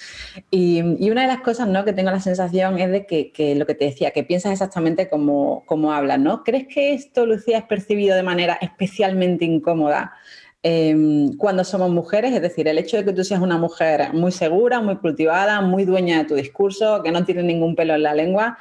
Y, 0.51 0.81
una 1.09 1.23
de 1.23 1.29
las 1.29 1.43
cosas 1.43 1.69
¿no? 1.69 1.85
que 1.85 1.93
tengo 1.93 2.11
la 2.11 2.19
sensación 2.19 2.81
es 2.81 2.91
de 2.91 3.07
que, 3.07 3.55
lo 3.55 3.65
que 3.65 3.77
te 3.77 3.85
decía, 3.85 4.11
que 4.11 4.25
piensas 4.25 4.51
exactamente 4.51 5.09
como, 5.09 5.63
como 5.67 5.93
hablas, 5.93 6.19
¿no? 6.19 6.43
¿Crees 6.43 6.67
que 6.67 6.93
esto, 6.93 7.25
Lucía, 7.25 7.59
es 7.59 7.65
percibido 7.65 8.17
de 8.17 8.25
manera 8.25 8.59
especialmente 8.61 9.45
incómoda? 9.45 10.15
Em, 10.63 11.37
cuando 11.39 11.65
somos 11.65 11.91
mujeres, 11.91 12.35
es 12.35 12.43
decir, 12.43 12.69
el 12.69 12.77
hecho 12.77 12.99
de 12.99 13.05
que 13.05 13.15
tú 13.15 13.25
seas 13.25 13.41
una 13.41 13.57
mujer 13.57 14.13
muy 14.13 14.31
segura, 14.31 14.81
muy 14.81 14.97
cultivada, 14.97 15.63
muy 15.63 15.85
dueña 15.87 16.19
de 16.19 16.25
tu 16.25 16.35
discurso, 16.35 17.03
que 17.03 17.11
no 17.11 17.25
tiene 17.25 17.43
ningún 17.43 17.75
pelo 17.75 17.95
en 17.95 18.03
la 18.03 18.15
lengua, 18.15 18.59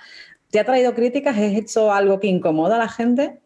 ¿Te 0.50 0.60
ha 0.60 0.66
traído 0.66 0.96
críticas? 0.96 1.38
¿Es 1.38 1.58
hecho 1.58 1.92
algo 1.92 2.20
que 2.20 2.28
incomoda 2.28 2.76
a 2.76 2.80
la 2.80 2.90
gente? 2.90 3.40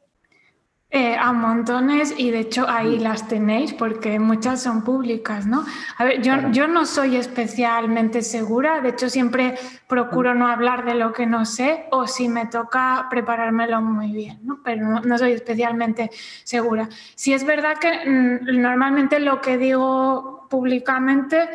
Eh, 0.96 1.16
a 1.20 1.34
montones 1.34 2.14
y 2.16 2.30
de 2.30 2.42
hecho 2.42 2.70
ahí 2.70 3.00
las 3.00 3.28
tenéis 3.28 3.74
porque 3.74 4.20
muchas 4.20 4.62
son 4.62 4.84
públicas, 4.84 5.48
¿no? 5.48 5.66
A 5.98 6.04
ver, 6.04 6.22
yo, 6.22 6.36
yo 6.52 6.68
no 6.68 6.86
soy 6.86 7.16
especialmente 7.16 8.22
segura, 8.22 8.80
de 8.80 8.90
hecho 8.90 9.10
siempre 9.10 9.56
procuro 9.88 10.36
no 10.36 10.48
hablar 10.48 10.86
de 10.86 10.94
lo 10.94 11.12
que 11.12 11.26
no 11.26 11.46
sé 11.46 11.86
o 11.90 12.06
si 12.06 12.30
me 12.30 12.46
toca 12.46 13.08
preparármelo 13.10 13.82
muy 13.82 14.12
bien, 14.12 14.38
¿no? 14.44 14.60
Pero 14.64 15.02
no, 15.02 15.18
soy 15.18 15.32
especialmente 15.32 16.12
segura. 16.44 16.88
Si 17.16 17.34
es 17.34 17.44
verdad 17.44 17.80
que 17.80 17.90
mm, 17.90 18.62
normalmente 18.62 19.20
lo 19.20 19.42
que 19.42 19.58
digo 19.58 20.46
públicamente 20.48 21.50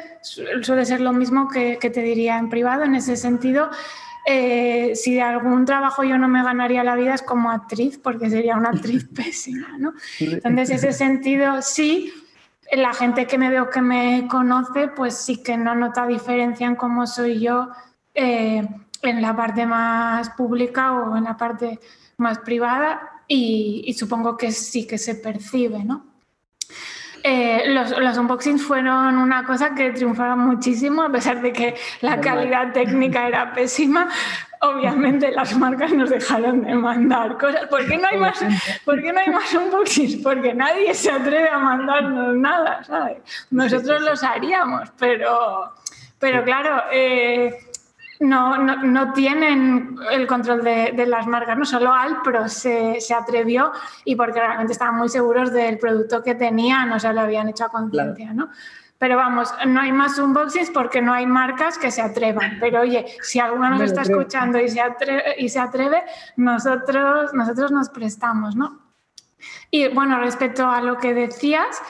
suele 0.62 0.84
ser 0.84 1.00
lo 1.00 1.12
mismo 1.12 1.46
que, 1.46 1.78
que 1.78 1.90
te 1.90 2.02
diría 2.02 2.38
en 2.38 2.48
privado, 2.48 2.82
en 2.82 2.96
ese 2.96 3.16
sentido 3.16 3.70
eh, 4.30 4.94
si 4.94 5.14
de 5.14 5.22
algún 5.22 5.64
trabajo 5.64 6.04
yo 6.04 6.18
no 6.18 6.28
me 6.28 6.42
ganaría 6.42 6.84
la 6.84 6.96
vida 6.96 7.14
es 7.14 7.22
como 7.22 7.50
actriz, 7.50 7.96
porque 7.96 8.28
sería 8.28 8.56
una 8.56 8.68
actriz 8.68 9.08
pésima, 9.14 9.78
¿no? 9.78 9.94
Entonces, 10.20 10.68
ese 10.70 10.92
sentido, 10.92 11.62
sí, 11.62 12.12
la 12.72 12.92
gente 12.92 13.26
que 13.26 13.38
me 13.38 13.48
veo 13.48 13.70
que 13.70 13.80
me 13.80 14.28
conoce, 14.28 14.88
pues 14.88 15.16
sí 15.16 15.42
que 15.42 15.56
no 15.56 15.74
nota 15.74 16.06
diferencia 16.06 16.66
en 16.66 16.76
cómo 16.76 17.06
soy 17.06 17.40
yo 17.40 17.70
eh, 18.14 18.68
en 19.00 19.22
la 19.22 19.34
parte 19.34 19.64
más 19.64 20.28
pública 20.28 20.92
o 20.92 21.16
en 21.16 21.24
la 21.24 21.38
parte 21.38 21.80
más 22.18 22.38
privada 22.40 23.00
y, 23.26 23.94
supongo 23.98 24.36
que 24.36 24.52
sí 24.52 24.86
que 24.86 24.98
se 24.98 25.14
percibe, 25.14 25.84
¿no? 25.84 26.04
Eh, 27.22 27.64
los, 27.68 27.90
los, 27.98 28.16
unboxings 28.18 28.62
fueron 28.62 29.16
una 29.18 29.44
cosa 29.44 29.74
que 29.74 29.90
triunfaron 29.90 30.38
muchísimo, 30.40 31.02
a 31.02 31.10
pesar 31.10 31.40
de 31.42 31.52
que 31.52 31.74
la 32.00 32.20
calidad 32.20 32.72
técnica 32.72 33.26
era 33.26 33.52
pésima. 33.52 34.08
Obviamente 34.60 35.30
las 35.30 35.56
marcas 35.56 35.92
nos 35.92 36.10
dejaron 36.10 36.64
de 36.64 36.74
mandar 36.74 37.38
cosas. 37.38 37.66
¿Por 37.66 37.86
qué 37.86 37.96
no 37.96 38.08
hay 38.08 38.18
más, 38.18 38.40
¿por 38.84 39.00
no 39.00 39.20
hay 39.20 39.30
más 39.30 39.54
unboxings? 39.54 40.16
Porque 40.16 40.52
nadie 40.52 40.94
se 40.94 41.10
atreve 41.10 41.48
a 41.48 41.58
mandarnos 41.58 42.34
nada, 42.36 42.82
¿sabes? 42.82 43.18
Nosotros 43.50 44.02
los 44.02 44.24
haríamos, 44.24 44.90
pero, 44.98 45.72
pero 46.18 46.42
claro, 46.42 46.82
eh, 46.90 47.67
no, 48.20 48.58
no, 48.58 49.12
tienen 49.12 49.96
el 50.10 50.26
control 50.26 50.64
de, 50.64 51.06
las 51.06 51.26
marcas, 51.26 51.56
no 51.56 51.64
solo 51.64 51.92
Alpro 51.92 52.48
se, 52.48 53.00
se 53.00 53.14
atrevió 53.14 53.72
y 54.04 54.16
porque 54.16 54.40
realmente 54.40 54.72
estaban 54.72 54.96
muy 54.96 55.08
seguros 55.08 55.52
del 55.52 55.78
producto 55.78 56.22
que 56.22 56.34
tenían, 56.34 56.90
o 56.92 56.98
sea, 56.98 57.12
lo 57.12 57.20
habían 57.20 57.48
hecho 57.48 57.64
a 57.64 57.68
conciencia, 57.68 58.32
¿no? 58.32 58.50
Pero 58.98 59.16
vamos, 59.16 59.54
no 59.66 59.80
hay 59.80 59.92
más 59.92 60.18
unboxings 60.18 60.70
porque 60.70 61.00
no 61.00 61.12
hay 61.12 61.24
marcas 61.24 61.78
que 61.78 61.92
se 61.92 62.02
atrevan. 62.02 62.58
Pero 62.58 62.80
oye, 62.80 63.06
si 63.22 63.38
alguna 63.38 63.70
nos 63.70 63.82
está 63.82 64.02
escuchando 64.02 64.58
y 64.58 64.68
se 64.68 64.80
atreve, 64.80 65.36
y 65.38 65.48
se 65.48 65.60
atreve 65.60 66.02
nosotros, 66.36 67.32
nosotros 67.32 67.70
nos 67.70 67.90
prestamos, 67.90 68.56
¿no? 68.56 68.80
Y 69.70 69.86
bueno, 69.88 70.18
respecto 70.18 70.68
a 70.68 70.80
lo 70.80 70.98
que 70.98 71.14
decías, 71.14 71.80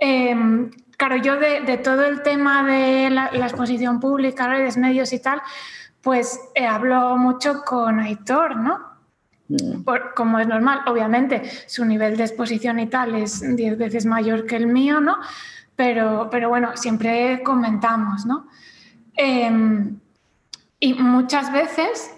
em, 0.00 0.70
claro, 1.02 1.16
yo 1.16 1.36
de, 1.36 1.78
todo 1.78 2.04
el 2.04 2.22
tema 2.22 2.64
de 2.64 3.10
la, 3.10 3.26
exposición 3.32 3.98
pública, 3.98 4.46
redes, 4.46 4.76
medios 4.76 5.12
y 5.12 5.18
tal, 5.18 5.42
pues 6.00 6.38
eh, 6.54 6.64
hablo 6.64 7.16
mucho 7.16 7.62
con 7.64 7.98
Aitor, 7.98 8.54
¿no? 8.56 8.92
Mm. 9.48 9.82
como 10.14 10.38
es 10.38 10.46
normal, 10.46 10.82
obviamente 10.86 11.42
su 11.66 11.84
nivel 11.84 12.16
de 12.16 12.22
exposición 12.22 12.78
y 12.78 12.86
tal 12.86 13.16
es 13.16 13.42
diez 13.56 13.76
veces 13.76 14.06
mayor 14.06 14.46
que 14.46 14.54
el 14.54 14.68
mío, 14.68 15.00
¿no? 15.00 15.16
Pero, 15.74 16.28
pero 16.30 16.48
bueno, 16.48 16.76
siempre 16.76 17.42
comentamos, 17.42 18.24
¿no? 18.24 18.46
Em, 19.14 19.98
y 20.78 20.94
muchas 20.94 21.52
veces 21.52 22.14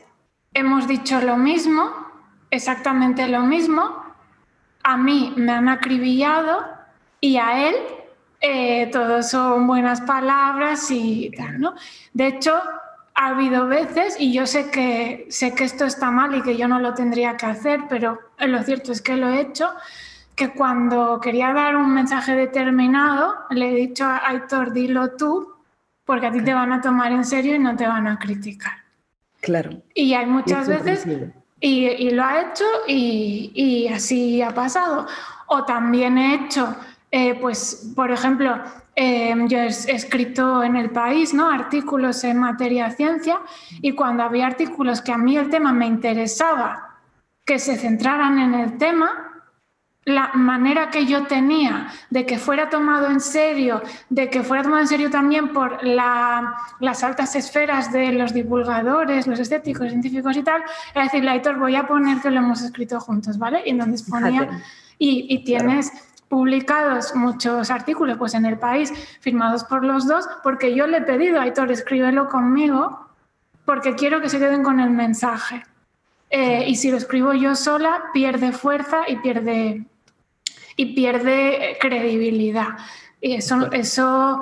hemos 0.52 0.86
dicho 0.86 1.22
lo 1.22 1.38
mismo, 1.38 1.90
exactamente 2.50 3.28
lo 3.28 3.40
mismo, 3.44 4.04
a 4.82 4.98
mí 4.98 5.32
me 5.36 5.52
han 5.52 5.70
acribillado 5.70 6.66
y 7.22 7.38
a 7.38 7.66
él 7.70 7.74
eh, 8.46 8.90
todos 8.92 9.30
son 9.30 9.66
buenas 9.66 10.02
palabras 10.02 10.90
y 10.90 11.30
tal, 11.34 11.58
¿no? 11.58 11.74
De 12.12 12.26
hecho, 12.26 12.52
ha 13.14 13.28
habido 13.28 13.66
veces, 13.66 14.16
y 14.18 14.34
yo 14.34 14.46
sé 14.46 14.70
que, 14.70 15.26
sé 15.30 15.54
que 15.54 15.64
esto 15.64 15.86
está 15.86 16.10
mal 16.10 16.34
y 16.34 16.42
que 16.42 16.54
yo 16.54 16.68
no 16.68 16.78
lo 16.78 16.92
tendría 16.92 17.38
que 17.38 17.46
hacer, 17.46 17.84
pero 17.88 18.18
lo 18.38 18.62
cierto 18.62 18.92
es 18.92 19.00
que 19.00 19.16
lo 19.16 19.30
he 19.30 19.40
hecho, 19.40 19.70
que 20.36 20.50
cuando 20.50 21.20
quería 21.20 21.54
dar 21.54 21.74
un 21.74 21.94
mensaje 21.94 22.34
determinado, 22.34 23.34
le 23.48 23.70
he 23.70 23.74
dicho 23.76 24.04
a 24.04 24.28
Aitor, 24.28 24.74
dilo 24.74 25.12
tú, 25.12 25.54
porque 26.04 26.26
a 26.26 26.30
ti 26.30 26.42
te 26.42 26.52
van 26.52 26.70
a 26.70 26.82
tomar 26.82 27.12
en 27.12 27.24
serio 27.24 27.54
y 27.54 27.58
no 27.58 27.74
te 27.76 27.86
van 27.86 28.06
a 28.06 28.18
criticar. 28.18 28.74
Claro. 29.40 29.70
Y 29.94 30.12
hay 30.12 30.26
muchas 30.26 30.68
veces, 30.68 31.06
y, 31.60 31.86
y, 31.86 32.10
lo 32.10 32.22
ha 32.22 32.42
hecho 32.42 32.64
y, 32.86 33.52
y 33.54 33.88
así 33.88 34.42
ha 34.42 34.50
pasado. 34.50 35.06
O 35.46 35.64
también 35.64 36.18
he 36.18 36.34
hecho 36.34 36.76
eh, 37.16 37.38
pues, 37.40 37.92
por 37.94 38.10
ejemplo, 38.10 38.60
em, 38.96 39.46
yo 39.46 39.58
he 39.58 39.68
escrito 39.68 40.64
en 40.64 40.74
el 40.74 40.90
país 40.90 41.32
¿no? 41.32 41.48
artículos 41.48 42.24
en 42.24 42.38
materia 42.38 42.88
de 42.88 42.96
ciencia 42.96 43.38
y 43.80 43.92
cuando 43.92 44.24
había 44.24 44.48
artículos 44.48 45.00
que 45.00 45.12
a 45.12 45.16
mí 45.16 45.36
el 45.36 45.48
tema 45.48 45.72
me 45.72 45.86
interesaba 45.86 46.98
que 47.44 47.60
se 47.60 47.76
centraran 47.76 48.40
en 48.40 48.54
el 48.54 48.78
tema, 48.78 49.44
la 50.04 50.32
manera 50.34 50.90
que 50.90 51.06
yo 51.06 51.24
tenía 51.28 51.86
de 52.10 52.26
que 52.26 52.36
fuera 52.36 52.68
tomado 52.68 53.08
en 53.08 53.20
serio, 53.20 53.80
de 54.10 54.28
que 54.28 54.42
fuera 54.42 54.64
tomado 54.64 54.82
en 54.82 54.88
serio 54.88 55.08
también 55.08 55.52
por 55.52 55.84
las 55.84 57.04
altas 57.04 57.36
esferas 57.36 57.92
de 57.92 58.10
los 58.10 58.34
divulgadores, 58.34 59.28
los 59.28 59.38
estéticos, 59.38 59.88
científicos 59.88 60.36
y 60.36 60.42
tal, 60.42 60.64
es 60.92 61.12
decir, 61.12 61.28
Aitor, 61.28 61.60
voy 61.60 61.76
a 61.76 61.86
poner 61.86 62.20
que 62.20 62.32
lo 62.32 62.40
hemos 62.40 62.60
escrito 62.60 62.98
juntos, 62.98 63.38
¿vale? 63.38 63.62
Y 63.64 63.70
entonces 63.70 64.02
ponía, 64.02 64.48
y, 64.98 65.44
tienes 65.44 65.92
publicados 66.28 67.14
muchos 67.14 67.70
artículos 67.70 68.18
pues 68.18 68.34
en 68.34 68.46
el 68.46 68.58
país 68.58 68.92
firmados 69.20 69.64
por 69.64 69.84
los 69.84 70.06
dos 70.06 70.26
porque 70.42 70.74
yo 70.74 70.86
le 70.86 70.98
he 70.98 71.02
pedido 71.02 71.38
a 71.38 71.42
Aitor 71.42 71.70
escríbelo 71.70 72.28
conmigo 72.28 73.08
porque 73.64 73.94
quiero 73.94 74.20
que 74.20 74.28
se 74.28 74.38
queden 74.38 74.62
con 74.62 74.80
el 74.80 74.90
mensaje. 74.90 75.62
Eh, 76.30 76.64
y 76.66 76.76
si 76.76 76.90
lo 76.90 76.96
escribo 76.96 77.32
yo 77.32 77.54
sola 77.54 78.04
pierde 78.12 78.52
fuerza 78.52 79.02
y 79.08 79.16
pierde 79.16 79.84
y 80.76 80.94
pierde 80.94 81.76
credibilidad. 81.80 82.68
Y 83.20 83.34
eso 83.34 83.70
eso 83.72 84.40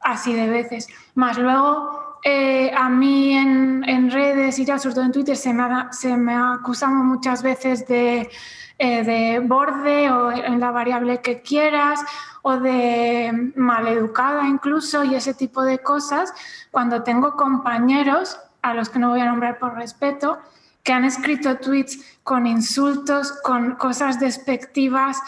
así 0.00 0.32
de 0.34 0.48
veces. 0.48 0.88
Más 1.14 1.38
luego 1.38 2.18
eh, 2.24 2.72
a 2.74 2.88
mí 2.88 3.36
en, 3.36 3.84
en, 3.86 4.10
redes 4.10 4.58
y 4.58 4.64
ya 4.64 4.78
sobre 4.78 4.94
todo 4.94 5.04
en 5.04 5.12
Twitter 5.12 5.36
se 5.36 5.52
me 5.52 5.62
ha, 5.62 5.92
se 5.92 6.16
me 6.16 6.32
ha 6.32 6.54
acusado 6.54 6.94
muchas 6.94 7.42
veces 7.42 7.86
de 7.86 8.30
eh, 8.78 9.04
de 9.04 9.38
borde 9.40 10.10
o 10.10 10.32
en 10.32 10.58
la 10.60 10.70
variable 10.70 11.20
que 11.20 11.42
quieras 11.42 12.00
o 12.42 12.56
de 12.58 13.52
maleducada 13.54 14.48
incluso 14.48 15.04
y 15.04 15.14
ese 15.14 15.32
tipo 15.32 15.62
de 15.62 15.78
cosas, 15.78 16.32
cuando 16.70 17.02
tengo 17.02 17.36
compañeros, 17.36 18.38
a 18.62 18.74
los 18.74 18.88
que 18.88 18.98
no 18.98 19.10
voy 19.10 19.20
a 19.20 19.26
nombrar 19.26 19.58
por 19.58 19.74
respeto, 19.74 20.38
que 20.82 20.92
han 20.92 21.04
escrito 21.04 21.56
tweets 21.56 22.18
con 22.22 22.46
insultos, 22.46 23.32
con 23.42 23.76
cosas 23.76 24.20
despectivas, 24.20 25.20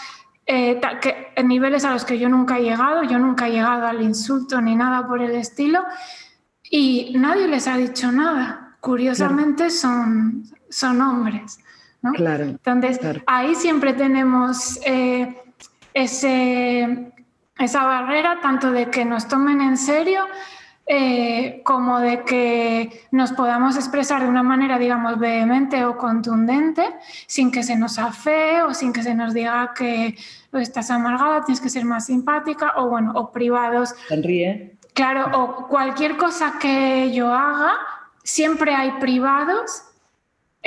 eh, 0.44 0.80
que, 1.00 1.32
en 1.34 1.48
niveles 1.48 1.84
a 1.84 1.92
los 1.92 2.04
que 2.04 2.18
yo 2.18 2.28
nunca 2.28 2.58
he 2.58 2.62
llegado, 2.62 3.02
yo 3.02 3.18
nunca 3.18 3.48
he 3.48 3.52
llegado 3.52 3.86
al 3.86 4.02
insulto 4.02 4.60
ni 4.60 4.76
nada 4.76 5.06
por 5.06 5.22
el 5.22 5.34
estilo, 5.34 5.84
y 6.62 7.14
nadie 7.16 7.48
les 7.48 7.66
ha 7.66 7.76
dicho 7.76 8.12
nada. 8.12 8.76
Curiosamente 8.80 9.70
son, 9.70 10.44
son 10.68 11.00
hombres. 11.00 11.58
Claro. 12.14 12.44
Entonces, 12.44 13.00
ahí 13.26 13.54
siempre 13.54 13.92
tenemos 13.92 14.78
eh, 14.84 15.36
ese, 15.94 17.12
esa 17.58 17.84
barrera, 17.84 18.38
tanto 18.40 18.70
de 18.70 18.90
que 18.90 19.04
nos 19.04 19.28
tomen 19.28 19.60
en 19.60 19.76
serio 19.76 20.24
eh, 20.88 21.62
como 21.64 21.98
de 21.98 22.22
que 22.22 23.06
nos 23.10 23.32
podamos 23.32 23.74
expresar 23.74 24.22
de 24.22 24.28
una 24.28 24.44
manera, 24.44 24.78
digamos, 24.78 25.18
vehemente 25.18 25.84
o 25.84 25.98
contundente, 25.98 26.94
sin 27.26 27.50
que 27.50 27.64
se 27.64 27.74
nos 27.74 27.98
afee 27.98 28.62
o 28.62 28.72
sin 28.72 28.92
que 28.92 29.02
se 29.02 29.14
nos 29.14 29.34
diga 29.34 29.72
que 29.74 30.16
estás 30.52 30.92
amargada, 30.92 31.44
tienes 31.44 31.60
que 31.60 31.70
ser 31.70 31.84
más 31.84 32.06
simpática, 32.06 32.74
o 32.76 32.88
bueno, 32.88 33.12
o 33.16 33.32
privados. 33.32 33.94
Sonríe. 34.08 34.76
Claro, 34.94 35.28
o 35.36 35.66
cualquier 35.66 36.16
cosa 36.16 36.54
que 36.60 37.12
yo 37.12 37.32
haga, 37.32 37.74
siempre 38.22 38.72
hay 38.74 38.92
privados 38.92 39.82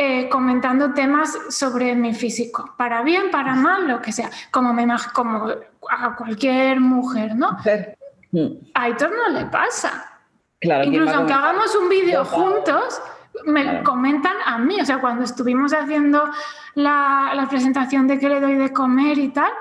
eh, 0.01 0.29
comentando 0.29 0.93
temas 0.93 1.37
sobre 1.49 1.93
mi 1.93 2.13
físico, 2.13 2.73
para 2.77 3.03
bien, 3.03 3.29
para 3.31 3.53
mal, 3.53 3.85
lo 3.85 4.01
que 4.01 4.13
sea, 4.13 4.29
como, 4.49 4.71
me, 4.71 4.87
como 5.11 5.49
a 5.89 6.15
cualquier 6.15 6.79
mujer, 6.79 7.35
¿no? 7.35 7.49
A 7.49 8.81
Aitor 8.81 9.11
no 9.11 9.27
le 9.37 9.45
pasa. 9.47 10.21
Claro, 10.61 10.85
Incluso 10.85 11.13
aunque 11.13 11.33
hagamos 11.33 11.75
un 11.75 11.89
vídeo 11.89 12.23
juntos, 12.23 13.01
me 13.43 13.83
comentan 13.83 14.37
a 14.45 14.57
mí, 14.57 14.79
o 14.79 14.85
sea, 14.85 15.01
cuando 15.01 15.25
estuvimos 15.25 15.73
haciendo 15.73 16.29
la, 16.75 17.33
la, 17.35 17.49
presentación 17.49 18.07
de 18.07 18.19
que 18.19 18.29
le 18.29 18.39
doy 18.39 18.55
de 18.55 18.71
comer 18.71 19.17
y 19.17 19.27
tal, 19.33 19.51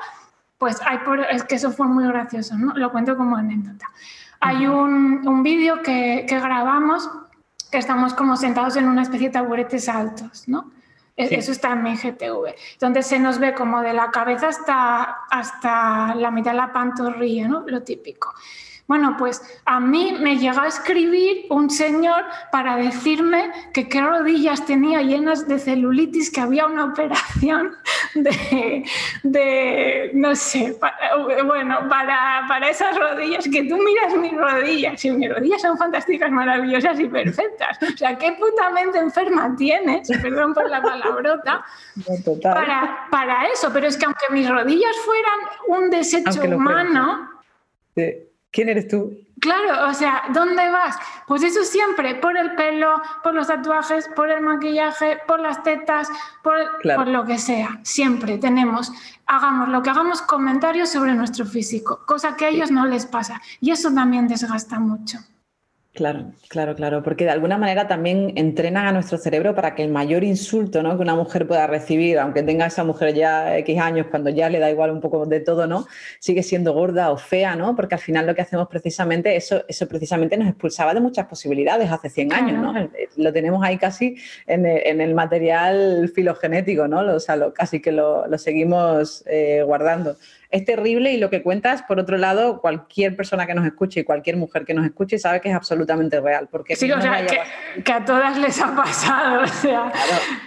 pues 0.57 0.81
hay 0.87 0.99
por, 0.99 1.19
es 1.19 1.43
que 1.43 1.57
eso 1.57 1.73
fue 1.73 1.89
muy 1.89 2.07
gracioso, 2.07 2.57
¿no? 2.57 2.75
Lo 2.75 2.93
cuento 2.93 3.17
como 3.17 3.35
anécdota. 3.35 3.87
Hay 4.39 4.69
un, 4.69 5.27
un 5.27 5.43
vídeo 5.43 5.83
que, 5.83 6.27
que 6.29 6.39
grabamos 6.39 7.11
que 7.71 7.79
estamos 7.79 8.15
como 8.15 8.37
sentados 8.37 8.77
en 8.77 8.87
una 8.89 9.03
especie 9.03 9.29
de 9.29 9.35
taburetes 9.35 9.89
altos, 9.89 10.49
¿no? 10.49 10.71
E-, 11.17 11.35
eso 11.35 11.53
está 11.53 11.73
en 11.73 11.83
mi 11.83 11.97
GTV. 11.97 12.55
Entonces 12.75 13.07
se 13.07 13.19
nos 13.19 13.39
ve 13.39 13.53
como 13.55 13.83
de 13.83 13.93
la 13.93 14.11
cabeza 14.11 14.49
hasta, 14.49 15.03
hasta 15.29 16.15
la 16.15 16.31
mitad 16.31 16.53
de 16.53 16.59
la 16.59 16.73
pantorrilla, 16.73 17.49
¿no? 17.49 17.65
Lo 17.67 17.83
típico. 17.83 18.33
Bueno, 18.89 19.17
pues 19.19 19.43
a 19.67 19.81
mí 19.81 20.17
me 20.19 20.39
llegó 20.39 20.63
a 20.63 20.67
escribir 20.67 21.45
un 21.51 21.69
señor 21.69 22.25
para 22.51 22.77
decirme 22.77 23.53
que 23.75 23.87
qué 23.87 24.01
rodillas 24.01 24.65
tenía 24.65 25.03
llenas 25.03 25.47
de 25.47 25.59
celulitis, 25.59 26.31
que 26.31 26.41
había 26.41 26.65
una 26.65 26.85
operación 26.93 27.77
de, 28.15 30.11
no 30.15 30.35
sé, 30.35 30.79
bueno, 31.45 31.87
para, 31.91 32.47
para, 32.49 32.71
esas 32.71 32.97
rodillas, 32.99 33.47
que 33.53 33.65
tú 33.65 33.77
miras 33.77 34.17
mis 34.17 34.33
rodillas 34.33 35.05
y 35.05 35.11
mis 35.11 35.35
rodillas 35.35 35.61
son 35.61 35.77
fantásticas, 35.77 36.31
maravillosas 36.31 36.99
y 36.99 37.09
perfectas. 37.09 37.79
O 37.83 37.95
sea, 37.95 38.17
¿qué 38.17 38.33
putamente 38.33 38.99
enferma 38.99 39.55
tienes? 39.55 40.09
Perdón 40.09 40.55
por 40.55 40.69
la 40.71 40.81
palabrota. 40.81 41.63
Para, 42.43 43.07
para 43.11 43.47
eso, 43.47 43.71
pero 43.73 43.87
es 43.87 43.97
que 43.97 44.07
aunque 44.07 44.27
mis 44.31 44.49
rodillas 44.49 44.97
fueran 45.05 45.39
un 45.67 45.91
desecho 45.91 46.43
humano... 46.43 47.29
¿Quién 48.51 48.69
eres 48.69 48.89
tú? 48.89 49.13
Claro, 49.41 49.89
o 49.89 49.95
sea, 49.95 50.25
¿dónde 50.33 50.69
vas? 50.71 50.97
Pues 51.27 51.43
eso 51.43 51.63
siempre, 51.63 52.17
por 52.17 52.37
el 52.37 52.55
pelo, 52.57 53.01
por 53.23 53.35
los 53.35 53.47
tatuajes, 53.47 54.09
por 54.17 54.31
el 54.31 54.41
maquillaje, 54.41 55.19
por 55.29 55.39
las 55.39 55.63
tetas, 55.63 56.09
por, 56.43 56.57
por, 56.83 57.07
lo 57.07 57.25
que 57.25 57.39
sea. 57.39 57.79
Siempre 57.83 58.39
tenemos, 58.39 58.91
hagamos 59.27 59.69
lo 59.69 59.83
que 59.83 59.91
hagamos, 59.91 60.23
comentarios 60.23 60.89
sobre 60.89 61.15
nuestro 61.15 61.45
físico, 61.45 62.05
cosa 62.07 62.37
que 62.37 62.47
a 62.47 62.49
ellos 62.49 62.71
no 62.71 62.87
les 62.87 63.07
pasa. 63.07 63.41
Y 63.61 63.71
eso 63.71 63.93
también 63.93 64.27
desgasta 64.27 64.81
mucho. 64.81 65.19
Claro, 65.99 66.31
claro, 66.49 66.77
claro, 66.77 67.03
porque 67.03 67.25
de 67.25 67.31
alguna 67.31 67.59
manera 67.59 67.89
también 67.89 68.33
entrenan 68.37 68.87
a 68.87 68.93
nuestro 68.93 69.19
cerebro 69.19 69.53
para 69.57 69.75
que 69.75 69.83
el 69.83 69.91
mayor 69.91 70.23
insulto 70.23 70.81
¿no? 70.81 70.97
que 70.97 71.03
una 71.03 71.17
mujer 71.17 71.49
pueda 71.49 71.67
recibir, 71.67 72.21
aunque 72.21 72.45
tenga 72.45 72.67
esa 72.67 72.85
mujer 72.85 73.15
ya 73.15 73.59
X 73.59 73.81
años, 73.81 74.07
cuando 74.09 74.31
ya 74.31 74.49
le 74.49 74.61
da 74.61 74.71
igual 74.71 74.93
un 74.93 75.01
poco 75.01 75.27
de 75.27 75.41
todo, 75.41 75.67
¿no? 75.67 75.87
Sigue 76.21 76.45
siendo 76.45 76.73
gorda 76.73 77.11
o 77.11 77.17
fea, 77.17 77.57
¿no? 77.57 77.75
Porque 77.75 77.97
al 77.97 78.01
final 78.01 78.29
lo 78.29 78.37
que 78.37 78.43
hacemos 78.43 78.69
precisamente, 78.69 79.35
eso, 79.35 79.65
eso 79.67 79.89
precisamente 79.89 80.37
nos 80.37 80.47
expulsaba 80.47 80.95
de 80.95 81.01
muchas 81.01 81.27
posibilidades 81.27 81.91
hace 81.91 82.11
100 82.11 82.33
años, 82.33 82.63
¿no? 82.63 82.89
Lo 83.17 83.33
tenemos 83.33 83.65
ahí 83.65 83.77
casi 83.77 84.15
en 84.47 84.67
el, 84.67 85.15
material 85.17 86.13
filogenético, 86.15 86.87
¿no? 86.87 87.01
O 87.13 87.19
sea, 87.19 87.51
casi 87.53 87.81
que 87.81 87.91
lo, 87.91 88.25
seguimos 88.39 89.25
eh, 89.27 89.65
guardando 89.67 90.17
es 90.51 90.65
terrible 90.65 91.13
y 91.13 91.19
lo 91.19 91.29
que 91.29 91.43
cuentas, 91.43 91.83
por 91.83 92.01
otro 92.01 92.17
lado, 92.17 92.63
cualquier 92.63 93.15
persona 93.17 93.47
que 93.47 93.55
nos 93.55 93.67
escuche 93.67 94.01
y 94.01 94.05
cualquier 94.05 94.39
mujer 94.39 94.65
que 94.65 94.73
nos 94.73 94.87
escuche 94.87 95.19
sabe 95.19 95.43
que 95.43 95.51
es 95.51 95.55
absolutamente 95.55 96.21
real. 96.21 96.49
Porque 96.51 96.75
sí, 96.75 96.91
o 96.91 97.01
sea, 97.01 97.27
que, 97.27 97.93
a 97.93 98.05
todas 98.05 98.39
les 98.39 98.59
ha 98.61 98.75
pasado, 98.75 99.43
o 99.45 99.47
sea, 99.47 99.93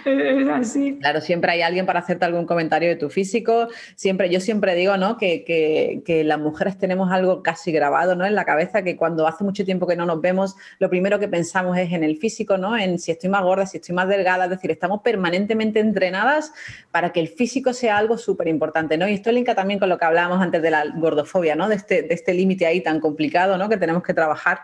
claro. 0.04 0.40
es 0.40 0.48
así. 0.48 0.98
Claro, 1.00 1.20
siempre 1.20 1.52
hay 1.52 1.62
alguien 1.62 1.86
para 1.86 2.00
hacerte 2.00 2.24
algún 2.24 2.46
comentario 2.46 2.88
de 2.88 2.96
tu 2.96 3.10
físico. 3.10 3.68
Siempre, 3.94 4.28
yo 4.28 4.40
siempre 4.40 4.74
digo, 4.74 4.96
¿no? 4.96 5.16
Que, 5.16 5.44
que, 5.44 6.22
las 6.24 6.38
mujeres 6.38 6.78
tenemos 6.78 7.10
algo 7.10 7.42
casi 7.42 7.72
grabado, 7.72 8.14
¿no? 8.14 8.26
En 8.26 8.34
la 8.34 8.44
cabeza, 8.44 8.82
que 8.82 8.96
cuando 8.96 9.26
hace 9.26 9.44
mucho 9.44 9.64
tiempo 9.64 9.86
que 9.86 9.96
no 9.96 10.06
nos 10.06 10.20
vemos, 10.20 10.56
lo 10.78 10.90
primero 10.90 11.18
que 11.18 11.28
pensamos 11.28 11.76
es 11.78 11.92
en 11.92 12.04
el 12.04 12.16
físico, 12.16 12.58
¿no? 12.58 12.76
En 12.76 12.98
si 12.98 13.12
estoy 13.12 13.30
más 13.30 13.42
gorda, 13.42 13.66
si 13.66 13.78
estoy 13.78 13.94
más 13.94 14.08
delgada, 14.08 14.44
es 14.44 14.50
decir, 14.50 14.70
estamos 14.70 15.00
permanentemente 15.02 15.80
entrenadas 15.80 16.52
para 16.90 17.12
que 17.12 17.20
el 17.20 17.28
físico 17.28 17.72
sea 17.72 17.96
algo 17.96 18.18
súper 18.18 18.48
importante, 18.48 18.96
¿no? 18.96 19.08
Y 19.08 19.14
esto 19.14 19.32
linka 19.32 19.54
también 19.54 19.78
con 19.78 19.91
lo 19.92 19.98
que 19.98 20.04
hablábamos 20.04 20.40
antes 20.40 20.62
de 20.62 20.70
la 20.70 20.84
gordofobia, 20.94 21.54
¿no? 21.54 21.68
De 21.68 21.76
este, 21.76 22.02
de 22.02 22.14
este 22.14 22.32
límite 22.32 22.66
ahí 22.66 22.82
tan 22.82 22.98
complicado, 22.98 23.58
¿no? 23.58 23.68
Que 23.68 23.76
tenemos 23.76 24.02
que 24.02 24.14
trabajar 24.14 24.62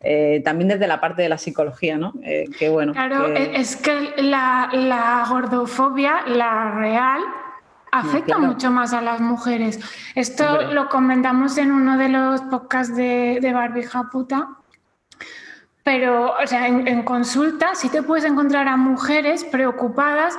eh, 0.00 0.40
también 0.44 0.68
desde 0.68 0.86
la 0.86 1.00
parte 1.00 1.22
de 1.22 1.28
la 1.28 1.38
psicología, 1.38 1.98
¿no? 1.98 2.14
Eh, 2.22 2.48
bueno. 2.70 2.92
Claro, 2.92 3.26
es 3.34 3.76
que 3.76 4.14
la, 4.16 5.26
gordofobia, 5.28 6.22
la 6.26 6.72
real, 6.72 7.20
afecta 7.92 8.38
mucho 8.38 8.70
más 8.70 8.92
a 8.94 9.02
las 9.02 9.20
mujeres. 9.20 9.78
Esto 10.14 10.72
lo 10.72 10.88
comentamos 10.88 11.58
en 11.58 11.72
uno 11.72 11.98
de 11.98 12.08
los 12.08 12.40
podcasts 12.42 12.96
de, 12.96 13.38
de 13.40 13.52
Barbie 13.52 13.82
Japuta. 13.82 14.48
Pero, 15.82 16.34
o 16.42 16.46
sea, 16.46 16.68
en, 16.68 16.86
en 16.86 17.02
consulta 17.02 17.74
sí 17.74 17.88
te 17.88 18.02
puedes 18.02 18.24
encontrar 18.24 18.68
a 18.68 18.76
mujeres 18.76 19.44
preocupadas 19.44 20.34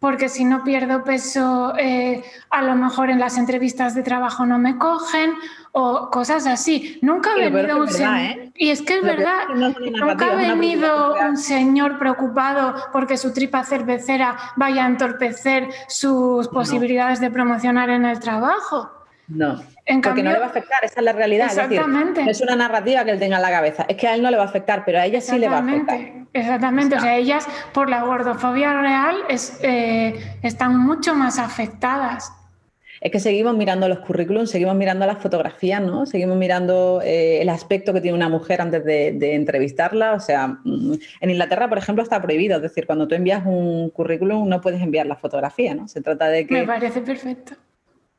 porque 0.00 0.28
si 0.28 0.44
no 0.44 0.62
pierdo 0.62 1.02
peso, 1.02 1.74
eh, 1.76 2.22
a 2.50 2.62
lo 2.62 2.76
mejor 2.76 3.10
en 3.10 3.18
las 3.18 3.36
entrevistas 3.36 3.94
de 3.94 4.02
trabajo 4.02 4.46
no 4.46 4.58
me 4.58 4.78
cogen 4.78 5.32
o 5.72 6.08
cosas 6.10 6.46
así. 6.46 6.98
Nunca 7.02 7.32
ha 7.32 7.36
venido 7.36 7.78
un 7.78 7.88
señor. 7.88 8.16
¿eh? 8.16 8.52
Y 8.56 8.70
es 8.70 8.82
que 8.82 8.98
es 8.98 9.02
verdad, 9.02 9.48
nunca 9.54 10.32
ha 10.32 10.34
venido 10.34 11.16
un 11.20 11.36
señor 11.36 11.98
preocupado 11.98 12.74
porque 12.92 13.16
su 13.16 13.32
tripa 13.32 13.64
cervecera 13.64 14.36
vaya 14.56 14.84
a 14.84 14.88
entorpecer 14.88 15.68
sus 15.88 16.46
posibilidades 16.48 17.20
de 17.20 17.30
promocionar 17.30 17.90
en 17.90 18.04
el 18.04 18.20
trabajo. 18.20 18.90
No. 19.26 19.60
Porque 20.02 20.22
no 20.22 20.32
le 20.32 20.38
va 20.38 20.46
a 20.46 20.48
afectar, 20.48 20.84
esa 20.84 21.00
es 21.00 21.04
la 21.04 21.12
realidad. 21.12 21.46
Exactamente. 21.46 22.22
Es, 22.22 22.28
es 22.28 22.40
una 22.40 22.56
narrativa 22.56 23.04
que 23.04 23.10
él 23.12 23.18
tenga 23.18 23.36
en 23.36 23.42
la 23.42 23.50
cabeza. 23.50 23.86
Es 23.88 23.96
que 23.96 24.06
a 24.06 24.14
él 24.14 24.22
no 24.22 24.30
le 24.30 24.36
va 24.36 24.44
a 24.44 24.46
afectar, 24.46 24.84
pero 24.84 24.98
a 24.98 25.06
ella 25.06 25.20
sí 25.20 25.38
le 25.38 25.48
va 25.48 25.58
a 25.58 25.60
afectar. 25.60 25.98
Exactamente. 26.32 26.96
O 26.96 27.00
sea, 27.00 27.16
ellas 27.16 27.46
por 27.72 27.88
la 27.88 28.02
gordofobia 28.02 28.80
real 28.80 29.16
es, 29.28 29.58
eh, 29.62 30.14
están 30.42 30.78
mucho 30.78 31.14
más 31.14 31.38
afectadas. 31.38 32.32
Es 33.00 33.12
que 33.12 33.20
seguimos 33.20 33.56
mirando 33.56 33.88
los 33.88 34.00
currículums, 34.00 34.50
seguimos 34.50 34.74
mirando 34.74 35.06
las 35.06 35.18
fotografías, 35.18 35.80
¿no? 35.80 36.04
Seguimos 36.04 36.36
mirando 36.36 37.00
eh, 37.04 37.40
el 37.40 37.48
aspecto 37.48 37.92
que 37.92 38.00
tiene 38.00 38.16
una 38.16 38.28
mujer 38.28 38.60
antes 38.60 38.84
de, 38.84 39.12
de, 39.12 39.36
entrevistarla. 39.36 40.14
O 40.14 40.20
sea, 40.20 40.48
mm, 40.64 40.94
en 41.20 41.30
Inglaterra, 41.30 41.68
por 41.68 41.78
ejemplo, 41.78 42.02
está 42.02 42.20
prohibido. 42.20 42.56
Es 42.56 42.62
decir, 42.62 42.86
cuando 42.86 43.06
tú 43.06 43.14
envías 43.14 43.46
un 43.46 43.90
currículum 43.90 44.48
no 44.48 44.60
puedes 44.60 44.82
enviar 44.82 45.06
la 45.06 45.16
fotografía, 45.16 45.74
¿no? 45.74 45.86
Se 45.86 46.00
trata 46.00 46.28
de 46.28 46.46
que... 46.46 46.54
Me 46.54 46.66
parece 46.66 47.00
perfecto. 47.00 47.54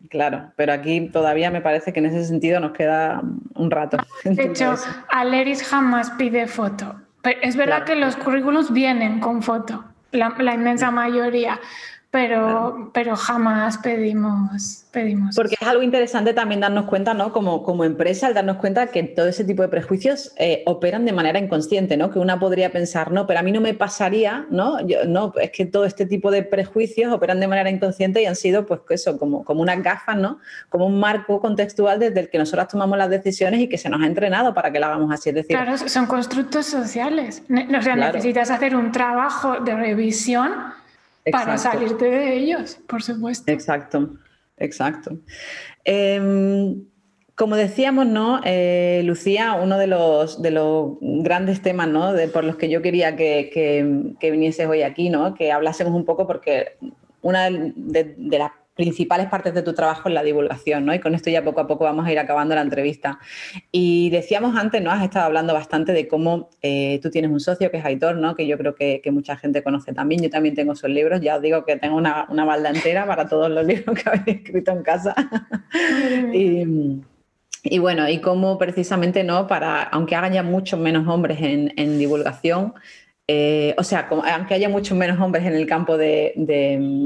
Claro, 0.09 0.53
pero 0.55 0.71
aquí 0.71 1.09
todavía 1.09 1.51
me 1.51 1.61
parece 1.61 1.91
que 1.91 1.99
en 1.99 2.05
ese 2.05 2.23
sentido 2.23 2.59
nos 2.59 2.71
queda 2.71 3.21
un 3.55 3.69
rato. 3.69 3.97
De 4.23 4.43
hecho, 4.43 4.75
Aleris 5.09 5.61
jamás 5.63 6.11
pide 6.11 6.47
foto. 6.47 6.95
Es 7.41 7.57
verdad 7.57 7.83
que 7.83 7.95
los 7.95 8.15
currículos 8.15 8.71
vienen 8.71 9.19
con 9.19 9.43
foto, 9.43 9.83
la, 10.11 10.35
la 10.39 10.53
inmensa 10.53 10.89
mayoría, 10.89 11.59
pero, 12.11 12.89
pero 12.91 13.15
jamás 13.15 13.77
pedimos, 13.77 14.85
pedimos. 14.91 15.35
Porque 15.35 15.55
es 15.61 15.67
algo 15.67 15.83
interesante 15.83 16.33
también 16.33 16.59
darnos 16.59 16.85
cuenta, 16.85 17.13
¿no? 17.13 17.31
Como, 17.31 17.61
como 17.61 17.83
empresa, 17.83 18.25
al 18.25 18.33
darnos 18.33 18.57
cuenta 18.57 18.87
que 18.87 19.03
todo 19.03 19.27
ese 19.27 19.43
tipo 19.43 19.61
de 19.61 19.67
prejuicios 19.67 20.33
eh, 20.37 20.63
operan 20.65 21.05
de 21.05 21.13
manera 21.13 21.37
inconsciente, 21.37 21.97
¿no? 21.97 22.09
Que 22.09 22.17
una 22.17 22.39
podría 22.39 22.71
pensar, 22.71 23.11
no, 23.11 23.27
pero 23.27 23.41
a 23.41 23.43
mí 23.43 23.51
no 23.51 23.61
me 23.61 23.75
pasaría, 23.75 24.47
¿no? 24.49 24.83
Yo, 24.87 25.05
no, 25.05 25.33
es 25.39 25.51
que 25.51 25.67
todo 25.67 25.85
este 25.85 26.07
tipo 26.07 26.31
de 26.31 26.41
prejuicios 26.41 27.13
operan 27.13 27.39
de 27.39 27.47
manera 27.47 27.69
inconsciente 27.69 28.23
y 28.23 28.25
han 28.25 28.35
sido, 28.35 28.65
pues, 28.65 28.81
eso, 28.89 29.19
como, 29.19 29.43
como 29.43 29.61
unas 29.61 29.83
gafas, 29.83 30.17
¿no? 30.17 30.39
Como 30.69 30.87
un 30.87 30.99
marco 30.99 31.39
contextual 31.39 31.99
desde 31.99 32.21
el 32.21 32.29
que 32.31 32.39
nosotras 32.39 32.69
tomamos 32.69 32.97
las 32.97 33.11
decisiones 33.11 33.59
y 33.59 33.69
que 33.69 33.77
se 33.77 33.87
nos 33.87 34.01
ha 34.01 34.07
entrenado 34.07 34.55
para 34.55 34.71
que 34.71 34.79
la 34.79 34.87
hagamos 34.87 35.13
así. 35.13 35.29
Es 35.29 35.35
decir, 35.35 35.55
claro, 35.55 35.77
son 35.77 36.07
constructos 36.07 36.65
sociales. 36.65 37.43
O 37.47 37.81
sea, 37.83 37.95
necesitas 37.95 38.49
hacer 38.49 38.75
un 38.75 38.91
trabajo 38.91 39.59
de 39.59 39.75
revisión 39.75 40.78
para 41.31 41.57
salirte 41.57 42.05
de 42.05 42.35
ellos, 42.35 42.79
por 42.87 43.01
supuesto. 43.03 43.51
Exacto, 43.51 44.15
exacto. 44.57 45.17
Em, 45.83 46.83
como 47.35 47.55
decíamos, 47.55 48.05
¿no? 48.05 48.41
Eh, 48.43 49.01
Lucía, 49.05 49.53
uno 49.53 49.77
de 49.77 49.87
los, 49.87 50.41
de 50.41 50.51
los 50.51 50.97
grandes 51.01 51.61
temas 51.61 51.87
¿no? 51.87 52.11
de, 52.11 52.27
por 52.27 52.43
los 52.43 52.57
que 52.57 52.69
yo 52.69 52.81
quería 52.81 53.15
que, 53.15 53.49
que, 54.19 54.31
vinieses 54.31 54.67
hoy 54.67 54.81
aquí, 54.81 55.09
¿no? 55.09 55.33
que 55.35 55.51
hablásemos 55.51 55.93
un 55.93 56.03
poco, 56.03 56.27
porque 56.27 56.77
una 57.21 57.49
de, 57.49 58.15
de 58.17 58.37
las 58.37 58.51
principales 58.79 59.27
partes 59.27 59.53
de 59.53 59.61
tu 59.61 59.73
trabajo 59.73 60.07
en 60.07 60.15
la 60.15 60.23
divulgación, 60.23 60.85
¿no? 60.85 60.93
Y 60.93 60.99
con 60.99 61.13
esto 61.13 61.29
ya 61.29 61.43
poco 61.43 61.59
a 61.59 61.67
poco 61.67 61.83
vamos 61.83 62.05
a 62.05 62.13
ir 62.13 62.17
acabando 62.17 62.55
la 62.55 62.61
entrevista. 62.61 63.19
Y 63.73 64.09
decíamos 64.09 64.55
antes, 64.55 64.81
¿no? 64.81 64.89
Has 64.89 65.03
estado 65.03 65.25
hablando 65.25 65.53
bastante 65.53 65.91
de 65.91 66.07
cómo 66.07 66.49
eh, 66.61 66.97
tú 67.03 67.09
tienes 67.09 67.29
un 67.29 67.41
socio 67.41 67.71
que 67.71 67.79
es 67.79 67.83
Aitor, 67.83 68.15
¿no? 68.15 68.37
Que 68.37 68.47
yo 68.47 68.57
creo 68.57 68.75
que, 68.75 69.01
mucha 69.11 69.35
gente 69.35 69.63
conoce 69.63 69.91
también. 69.91 70.23
Yo 70.23 70.29
también 70.29 70.55
tengo 70.55 70.75
sus 70.75 70.89
libros. 70.89 71.19
Ya 71.19 71.35
os 71.35 71.41
digo 71.41 71.65
que 71.65 71.75
tengo 71.75 71.97
una, 71.97 72.25
una 72.29 72.45
balda 72.45 72.69
entera 72.69 73.05
para 73.05 73.27
todos 73.27 73.51
los 73.51 73.65
libros 73.67 74.01
que 74.01 74.09
habéis 74.09 74.37
escrito 74.37 74.71
en 74.71 74.81
casa. 74.81 75.13
y, 76.31 77.79
bueno, 77.79 78.07
y 78.07 78.19
cómo 78.21 78.57
precisamente, 78.57 79.25
¿no? 79.25 79.45
Para, 79.45 79.83
aunque 79.83 80.15
hagan 80.15 80.31
ya 80.31 80.43
muchos 80.43 80.79
menos 80.79 81.05
hombres 81.05 81.39
en, 81.41 81.73
en 81.75 81.99
divulgación, 81.99 82.75
eh, 83.31 83.75
o 83.77 83.83
sea, 83.83 84.09
aunque 84.09 84.55
haya 84.55 84.69
muchos 84.69 84.97
menos 84.97 85.21
hombres 85.21 85.45
en 85.45 85.53
el 85.53 85.67
campo 85.67 85.97
de, 85.97 86.33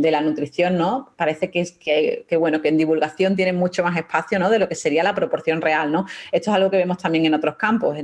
la 0.09 0.21
nutrición, 0.21 0.78
¿no? 0.78 1.11
Parece 1.17 1.51
que 1.51 1.59
es 1.59 1.74
que, 1.74 2.26
bueno, 2.38 2.61
que 2.61 2.69
en 2.69 2.78
divulgación 2.78 3.36
tienen 3.36 3.57
mucho 3.57 3.84
más 3.84 3.97
espacio, 3.97 4.39
¿no? 4.39 4.49
De 4.49 4.57
lo 4.57 4.69
que 4.69 4.76
sería 4.76 5.03
la 5.03 5.13
proporción 5.13 5.61
real, 5.61 5.91
¿no? 5.91 6.05
Esto 6.32 6.51
es 6.51 6.55
algo 6.55 6.71
que 6.71 6.78
vemos 6.78 6.97
también 6.97 7.26
en 7.26 7.34
otros 7.34 7.57
campos. 7.57 7.97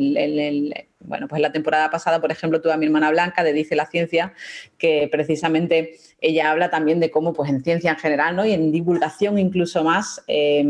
bueno, 0.99 1.29
pues 1.29 1.41
la 1.41 1.53
temporada 1.53 1.89
pasada, 1.89 2.19
por 2.19 2.29
ejemplo, 2.29 2.59
tuve 2.59 2.73
a 2.73 2.77
mi 2.77 2.87
hermana 2.87 3.09
Blanca 3.09 3.41
de 3.41 3.53
Dice 3.53 3.77
la 3.77 3.85
Ciencia, 3.85 4.33
que 4.77 5.07
precisamente 5.09 5.93
ella 6.19 6.51
habla 6.51 6.69
también 6.69 6.99
de 6.99 7.11
cómo, 7.11 7.31
pues 7.31 7.49
en 7.49 7.63
ciencia 7.63 7.91
en 7.91 7.97
general, 7.99 8.35
¿no? 8.35 8.45
Y 8.45 8.51
en 8.51 8.73
divulgación 8.73 9.39
incluso 9.39 9.81
más. 9.85 10.21
Eh, 10.27 10.65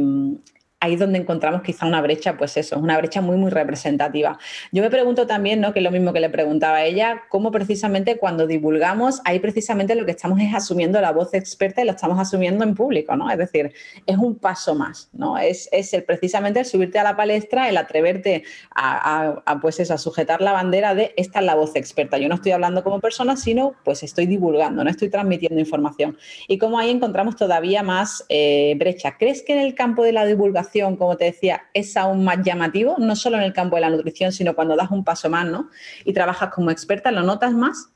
ahí 0.80 0.94
es 0.94 1.00
donde 1.00 1.20
encontramos 1.20 1.62
quizá 1.62 1.86
una 1.86 2.02
brecha, 2.02 2.38
pues 2.38 2.56
eso, 2.56 2.80
una 2.80 2.98
brecha 2.98 3.22
muy, 3.22 3.36
muy 3.36 3.52
representativa. 3.52 4.40
Yo 4.72 4.82
me 4.82 4.90
pregunto 4.90 5.28
también, 5.28 5.60
¿no? 5.60 5.74
que 5.74 5.80
es 5.80 5.84
lo 5.84 5.92
mismo 5.92 6.14
que 6.14 6.22
le 6.22 6.30
preguntaba 6.30 6.78
a 6.78 6.86
ella, 6.86 7.24
cómo 7.30 7.52
precisamente 7.52 8.18
cuando 8.18 8.48
divulgamos, 8.48 9.22
ahí 9.26 9.40
precisamente 9.40 9.96
lo 9.96 10.06
que 10.06 10.12
estamos 10.12 10.40
es 10.40 10.54
asumiendo 10.54 11.02
la 11.02 11.12
voz 11.12 11.34
experta 11.34 11.82
y 11.82 11.86
lo 11.86 11.92
estamos 11.92 12.18
asumiendo 12.18 12.64
en 12.64 12.76
público, 12.76 13.16
¿no? 13.18 13.30
Es 13.30 13.38
decir, 13.38 13.74
es 14.06 14.18
un 14.18 14.36
paso 14.36 14.74
más, 14.74 15.10
¿no? 15.12 15.38
Es, 15.38 15.68
es 15.72 15.94
el, 15.94 16.04
precisamente 16.04 16.62
el 16.62 16.66
subirte 16.66 16.98
a 16.98 17.04
la 17.04 17.18
palestra, 17.18 17.68
el 17.68 17.76
atreverte 17.76 18.44
a, 18.74 19.60
pues 19.62 19.80
eso, 19.82 19.94
a 19.94 19.98
sujetar 19.98 20.42
la 20.42 20.54
bandera 20.54 20.96
de 20.96 21.14
esta 21.18 21.40
es 21.40 21.46
la 21.46 21.56
voz 21.56 21.76
experta. 21.76 22.18
Yo 22.18 22.30
no 22.30 22.36
estoy 22.36 22.54
hablando 22.54 22.84
como 22.84 23.02
persona, 23.02 23.36
sino 23.36 23.76
pues 23.84 24.04
estoy 24.04 24.28
divulgando, 24.28 24.84
no 24.84 24.90
estoy 24.90 25.10
transmitiendo 25.10 25.60
información. 25.60 26.18
Y 26.48 26.58
cómo 26.58 26.80
ahí 26.80 26.90
encontramos 26.90 27.36
todavía 27.36 27.84
más 27.84 28.26
eh, 28.30 28.76
brecha. 28.78 29.18
¿Crees 29.18 29.42
que 29.42 29.54
en 29.54 29.60
el 29.60 29.76
campo 29.76 30.04
de 30.04 30.14
la 30.14 30.26
divulgación 30.26 30.69
como 30.98 31.18
te 31.18 31.26
decía, 31.26 31.64
es 31.74 31.96
aún 31.98 32.24
más 32.24 32.40
llamativo, 32.44 32.96
no 33.00 33.16
solo 33.16 33.38
en 33.38 33.44
el 33.44 33.54
campo 33.54 33.76
de 33.76 33.82
la 33.82 33.90
nutrición, 33.90 34.32
sino 34.32 34.56
cuando 34.56 34.76
das 34.76 34.92
un 34.92 35.04
paso 35.04 35.30
más, 35.30 35.46
¿no? 35.46 35.70
Y 36.06 36.14
trabajas 36.14 36.50
como 36.50 36.72
experta, 36.72 37.12
¿lo 37.12 37.24
notas 37.24 37.54
más? 37.54 37.90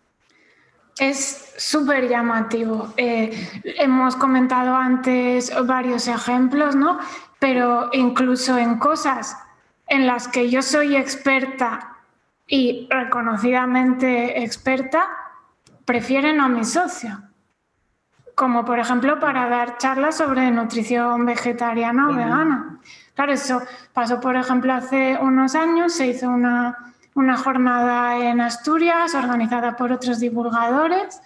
Es 1.00 1.54
súper 1.58 2.08
llamativo. 2.08 2.94
Eh, 2.98 3.32
hemos 3.64 4.16
comentado 4.16 4.76
antes 4.76 5.52
varios 5.66 6.08
ejemplos, 6.08 6.76
¿no? 6.76 7.00
Pero 7.40 7.90
incluso 7.94 8.58
en 8.58 8.78
cosas 8.78 9.36
en 9.88 10.06
las 10.06 10.28
que 10.28 10.50
yo 10.50 10.62
soy 10.62 10.96
experta 10.96 11.98
y 12.48 12.88
reconocidamente 12.90 14.44
experta, 14.44 15.10
prefieren 15.86 16.40
a 16.40 16.48
mi 16.48 16.64
socio 16.64 17.33
como 18.36 18.66
por 18.66 18.80
ejemplo 18.80 19.20
para 19.20 19.48
dar 19.48 19.78
charlas 19.78 20.18
sobre 20.18 20.50
nutrición 20.52 21.26
vegetariana 21.26 22.10
o 22.10 22.14
vegana. 22.14 22.80
Claro, 23.16 23.34
eso 23.34 23.62
pasó 23.94 24.20
por 24.20 24.36
ejemplo 24.36 24.74
hace 24.74 25.18
unos 25.22 25.56
años, 25.56 25.94
se 25.94 26.08
hizo 26.08 26.30
una, 26.30 26.78
jornada 27.38 28.18
en 28.18 28.42
Asturias 28.42 29.14
organizada 29.14 29.76
por 29.76 29.92
otros 29.92 30.20
divulgadores. 30.20 31.22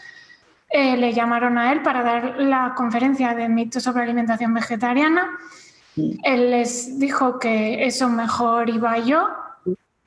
Eh, 0.69 0.97
le 0.97 1.13
llamaron 1.13 1.57
a 1.57 1.71
él 1.71 1.81
para 1.81 2.03
dar 2.03 2.35
la 2.39 2.73
conferencia 2.75 3.33
de 3.33 3.47
mitos 3.47 3.83
sobre 3.83 4.03
alimentación 4.03 4.53
vegetariana. 4.53 5.29
Él 6.23 6.51
les 6.51 6.99
dijo 6.99 7.39
que 7.39 7.85
eso 7.85 8.09
mejor 8.09 8.69
iba 8.69 8.99
yo 8.99 9.29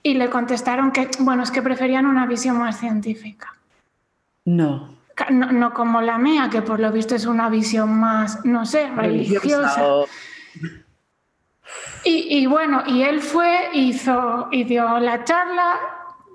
y 0.03 0.15
le 0.15 0.29
contestaron 0.29 0.93
que, 0.93 1.11
bueno, 1.21 1.43
es 1.43 1.51
que 1.51 1.63
preferían 1.63 2.07
una 2.07 2.27
visión 2.27 2.59
más 2.59 2.79
científica. 2.79 3.55
No. 4.45 5.00
No, 5.29 5.75
como 5.75 6.01
la 6.01 6.19
mía, 6.19 6.49
que 6.51 6.63
por 6.63 6.81
lo 6.81 6.91
visto 6.91 7.15
es 7.15 7.27
una 7.27 7.49
visión 7.49 7.99
más, 7.99 8.45
no 8.45 8.65
sé, 8.65 8.89
religiosa. 8.91 10.07
Y, 12.05 12.47
bueno, 12.47 12.83
y 12.87 13.03
él 13.03 13.21
fue, 13.21 13.69
hizo, 13.75 14.49
y 14.51 14.65
dio 14.65 14.99
la 14.99 15.23
charla 15.25 15.79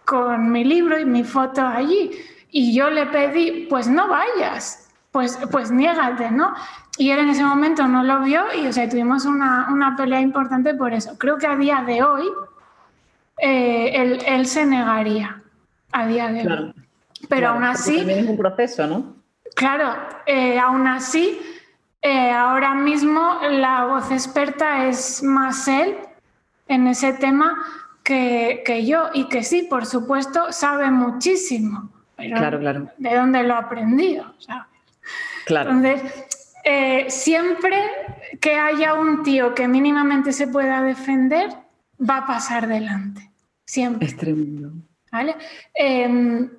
con 0.05 0.51
mi 0.51 0.63
libro 0.63 0.99
y 0.99 1.05
mi 1.05 1.23
foto 1.23 1.65
allí. 1.65 2.11
Y 2.51 2.75
yo 2.75 2.89
le 2.89 3.07
pedí, 3.07 3.65
pues 3.69 3.87
no 3.87 4.07
vayas, 4.07 4.89
pues, 5.11 5.39
pues 5.51 5.71
niégate, 5.71 6.29
¿no? 6.31 6.53
Y 6.97 7.09
él 7.09 7.19
en 7.19 7.29
ese 7.29 7.43
momento 7.43 7.87
no 7.87 8.03
lo 8.03 8.21
vio 8.21 8.43
y 8.53 8.67
o 8.67 8.73
sea, 8.73 8.87
tuvimos 8.87 9.25
una, 9.25 9.95
pelea 9.97 10.21
importante 10.21 10.73
por 10.73 10.93
eso. 10.93 11.17
Creo 11.17 11.37
que 11.37 11.47
a 11.47 11.55
día 11.57 11.83
de 11.85 12.03
hoy 12.03 12.25
eh, 13.39 14.21
él, 14.25 14.45
se 14.45 14.65
negaría, 14.65 15.41
a 15.91 16.07
día 16.07 16.27
de 16.29 16.47
hoy. 16.47 16.84
Pero 17.29 17.49
aún 17.49 17.63
así... 17.63 17.97
También 17.97 18.19
es 18.19 18.29
un 18.29 18.37
proceso, 18.37 18.87
¿no? 18.87 19.15
Claro, 19.55 19.95
eh, 20.25 20.59
aún 20.59 20.85
así, 20.87 21.39
eh, 22.01 22.31
ahora 22.31 22.75
mismo 22.75 23.39
la 23.49 23.85
voz 23.85 24.11
experta 24.11 24.87
es 24.87 25.23
más 25.23 25.67
él 25.67 25.95
en 26.67 26.87
ese 26.87 27.13
tema 27.13 27.57
que, 28.03 28.63
que, 28.65 28.85
yo 28.85 29.09
y 29.13 29.29
que 29.29 29.43
sí, 29.43 29.63
por 29.63 29.85
supuesto, 29.85 30.51
sabe 30.51 30.91
muchísimo. 30.91 31.89
claro, 32.17 32.59
claro. 32.59 32.89
¿De 32.97 33.15
dónde 33.15 33.43
lo 33.43 33.55
ha 33.55 33.59
aprendido? 33.59 34.33
Claro. 35.45 35.71
Entonces, 35.71 36.25
eh, 36.63 37.05
siempre 37.09 37.77
que 38.41 38.55
haya 38.55 38.95
un 38.95 39.23
tío 39.23 39.53
que 39.53 39.67
mínimamente 39.67 40.33
se 40.33 40.47
pueda 40.47 40.81
defender, 40.81 41.49
va 41.97 42.17
a 42.17 42.27
pasar 42.27 42.67
delante. 42.67 43.31
Siempre. 43.65 44.07
Es 44.07 44.17
tremendo. 44.17 44.73
¿Vale? 45.11 45.35
Em, 45.73 46.49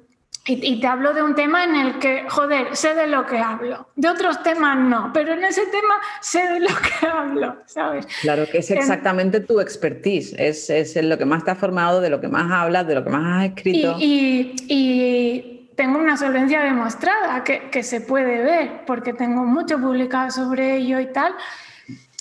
y, 0.48 0.80
te 0.80 0.86
hablo 0.86 1.12
de 1.12 1.22
un 1.22 1.34
tema 1.34 1.64
en 1.64 1.74
el 1.74 1.98
que, 1.98 2.24
joder, 2.28 2.76
sé 2.76 2.94
de 2.94 3.08
lo 3.08 3.26
que 3.26 3.38
hablo. 3.38 3.88
De 3.96 4.08
otros 4.08 4.42
temas 4.42 4.78
no, 4.78 5.10
pero 5.12 5.32
en 5.32 5.44
ese 5.44 5.66
tema 5.66 5.94
sé 6.20 6.46
de 6.46 6.60
lo 6.60 6.68
que 6.68 7.06
hablo, 7.12 7.56
¿sabes? 7.66 8.06
Claro, 8.20 8.46
que 8.50 8.58
es 8.58 8.70
exactamente 8.70 9.40
tu 9.40 9.60
expertise, 9.60 10.34
es, 10.38 10.70
es 10.70 10.96
lo 11.02 11.18
que 11.18 11.24
más 11.24 11.44
te 11.44 11.50
ha 11.50 11.56
formado, 11.56 12.00
de 12.00 12.10
lo 12.10 12.20
que 12.20 12.28
más 12.28 12.50
hablas, 12.52 12.86
de 12.86 12.94
lo 12.94 13.02
que 13.02 13.10
más 13.10 13.38
has 13.38 13.48
escrito. 13.50 13.96
Y, 13.98 14.54
y, 14.68 15.52
tengo 15.76 15.98
una 15.98 16.16
solvencia 16.16 16.62
demostrada 16.62 17.44
que, 17.44 17.68
que 17.68 17.82
se 17.82 18.00
puede 18.00 18.42
ver, 18.42 18.84
porque 18.86 19.12
tengo 19.12 19.44
mucho 19.44 19.78
publicado 19.78 20.30
sobre 20.30 20.76
ello 20.76 21.00
y 21.00 21.12
tal. 21.12 21.34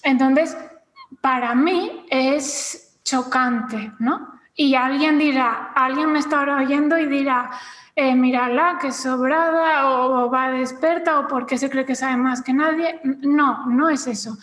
Entonces, 0.03 0.57
para 1.21 1.55
mí 1.55 2.05
es 2.09 2.99
chocante, 3.05 3.93
¿no? 3.99 4.35
Y 4.55 4.75
alguien 4.75 5.17
dirá, 5.19 5.71
alguien 5.75 6.11
me 6.11 6.19
está 6.19 6.41
oyendo 6.57 6.97
y 6.97 7.07
dirá, 7.07 7.51
eh, 7.95 8.13
mírala, 8.13 8.77
que 8.79 8.91
sobrada, 8.91 9.89
o, 9.89 10.29
va 10.29 10.49
desperta, 10.49 11.19
o 11.19 11.27
porque 11.27 11.57
se 11.57 11.69
cree 11.69 11.85
que 11.85 11.95
sabe 11.95 12.17
más 12.17 12.41
que 12.41 12.53
nadie. 12.53 12.99
No, 13.03 13.67
no 13.67 13.89
es 13.89 14.05
eso. 14.07 14.37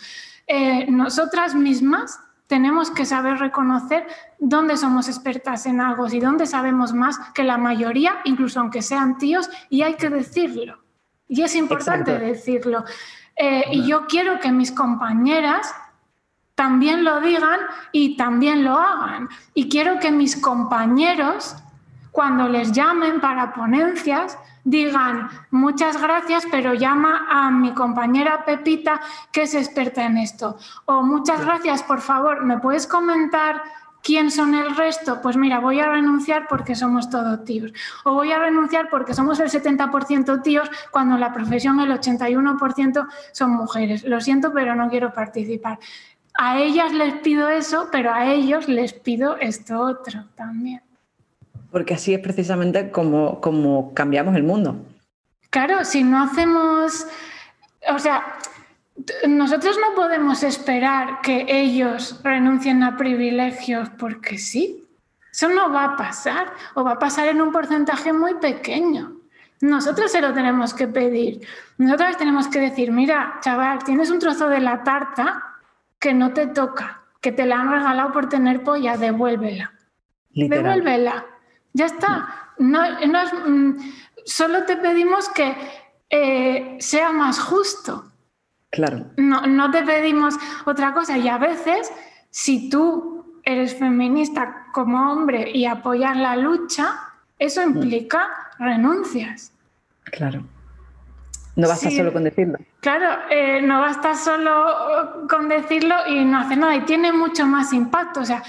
Eh, 0.47 0.89
nosotras 0.89 1.53
mismas 1.53 2.19
tenemos 2.47 2.89
que 2.89 3.05
saber 3.05 3.37
reconocer 3.37 4.07
dónde 4.39 4.75
somos 4.75 5.07
expertas 5.07 5.65
en 5.65 5.81
algo 5.81 6.07
y 6.07 6.19
dónde 6.19 6.45
sabemos 6.45 6.93
más 6.93 7.19
que 7.33 7.43
la 7.43 7.57
mayoría, 7.57 8.21
incluso 8.25 8.59
aunque 8.59 8.81
sean 8.81 9.17
tíos, 9.17 9.49
y 9.69 9.83
hay 9.83 9.95
que 9.95 10.09
decirlo. 10.09 10.79
Y 11.27 11.43
es 11.43 11.55
importante 11.55 12.17
decirlo. 12.17 12.83
Eh, 13.35 13.65
y 13.71 13.87
yo 13.87 14.07
quiero 14.07 14.39
que 14.39 14.51
mis 14.51 14.71
compañeras 14.71 15.73
también 16.55 17.03
lo 17.03 17.21
digan 17.21 17.59
y 17.91 18.17
también 18.17 18.63
lo 18.63 18.77
hagan. 18.77 19.29
Y 19.53 19.69
quiero 19.69 19.99
que 19.99 20.11
mis 20.11 20.35
compañeros 20.37 21.55
cuando 22.13 22.47
les 22.47 22.71
llamen 22.71 23.19
para 23.19 23.53
ponencias, 23.53 24.37
digan 24.63 25.29
muchas 25.49 25.99
gracias, 25.99 26.45
pero 26.49 26.75
llama 26.75 27.25
a 27.27 27.49
mi 27.49 27.73
compañera 27.73 28.45
Pepita 28.45 29.01
que 29.31 29.41
es 29.41 29.55
experta 29.55 30.05
en 30.05 30.19
esto. 30.19 30.55
O 30.85 31.01
muchas 31.01 31.43
gracias, 31.43 31.81
por 31.81 32.01
favor, 32.01 32.45
¿me 32.45 32.59
puedes 32.59 32.85
comentar 32.85 33.63
quién 34.03 34.29
son 34.29 34.53
el 34.53 34.75
resto? 34.75 35.21
Pues 35.23 35.37
mira, 35.37 35.59
voy 35.59 35.79
a 35.79 35.89
renunciar 35.89 36.47
porque 36.47 36.75
somos 36.75 37.09
todos 37.09 37.43
tíos. 37.45 37.73
O 38.05 38.13
voy 38.13 38.31
a 38.31 38.37
renunciar 38.37 38.91
porque 38.91 39.15
somos 39.15 39.39
el 39.39 39.49
70% 39.49 40.43
tíos 40.43 40.69
cuando 40.91 41.15
en 41.15 41.21
la 41.21 41.33
profesión 41.33 41.79
el 41.79 41.91
81% 41.91 43.07
son 43.31 43.49
mujeres. 43.49 44.03
Lo 44.03 44.21
siento, 44.21 44.53
pero 44.53 44.75
no 44.75 44.87
quiero 44.87 45.11
participar. 45.13 45.79
A 46.35 46.59
ellas 46.59 46.93
les 46.93 47.15
pido 47.15 47.49
eso, 47.49 47.89
pero 47.91 48.13
a 48.13 48.27
ellos 48.27 48.67
les 48.67 48.93
pido 48.93 49.35
esto 49.37 49.79
otro 49.79 50.25
también. 50.35 50.83
Porque 51.73 51.95
así 51.95 52.13
es 52.13 52.19
precisamente 52.19 52.91
como, 52.91 53.41
como 53.41 53.95
cambiamos 53.95 54.35
el 54.35 54.43
mundo. 54.43 54.85
Claro, 55.49 55.83
si 55.83 56.03
no 56.03 56.21
hacemos, 56.21 57.07
o 57.89 57.97
sea, 57.97 58.37
nosotros 59.27 59.77
no 59.81 59.95
podemos 59.95 60.43
esperar 60.43 61.21
que 61.21 61.47
ellos 61.47 62.21
renuncien 62.23 62.83
a 62.83 62.95
privilegios 62.95 63.89
porque 63.97 64.37
sí. 64.37 64.85
Eso 65.31 65.49
no 65.49 65.71
va 65.71 65.85
a 65.85 65.97
pasar 65.97 66.53
o 66.75 66.83
va 66.83 66.91
a 66.91 66.99
pasar 66.99 67.27
en 67.27 67.41
un 67.41 67.51
porcentaje 67.51 68.13
muy 68.13 68.35
pequeño. 68.35 69.13
Nosotros 69.61 70.11
se 70.11 70.21
lo 70.21 70.31
tenemos 70.31 70.75
que 70.75 70.87
pedir. 70.87 71.41
Nosotros 71.79 72.17
tenemos 72.17 72.49
que 72.49 72.59
decir, 72.59 72.91
mira, 72.91 73.39
chaval, 73.41 73.83
tienes 73.83 74.11
un 74.11 74.19
trozo 74.19 74.47
de 74.47 74.59
la 74.59 74.83
tarta 74.83 75.55
que 75.97 76.13
no 76.13 76.33
te 76.33 76.45
toca, 76.45 77.01
que 77.19 77.31
te 77.31 77.47
la 77.47 77.61
han 77.61 77.71
regalado 77.71 78.11
por 78.11 78.29
tener 78.29 78.61
polla, 78.61 78.95
devuélvela. 78.95 79.73
Devuélvela. 80.29 81.32
Ya 81.73 81.87
está. 81.87 82.53
No, 82.57 82.79
mm, 82.81 83.77
solo 84.25 84.63
te 84.63 84.77
pedimos 84.77 85.29
que 85.29 85.55
eh, 86.09 86.77
sea 86.79 87.11
más 87.11 87.39
justo. 87.39 88.11
Claro. 88.69 89.05
No, 89.17 89.71
te 89.71 89.83
pedimos 89.83 90.35
otra 90.65 90.93
cosa. 90.93 91.17
Y 91.17 91.27
a 91.27 91.37
veces, 91.37 91.91
si 92.29 92.69
tú 92.69 93.39
eres 93.43 93.77
feminista 93.77 94.67
como 94.71 95.11
hombre 95.11 95.51
y 95.51 95.65
apoyas 95.65 96.17
la 96.17 96.35
lucha, 96.35 96.95
eso 97.37 97.61
mm. 97.61 97.69
implica 97.69 98.29
renuncias. 98.57 99.51
Claro. 100.05 100.43
No 101.55 101.67
basta 101.67 101.91
solo 101.91 102.11
con 102.11 102.23
decirlo. 102.23 102.57
Claro, 102.79 103.29
eh, 103.29 103.61
no 103.61 103.79
basta 103.79 104.15
solo 104.15 105.27
con 105.29 105.47
decirlo 105.47 105.95
y 106.07 106.25
no 106.25 106.39
hacer 106.39 106.57
nada. 106.57 106.75
Y 106.75 106.81
tiene 106.81 107.13
mucho 107.13 107.45
más 107.45 107.73
impacto. 107.73 108.21
O 108.21 108.25
sea, 108.25 108.41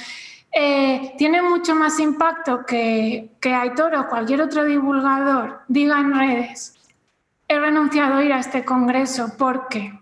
eh, 0.55 1.15
tiene 1.19 1.43
mucho 1.43 1.75
más 1.75 1.99
impacto 1.99 2.65
que, 2.65 3.33
que 3.41 3.53
Aitor 3.53 3.95
o 3.97 4.09
cualquier 4.09 4.41
otro 4.41 4.65
divulgador 4.65 5.63
diga 5.67 5.99
en 5.99 6.15
redes, 6.15 6.75
he 7.49 7.59
renunciado 7.59 8.17
a 8.17 8.25
ir 8.25 8.33
a 8.33 8.39
este 8.39 8.65
congreso 8.65 9.33
porque 9.37 9.93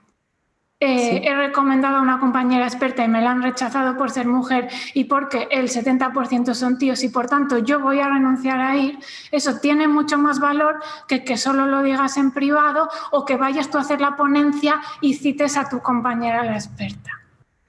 eh, 0.84 1.22
he 1.24 1.34
recomendado 1.34 1.96
a 1.96 2.02
una 2.02 2.18
compañera 2.18 2.66
experta 2.66 3.04
y 3.04 3.08
me 3.08 3.22
la 3.22 3.30
han 3.30 3.40
rechazado 3.40 3.96
por 3.96 4.10
ser 4.10 4.26
mujer 4.26 4.68
y 4.92 5.04
porque 5.04 5.48
el 5.50 5.68
70% 5.70 6.54
son 6.54 6.76
tíos 6.76 7.02
y 7.04 7.08
por 7.08 7.28
tanto 7.28 7.58
yo 7.58 7.80
voy 7.80 8.00
a 8.00 8.08
renunciar 8.08 8.60
a 8.60 8.76
ir, 8.76 8.98
eso 9.30 9.58
tiene 9.58 9.88
mucho 9.88 10.18
más 10.18 10.38
valor 10.38 10.82
que 11.08 11.24
que 11.24 11.36
solo 11.36 11.66
lo 11.66 11.82
digas 11.82 12.16
en 12.16 12.32
privado 12.32 12.90
o 13.12 13.24
que 13.24 13.36
vayas 13.36 13.70
tú 13.70 13.78
a 13.78 13.82
hacer 13.82 14.00
la 14.00 14.16
ponencia 14.16 14.82
y 15.00 15.14
cites 15.14 15.56
a 15.56 15.68
tu 15.68 15.80
compañera 15.80 16.44
la 16.44 16.56
experta. 16.56 17.21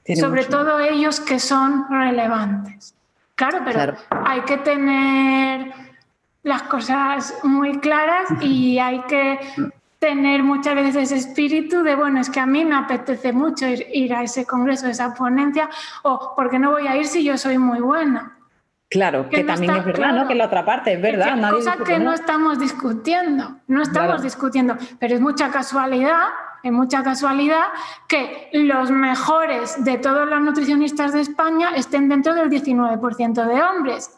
Sobre 0.06 0.46
todo 0.46 0.80
ellos 0.80 1.20
que 1.20 1.40
son 1.40 1.86
relevantes. 1.90 2.96
Claro, 3.36 3.60
pero 3.66 3.96
hay 4.26 4.42
que 4.42 4.58
tener 4.58 5.74
las 6.44 6.64
cosas 6.64 7.34
muy 7.44 7.80
claras 7.80 8.30
y 8.42 8.78
hay 8.80 9.02
que 9.04 9.40
tener 10.04 10.44
muchas 10.44 10.76
veces 10.76 10.96
ese 10.98 11.16
espíritu 11.16 11.82
de, 11.82 11.96
bueno, 11.96 12.20
es 12.20 12.30
que 12.30 12.42
a 12.42 12.46
mí 12.46 12.66
me 12.66 12.76
apetece 12.76 13.32
mucho 13.32 13.66
ir, 13.68 14.14
a 14.14 14.22
ese 14.24 14.46
congreso, 14.46 14.88
a 14.88 14.90
esa 14.90 15.14
ponencia, 15.14 15.70
o 16.02 16.34
porque 16.36 16.60
no 16.60 16.72
voy 16.72 16.88
a 16.88 16.98
ir 16.98 17.08
si 17.08 17.24
yo 17.24 17.38
soy 17.38 17.58
muy 17.58 17.80
buena. 17.80 18.38
Claro, 18.90 19.30
que, 19.30 19.46
también 19.46 19.74
es 19.74 19.86
verdad, 19.86 20.14
¿no? 20.14 20.28
Que 20.28 20.36
la 20.36 20.46
otra 20.48 20.66
parte 20.66 20.94
es 20.94 21.02
verdad. 21.02 21.40
Es 21.40 21.66
cosa 21.66 21.78
que 21.78 22.00
no. 22.00 22.12
estamos 22.14 22.60
discutiendo, 22.60 23.56
no 23.68 23.82
estamos 23.82 24.22
discutiendo, 24.22 24.76
pero 25.00 25.16
es 25.16 25.22
mucha 25.22 25.50
casualidad, 25.50 26.28
es 26.64 26.72
mucha 26.72 27.04
casualidad 27.04 27.66
que 28.08 28.50
los 28.54 28.90
mejores 28.90 29.84
de 29.84 29.98
todos 29.98 30.28
los 30.28 30.42
nutricionistas 30.42 31.14
de 31.14 31.22
España 31.22 31.76
estén 31.76 32.08
dentro 32.08 32.34
del 32.34 32.50
19% 32.50 33.46
de 33.46 33.62
hombres. 33.62 34.18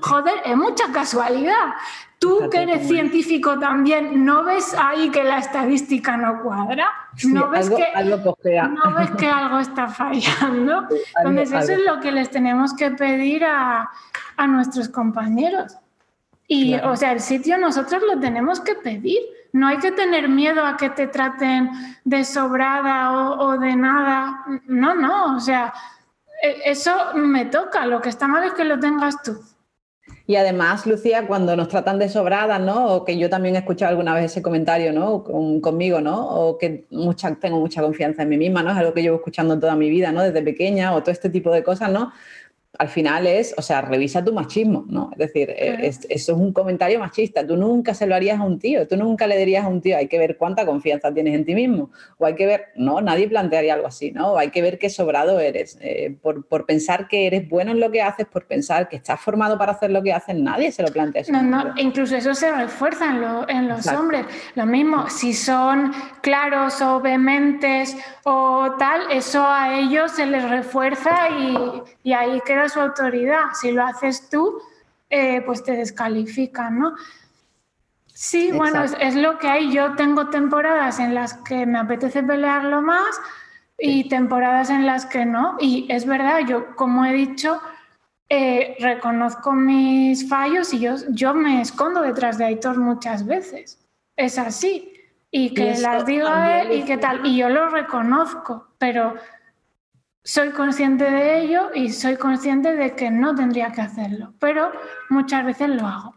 Joder, 0.00 0.34
es 0.44 0.56
mucha 0.56 0.92
casualidad. 0.92 1.74
Tú 2.18 2.48
que 2.50 2.62
eres 2.62 2.86
científico 2.86 3.58
también, 3.58 4.24
¿no 4.24 4.44
ves 4.44 4.74
ahí 4.74 5.10
que 5.10 5.24
la 5.24 5.38
estadística 5.38 6.16
no 6.16 6.42
cuadra? 6.42 6.90
¿No, 7.24 7.48
ves, 7.48 7.70
que, 7.70 7.86
¿no 8.02 8.94
ves 8.94 9.10
que 9.12 9.26
algo 9.26 9.58
está 9.58 9.88
fallando? 9.88 10.86
Entonces 11.18 11.52
eso 11.52 11.72
es 11.72 11.80
lo 11.86 12.00
que 12.00 12.12
les 12.12 12.30
tenemos 12.30 12.74
que 12.74 12.90
pedir 12.90 13.44
a, 13.44 13.90
nuestros 14.48 14.88
compañeros. 14.88 15.76
Y, 16.46 16.74
o 16.74 16.94
sea, 16.96 17.12
el 17.12 17.20
sitio 17.20 17.56
nosotros 17.56 18.02
lo 18.02 18.20
tenemos 18.20 18.60
que 18.60 18.74
pedir. 18.74 19.20
No 19.54 19.68
hay 19.68 19.78
que 19.78 19.92
tener 19.92 20.28
miedo 20.28 20.66
a 20.66 20.76
que 20.76 20.90
te 20.90 21.06
traten 21.06 21.70
de 22.02 22.24
sobrada 22.24 23.12
o, 23.38 23.56
de 23.56 23.76
nada. 23.76 24.44
No, 24.66 24.96
no, 24.96 25.36
o 25.36 25.38
sea, 25.38 25.72
e, 26.42 26.72
eso 26.72 26.90
me 27.14 27.44
toca. 27.44 27.86
Lo 27.86 28.00
que 28.00 28.08
está 28.08 28.26
mal 28.26 28.42
es 28.42 28.52
que 28.54 28.64
lo 28.64 28.80
tengas 28.80 29.22
tú. 29.22 29.40
Y 30.26 30.34
además, 30.34 30.86
Lucía, 30.86 31.28
cuando 31.28 31.54
nos 31.54 31.68
tratan 31.68 32.00
de 32.00 32.08
sobrada, 32.08 32.58
¿no? 32.58 32.86
O 32.88 33.04
que 33.04 33.16
yo 33.16 33.30
también 33.30 33.54
he 33.54 33.58
escuchado 33.58 33.90
alguna 33.90 34.12
vez 34.12 34.24
ese 34.24 34.42
comentario, 34.42 34.92
¿no? 34.92 35.22
conmigo, 35.22 36.00
¿no? 36.00 36.26
O 36.30 36.58
que 36.58 36.86
mucha, 36.90 37.32
tengo 37.36 37.60
mucha 37.60 37.80
confianza 37.80 38.22
en 38.22 38.30
mí 38.30 38.36
misma, 38.36 38.64
¿no? 38.64 38.72
Es 38.72 38.76
algo 38.76 38.92
que 38.92 39.02
llevo 39.02 39.18
escuchando 39.18 39.56
toda 39.60 39.76
mi 39.76 39.88
vida, 39.88 40.10
¿no? 40.10 40.22
Desde 40.22 40.42
pequeña 40.42 40.94
o 40.94 41.02
todo 41.02 41.12
este 41.12 41.30
tipo 41.30 41.52
de 41.52 41.62
cosas, 41.62 41.92
¿no? 41.92 42.12
Al 42.78 42.88
final 42.88 43.26
es, 43.26 43.54
o 43.56 43.62
sea, 43.62 43.82
revisa 43.82 44.24
tu 44.24 44.32
machismo, 44.32 44.84
¿no? 44.88 45.10
Es 45.12 45.18
decir, 45.18 45.50
eh, 45.50 45.78
eso 45.88 46.06
es 46.08 46.28
un 46.28 46.52
comentario 46.52 46.98
machista. 46.98 47.46
Tú 47.46 47.56
nunca 47.56 47.94
se 47.94 48.06
lo 48.06 48.14
harías 48.14 48.40
a 48.40 48.42
un 48.42 48.58
tío, 48.58 48.88
tú 48.88 48.96
nunca 48.96 49.26
le 49.26 49.38
dirías 49.38 49.64
a 49.64 49.68
un 49.68 49.80
tío, 49.80 49.96
hay 49.96 50.08
que 50.08 50.18
ver 50.18 50.36
cuánta 50.36 50.66
confianza 50.66 51.12
tienes 51.12 51.34
en 51.34 51.44
ti 51.44 51.54
mismo. 51.54 51.90
O 52.18 52.26
hay 52.26 52.34
que 52.34 52.46
ver, 52.46 52.66
no, 52.74 53.00
nadie 53.00 53.28
plantearía 53.28 53.74
algo 53.74 53.86
así, 53.86 54.10
¿no? 54.10 54.32
O 54.32 54.38
hay 54.38 54.50
que 54.50 54.60
ver 54.60 54.78
qué 54.78 54.90
sobrado 54.90 55.38
eres. 55.38 55.78
Eh, 55.80 56.16
por, 56.20 56.66
pensar 56.66 57.08
que 57.08 57.26
eres 57.26 57.48
bueno 57.48 57.72
en 57.72 57.80
lo 57.80 57.90
que 57.90 58.02
haces, 58.02 58.26
por 58.26 58.46
pensar 58.46 58.88
que 58.88 58.96
estás 58.96 59.20
formado 59.20 59.56
para 59.56 59.72
hacer 59.72 59.90
lo 59.90 60.02
que 60.02 60.12
haces, 60.12 60.34
nadie 60.34 60.72
se 60.72 60.82
lo 60.82 60.88
plantea. 60.88 61.22
no, 61.28 61.42
no, 61.42 61.74
incluso 61.76 62.16
eso 62.16 62.34
se 62.34 62.50
refuerza 62.50 63.10
en, 63.48 63.68
los 63.68 63.86
hombres. 63.86 64.26
Lo 64.54 64.66
mismo, 64.66 65.08
si 65.08 65.32
son 65.32 65.92
claros 66.22 66.80
o 66.80 67.00
vehementes 67.00 67.96
o 68.24 68.74
tal, 68.78 69.10
eso 69.12 69.46
a 69.46 69.78
ellos 69.78 70.10
se 70.12 70.26
les 70.26 70.48
refuerza 70.48 71.28
y, 71.38 72.08
y 72.08 72.12
ahí 72.12 72.40
queda 72.44 72.63
su 72.68 72.80
autoridad. 72.80 73.52
Si 73.54 73.72
lo 73.72 73.84
haces 73.84 74.28
tú, 74.28 74.60
eh, 75.10 75.42
pues 75.42 75.62
te 75.62 75.72
descalifican, 75.72 76.78
¿no? 76.78 76.94
Sí, 78.14 78.52
bueno, 78.52 78.84
es, 78.84 79.14
lo 79.16 79.38
que 79.38 79.48
hay. 79.48 79.72
Yo 79.72 79.96
tengo 79.96 80.30
temporadas 80.30 81.00
en 81.00 81.14
las 81.14 81.34
que 81.34 81.66
me 81.66 81.78
apetece 81.78 82.22
pelearlo 82.22 82.80
más 82.80 83.20
y 83.76 84.08
temporadas 84.08 84.70
en 84.70 84.86
las 84.86 85.04
que 85.04 85.26
no. 85.26 85.56
Y 85.58 85.86
es 85.90 86.06
verdad, 86.06 86.40
yo, 86.46 86.76
como 86.76 87.04
he 87.04 87.12
dicho, 87.12 87.60
eh, 88.28 88.76
reconozco 88.78 89.52
mis 89.52 90.28
fallos 90.28 90.72
y 90.72 90.78
yo, 90.78 90.94
yo 91.10 91.34
me 91.34 91.60
escondo 91.60 92.00
detrás 92.02 92.38
de 92.38 92.44
Aitor 92.44 92.78
muchas 92.78 93.26
veces. 93.26 93.84
Es 94.16 94.38
así. 94.38 94.92
Y 95.32 95.52
que 95.52 95.76
las 95.78 96.06
diga 96.06 96.62
él 96.62 96.70
y 96.70 96.84
qué 96.84 96.96
tal. 96.96 97.26
Y 97.26 97.36
yo 97.36 97.48
lo 97.48 97.68
reconozco, 97.68 98.68
pero 98.78 99.14
soy 100.24 100.50
consciente 100.50 101.04
de 101.04 101.42
ello 101.42 101.70
y 101.74 101.90
soy 101.90 102.16
consciente 102.16 102.74
de 102.74 102.92
que 102.92 103.10
no 103.10 103.34
tendría 103.34 103.72
que 103.72 103.82
hacerlo, 103.82 104.32
pero 104.40 104.72
muchas 105.10 105.44
veces 105.44 105.68
lo 105.68 105.86
hago. 105.86 106.14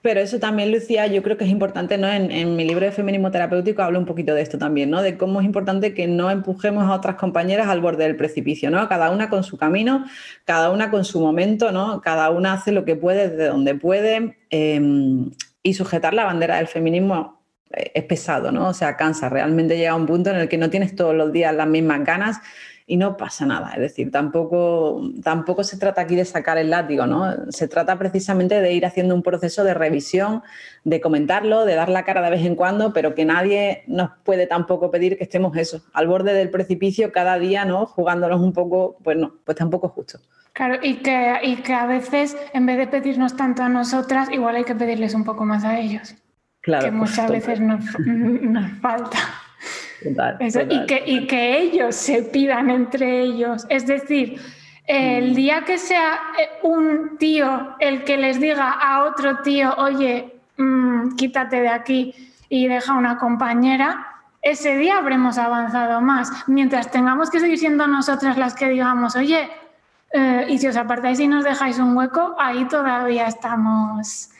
Pero 0.00 0.18
eso 0.18 0.40
también, 0.40 0.72
Lucía, 0.72 1.06
yo 1.06 1.22
creo 1.22 1.36
que 1.36 1.44
es 1.44 1.50
importante, 1.50 1.96
¿no? 1.96 2.08
En, 2.08 2.56
mi 2.56 2.64
libro 2.64 2.84
de 2.84 2.90
feminismo 2.90 3.30
terapéutico 3.30 3.82
hablo 3.82 4.00
un 4.00 4.04
poquito 4.04 4.34
de 4.34 4.42
esto 4.42 4.58
también, 4.58 4.90
¿no? 4.90 5.00
De 5.00 5.16
cómo 5.16 5.40
es 5.40 5.46
importante 5.46 5.94
que 5.94 6.08
no 6.08 6.28
empujemos 6.28 6.84
a 6.84 6.94
otras 6.94 7.14
compañeras 7.14 7.68
al 7.68 7.80
borde 7.80 8.02
del 8.02 8.16
precipicio, 8.16 8.68
¿no? 8.68 8.88
Cada 8.88 9.10
una 9.10 9.30
con 9.30 9.44
su 9.44 9.56
camino, 9.56 10.04
cada 10.44 10.70
una 10.70 10.90
con 10.90 11.04
su 11.04 11.20
momento, 11.20 11.70
¿no? 11.70 12.00
Cada 12.00 12.30
una 12.30 12.54
hace 12.54 12.72
lo 12.72 12.84
que 12.84 12.96
puede 12.96 13.28
desde 13.28 13.46
donde 13.46 13.76
puede 13.76 14.36
em, 14.50 15.30
y 15.62 15.74
sujetar 15.74 16.14
la 16.14 16.24
bandera 16.24 16.56
del 16.56 16.66
feminismo 16.66 17.40
eh, 17.72 17.92
es 17.94 18.02
pesado, 18.02 18.50
¿no? 18.50 18.70
O 18.70 18.74
sea, 18.74 18.96
cansa. 18.96 19.28
Realmente 19.28 19.76
llega 19.76 19.94
un 19.94 20.06
punto 20.06 20.30
en 20.30 20.36
el 20.36 20.48
que 20.48 20.58
no 20.58 20.68
tienes 20.68 20.96
todos 20.96 21.14
los 21.14 21.32
días 21.32 21.54
las 21.54 21.68
mismas 21.68 22.04
ganas 22.04 22.40
y 22.92 22.98
no 22.98 23.16
pasa 23.16 23.46
nada. 23.46 23.70
Es 23.72 23.80
decir, 23.80 24.10
tampoco, 24.10 25.00
tampoco 25.22 25.64
se 25.64 25.78
trata 25.78 26.02
aquí 26.02 26.14
de 26.14 26.26
sacar 26.26 26.58
el 26.58 26.68
látigo, 26.68 27.06
¿no? 27.06 27.50
Se 27.50 27.66
trata 27.66 27.98
precisamente 27.98 28.60
de 28.60 28.74
ir 28.74 28.84
haciendo 28.84 29.14
un 29.14 29.22
proceso 29.22 29.64
de 29.64 29.72
revisión, 29.72 30.42
de 30.84 31.00
comentarlo, 31.00 31.64
de 31.64 31.74
dar 31.74 31.88
la 31.88 32.04
cara 32.04 32.20
de 32.20 32.28
vez 32.28 32.44
en 32.44 32.54
cuando, 32.54 32.92
pero 32.92 33.14
que 33.14 33.24
nadie 33.24 33.82
nos 33.86 34.10
puede 34.24 34.46
tampoco 34.46 34.90
pedir 34.90 35.16
que 35.16 35.24
estemos 35.24 35.56
eso, 35.56 35.80
al 35.94 36.06
borde 36.06 36.34
del 36.34 36.50
precipicio 36.50 37.12
cada 37.12 37.38
día, 37.38 37.64
¿no? 37.64 37.86
Jugándonos 37.86 38.42
un 38.42 38.52
poco, 38.52 38.98
pues 39.02 39.16
no, 39.16 39.36
pues 39.42 39.56
tampoco 39.56 39.86
es 39.86 39.92
justo. 39.94 40.18
Claro, 40.52 40.78
y 40.82 40.96
que, 40.96 41.38
y 41.44 41.56
que 41.62 41.72
a 41.72 41.86
veces, 41.86 42.36
en 42.52 42.66
vez 42.66 42.76
de 42.76 42.88
pedirnos 42.88 43.38
tanto 43.38 43.62
a 43.62 43.70
nosotras, 43.70 44.28
igual 44.30 44.56
hay 44.56 44.64
que 44.64 44.74
pedirles 44.74 45.14
un 45.14 45.24
poco 45.24 45.46
más 45.46 45.64
a 45.64 45.80
ellos. 45.80 46.14
Claro. 46.60 46.84
Que 46.84 46.90
muchas 46.90 47.30
veces 47.30 47.58
nos, 47.58 47.86
nos 47.98 48.70
falta. 48.82 49.16
Y, 50.40 50.86
que, 50.86 51.02
y 51.06 51.26
que 51.26 51.58
ellos 51.58 51.94
se 51.94 52.22
pidan 52.22 52.70
entre 52.70 53.22
ellos. 53.22 53.66
Es 53.68 53.86
decir, 53.86 54.40
el 54.86 55.32
mm. 55.32 55.34
día 55.34 55.64
que 55.64 55.78
sea 55.78 56.20
eh, 56.38 56.48
un 56.62 57.16
tío 57.18 57.76
el 57.78 58.04
que 58.04 58.16
les 58.16 58.40
diga 58.40 58.72
a 58.72 59.04
otro 59.04 59.38
tío, 59.42 59.74
oye, 59.76 60.34
mm, 60.56 61.16
quítate 61.16 61.60
de 61.60 61.68
aquí 61.68 62.14
y 62.48 62.68
deja 62.68 62.94
una 62.94 63.16
compañera, 63.16 64.12
ese 64.42 64.76
día 64.76 64.98
habremos 64.98 65.38
avanzado 65.38 66.00
más. 66.00 66.30
Mientras 66.48 66.90
tengamos 66.90 67.30
que 67.30 67.40
seguir 67.40 67.58
siendo 67.58 67.86
nosotras 67.86 68.36
las 68.36 68.54
que 68.54 68.68
digamos, 68.68 69.14
oye, 69.14 69.48
eh, 70.12 70.46
y 70.48 70.58
si 70.58 70.66
os 70.66 70.76
apartáis 70.76 71.20
y 71.20 71.28
nos 71.28 71.44
dejáis 71.44 71.78
un 71.78 71.96
hueco, 71.96 72.34
ahí 72.38 72.66
todavía 72.66 73.26
estamos. 73.28 74.30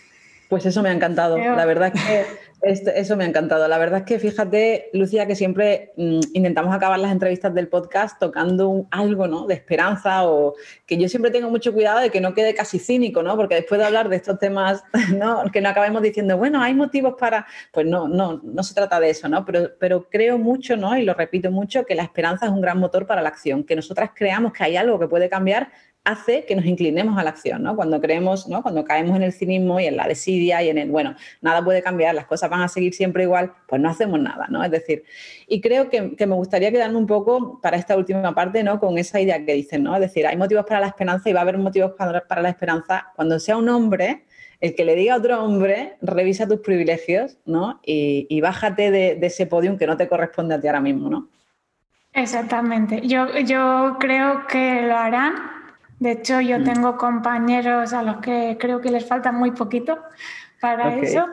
Pues 0.48 0.66
eso 0.66 0.82
me 0.82 0.90
ha 0.90 0.92
encantado. 0.92 1.38
La 1.38 1.64
verdad 1.64 1.92
que 1.92 2.26
eso 2.62 3.16
me 3.16 3.24
ha 3.24 3.26
encantado. 3.26 3.66
La 3.66 3.78
verdad 3.78 4.00
es 4.00 4.06
que 4.06 4.18
fíjate, 4.18 4.90
Lucía, 4.92 5.26
que 5.26 5.34
siempre 5.34 5.92
mm, 5.96 6.20
intentamos 6.34 6.74
acabar 6.74 6.98
las 6.98 7.10
entrevistas 7.10 7.52
del 7.52 7.68
podcast 7.68 8.18
tocando 8.20 8.86
algo 8.90 9.26
¿no? 9.26 9.46
de 9.46 9.54
esperanza 9.54 10.28
o 10.28 10.54
que 10.86 10.96
yo 10.96 11.08
siempre 11.08 11.30
tengo 11.30 11.50
mucho 11.50 11.72
cuidado 11.72 12.00
de 12.00 12.10
que 12.10 12.20
no 12.20 12.34
quede 12.34 12.54
casi 12.54 12.78
cínico, 12.78 13.22
¿no? 13.22 13.36
porque 13.36 13.56
después 13.56 13.80
de 13.80 13.86
hablar 13.86 14.08
de 14.08 14.16
estos 14.16 14.38
temas, 14.38 14.84
¿no? 15.16 15.44
que 15.52 15.60
no 15.60 15.68
acabemos 15.68 16.02
diciendo, 16.02 16.36
bueno, 16.36 16.62
hay 16.62 16.74
motivos 16.74 17.14
para... 17.18 17.46
Pues 17.72 17.86
no, 17.86 18.06
no, 18.06 18.40
no 18.44 18.62
se 18.62 18.74
trata 18.74 19.00
de 19.00 19.10
eso, 19.10 19.28
¿no? 19.28 19.44
pero, 19.44 19.70
pero 19.78 20.08
creo 20.08 20.38
mucho, 20.38 20.76
¿no? 20.76 20.96
y 20.96 21.04
lo 21.04 21.14
repito 21.14 21.50
mucho, 21.50 21.84
que 21.84 21.94
la 21.94 22.04
esperanza 22.04 22.46
es 22.46 22.52
un 22.52 22.60
gran 22.60 22.78
motor 22.78 23.06
para 23.06 23.22
la 23.22 23.28
acción, 23.28 23.64
que 23.64 23.74
nosotras 23.74 24.10
creamos 24.14 24.52
que 24.52 24.64
hay 24.64 24.76
algo 24.76 24.98
que 24.98 25.08
puede 25.08 25.28
cambiar 25.28 25.70
hace 26.04 26.44
que 26.46 26.56
nos 26.56 26.64
inclinemos 26.64 27.16
a 27.16 27.22
la 27.22 27.30
acción, 27.30 27.62
¿no? 27.62 27.76
Cuando 27.76 28.00
creemos, 28.00 28.48
¿no? 28.48 28.62
Cuando 28.62 28.84
caemos 28.84 29.16
en 29.16 29.22
el 29.22 29.32
cinismo 29.32 29.78
y 29.78 29.86
en 29.86 29.96
la 29.96 30.08
desidia 30.08 30.62
y 30.62 30.68
en 30.68 30.78
el, 30.78 30.90
bueno, 30.90 31.14
nada 31.40 31.62
puede 31.62 31.82
cambiar, 31.82 32.14
las 32.14 32.26
cosas 32.26 32.50
van 32.50 32.62
a 32.62 32.68
seguir 32.68 32.92
siempre 32.92 33.22
igual, 33.22 33.52
pues 33.68 33.80
no 33.80 33.88
hacemos 33.88 34.20
nada, 34.20 34.46
¿no? 34.48 34.64
Es 34.64 34.70
decir, 34.70 35.04
y 35.46 35.60
creo 35.60 35.88
que, 35.88 36.02
me 36.02 36.34
gustaría 36.34 36.72
quedarme 36.72 36.96
un 36.96 37.06
poco 37.06 37.60
para 37.60 37.76
esta 37.76 37.96
última 37.96 38.34
parte, 38.34 38.64
¿no? 38.64 38.80
Con 38.80 38.98
esa 38.98 39.20
idea 39.20 39.44
que 39.44 39.54
dicen, 39.54 39.84
¿no? 39.84 39.94
Es 39.94 40.00
decir, 40.00 40.26
hay 40.26 40.36
motivos 40.36 40.64
para 40.66 40.80
la 40.80 40.88
esperanza 40.88 41.30
y 41.30 41.32
va 41.32 41.40
a 41.40 41.42
haber 41.42 41.58
motivos 41.58 41.92
para, 41.96 42.42
la 42.42 42.48
esperanza 42.48 43.12
cuando 43.14 43.38
sea 43.38 43.56
un 43.56 43.68
hombre 43.68 44.24
el 44.60 44.76
que 44.76 44.84
le 44.84 44.94
diga 44.94 45.14
a 45.14 45.16
otro 45.18 45.42
hombre, 45.42 45.96
revisa 46.02 46.46
tus 46.46 46.60
privilegios, 46.60 47.36
¿no? 47.44 47.80
Y, 47.84 48.40
bájate 48.40 48.92
de, 48.92 49.16
de, 49.16 49.26
ese 49.26 49.46
podium 49.46 49.76
que 49.76 49.88
no 49.88 49.96
te 49.96 50.08
corresponde 50.08 50.54
a 50.54 50.60
ti 50.60 50.68
ahora 50.68 50.80
mismo, 50.80 51.10
¿no? 51.10 51.28
Exactamente. 52.12 53.00
Yo, 53.04 53.26
yo 53.40 53.96
creo 53.98 54.46
que 54.46 54.82
lo 54.82 54.96
harán 54.96 55.61
de 56.02 56.10
hecho, 56.10 56.40
yo 56.40 56.58
mm. 56.58 56.64
tengo 56.64 56.96
compañeros 56.96 57.92
a 57.92 58.02
los 58.02 58.16
que 58.16 58.56
creo 58.58 58.80
que 58.80 58.90
les 58.90 59.06
falta 59.06 59.30
muy 59.30 59.52
poquito, 59.52 60.00
para 60.60 60.96
eso. 60.96 61.26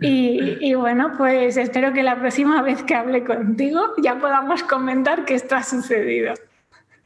Y, 0.00 0.74
bueno, 0.74 1.12
pues 1.16 1.56
espero 1.56 1.92
que 1.92 2.02
la 2.02 2.16
próxima 2.18 2.62
vez 2.62 2.82
que 2.84 2.94
hable 2.94 3.24
contigo 3.24 3.80
ya 4.02 4.18
podamos 4.20 4.62
comentar 4.62 5.24
que 5.24 5.34
esto 5.34 5.56
ha 5.56 5.64
sucedido. 5.64 6.34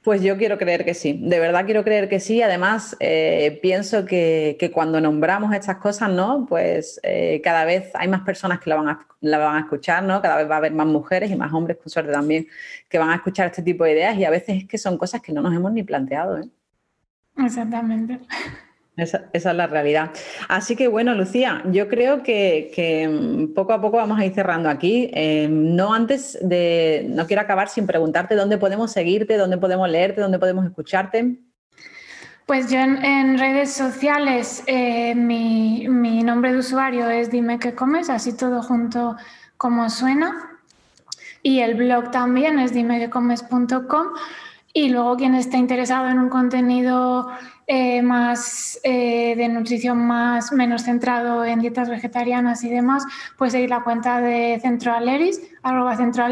Pues 0.02 0.22
yo 0.22 0.36
quiero 0.36 0.56
creer 0.58 0.84
que 0.84 0.94
sí, 0.94 1.18
de 1.22 1.38
verdad 1.40 1.64
quiero 1.64 1.82
creer 1.82 2.08
que 2.10 2.20
sí. 2.20 2.42
Además, 2.42 2.96
eh, 3.00 3.58
pienso 3.62 4.04
que, 4.04 4.70
cuando 4.72 5.00
nombramos 5.00 5.54
estas 5.54 5.76
cosas, 5.76 6.10
¿no? 6.10 6.46
Pues 6.46 7.00
eh, 7.02 7.40
cada 7.42 7.64
vez 7.64 7.90
hay 7.94 8.08
más 8.08 8.20
personas 8.20 8.60
que 8.60 8.70
la 8.70 8.76
van, 8.76 8.88
a, 8.88 9.06
la 9.20 9.38
van 9.38 9.56
a 9.56 9.60
escuchar, 9.60 10.02
¿no? 10.02 10.20
Cada 10.20 10.36
vez 10.36 10.50
va 10.50 10.54
a 10.56 10.58
haber 10.58 10.72
más 10.72 10.86
mujeres 10.86 11.30
y 11.30 11.36
más 11.36 11.52
hombres, 11.52 11.78
con 11.78 11.88
suerte 11.88 12.12
también, 12.12 12.46
que 12.86 12.98
van 12.98 13.10
a 13.10 13.16
escuchar 13.16 13.46
este 13.46 13.62
tipo 13.62 13.84
de 13.84 13.92
ideas 13.92 14.16
y 14.16 14.26
a 14.26 14.30
veces 14.30 14.62
es 14.62 14.68
que 14.68 14.78
son 14.78 14.98
cosas 14.98 15.22
que 15.22 15.32
no 15.32 15.42
nos 15.42 15.54
hemos 15.54 15.72
ni 15.72 15.82
planteado, 15.82 16.38
¿eh? 16.38 16.48
Exactamente. 17.38 18.20
Esa, 18.96 19.26
es 19.32 19.44
la 19.44 19.68
realidad. 19.68 20.10
Así 20.48 20.74
que 20.74 20.88
bueno, 20.88 21.14
Lucía, 21.14 21.62
yo 21.66 21.88
creo 21.88 22.24
que, 22.24 23.08
mm, 23.08 23.54
poco 23.54 23.72
a 23.72 23.80
poco 23.80 23.96
vamos 23.96 24.18
a 24.18 24.24
ir 24.24 24.34
cerrando 24.34 24.68
aquí. 24.68 25.08
Em, 25.14 25.76
no 25.76 25.94
antes 25.94 26.36
de, 26.42 27.06
no 27.08 27.26
quiero 27.26 27.42
acabar 27.42 27.68
sin 27.68 27.86
preguntarte 27.86 28.34
dónde 28.34 28.58
podemos 28.58 28.90
seguirte, 28.90 29.36
dónde 29.36 29.56
podemos 29.56 29.88
leerte, 29.88 30.20
dónde 30.20 30.40
podemos 30.40 30.66
escucharte. 30.66 31.38
Pues 32.44 32.70
yo 32.70 32.78
en, 32.78 33.38
redes 33.38 33.72
sociales, 33.74 34.64
eh, 34.66 35.14
mi, 35.14 35.86
nombre 36.24 36.52
de 36.52 36.58
usuario 36.58 37.08
es 37.08 37.30
Dime 37.30 37.58
qué 37.58 37.74
comes, 37.74 38.08
así 38.10 38.36
todo 38.36 38.62
junto 38.62 39.16
como 39.58 39.88
suena. 39.90 40.58
Y 41.42 41.60
el 41.60 41.74
blog 41.74 42.10
también 42.10 42.58
es 42.58 42.72
dimequecomes.com. 42.72 44.08
Y 44.72 44.90
luego 44.90 45.16
quien 45.16 45.34
esté 45.34 45.56
interesado 45.56 46.08
en 46.08 46.18
un 46.18 46.28
contenido 46.28 47.28
eh, 47.66 48.02
más 48.02 48.78
eh, 48.84 49.34
de 49.36 49.48
nutrición 49.48 49.98
más 49.98 50.52
menos 50.52 50.82
centrado 50.82 51.44
en 51.44 51.60
dietas 51.60 51.88
vegetarianas 51.88 52.64
y 52.64 52.68
demás, 52.68 53.04
pues 53.36 53.52
seguir 53.52 53.70
la 53.70 53.82
cuenta 53.82 54.20
de 54.20 54.58
Centro 54.62 54.92
Aleris, 54.92 55.40
arroba 55.62 55.96
Centro. 55.96 56.24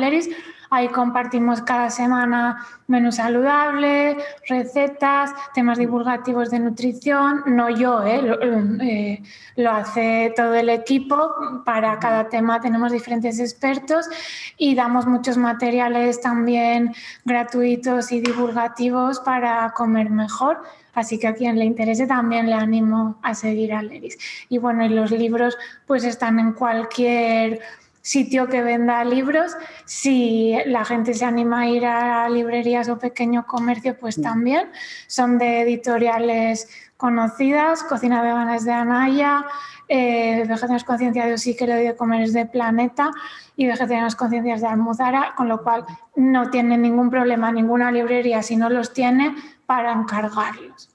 Ahí 0.70 0.88
compartimos 0.88 1.62
cada 1.62 1.90
semana 1.90 2.66
menú 2.88 3.12
saludable, 3.12 4.16
recetas, 4.48 5.32
temas 5.54 5.78
divulgativos 5.78 6.50
de 6.50 6.60
nutrición. 6.60 7.42
No 7.46 7.70
yo, 7.70 8.02
¿eh? 8.02 8.22
Lo, 8.22 8.40
eh, 8.82 9.22
lo, 9.56 9.70
hace 9.70 10.32
todo 10.36 10.54
el 10.54 10.68
equipo. 10.68 11.34
Para 11.64 11.98
cada 11.98 12.28
tema 12.28 12.60
tenemos 12.60 12.92
diferentes 12.92 13.38
expertos 13.40 14.08
y 14.56 14.74
damos 14.74 15.06
muchos 15.06 15.36
materiales 15.36 16.20
también 16.20 16.94
gratuitos 17.24 18.12
y 18.12 18.20
divulgativos 18.20 19.20
para 19.20 19.72
comer 19.72 20.10
mejor. 20.10 20.62
Así 20.96 21.18
que 21.18 21.26
a 21.26 21.34
quien 21.34 21.58
le 21.58 21.66
interese 21.66 22.06
también 22.06 22.46
le 22.46 22.54
animo 22.54 23.18
a 23.22 23.34
seguir 23.34 23.74
a 23.74 23.82
Leris. 23.82 24.16
Y 24.48 24.56
bueno, 24.56 24.84
y 24.84 24.88
los 24.88 25.10
libros 25.10 25.56
pues 25.86 26.04
están 26.04 26.38
en 26.38 26.52
cualquier 26.54 27.60
sitio 28.06 28.46
que 28.46 28.62
venda 28.62 29.04
libros. 29.04 29.56
Si 29.84 30.54
la 30.66 30.84
gente 30.84 31.12
se 31.12 31.24
anima 31.24 31.62
a 31.62 31.66
ir 31.66 31.84
a 31.84 32.28
librerías 32.28 32.88
o 32.88 33.00
pequeño 33.00 33.46
comercio, 33.46 33.98
pues 33.98 34.22
también. 34.22 34.70
Son 35.08 35.38
de 35.38 35.62
editoriales 35.62 36.68
conocidas, 36.96 37.82
Cocina 37.82 38.22
Vegana 38.22 38.54
es 38.54 38.64
de 38.64 38.72
Anaya, 38.72 39.44
eh, 39.88 40.44
Vegetarianos 40.46 40.84
Conciencia 40.84 41.26
de 41.26 41.34
Osí, 41.34 41.56
que 41.56 41.66
de 41.66 41.96
comer 41.96 42.22
es 42.22 42.32
de 42.32 42.46
Planeta 42.46 43.10
y 43.56 43.66
Vegetarianos 43.66 44.14
Conciencias 44.14 44.60
de 44.60 44.68
Almuzara, 44.68 45.34
con 45.36 45.48
lo 45.48 45.64
cual 45.64 45.84
no 46.14 46.48
tiene 46.50 46.78
ningún 46.78 47.10
problema 47.10 47.50
ninguna 47.50 47.90
librería 47.90 48.40
si 48.40 48.56
no 48.56 48.70
los 48.70 48.92
tiene 48.92 49.34
para 49.66 49.92
encargarlos. 49.92 50.90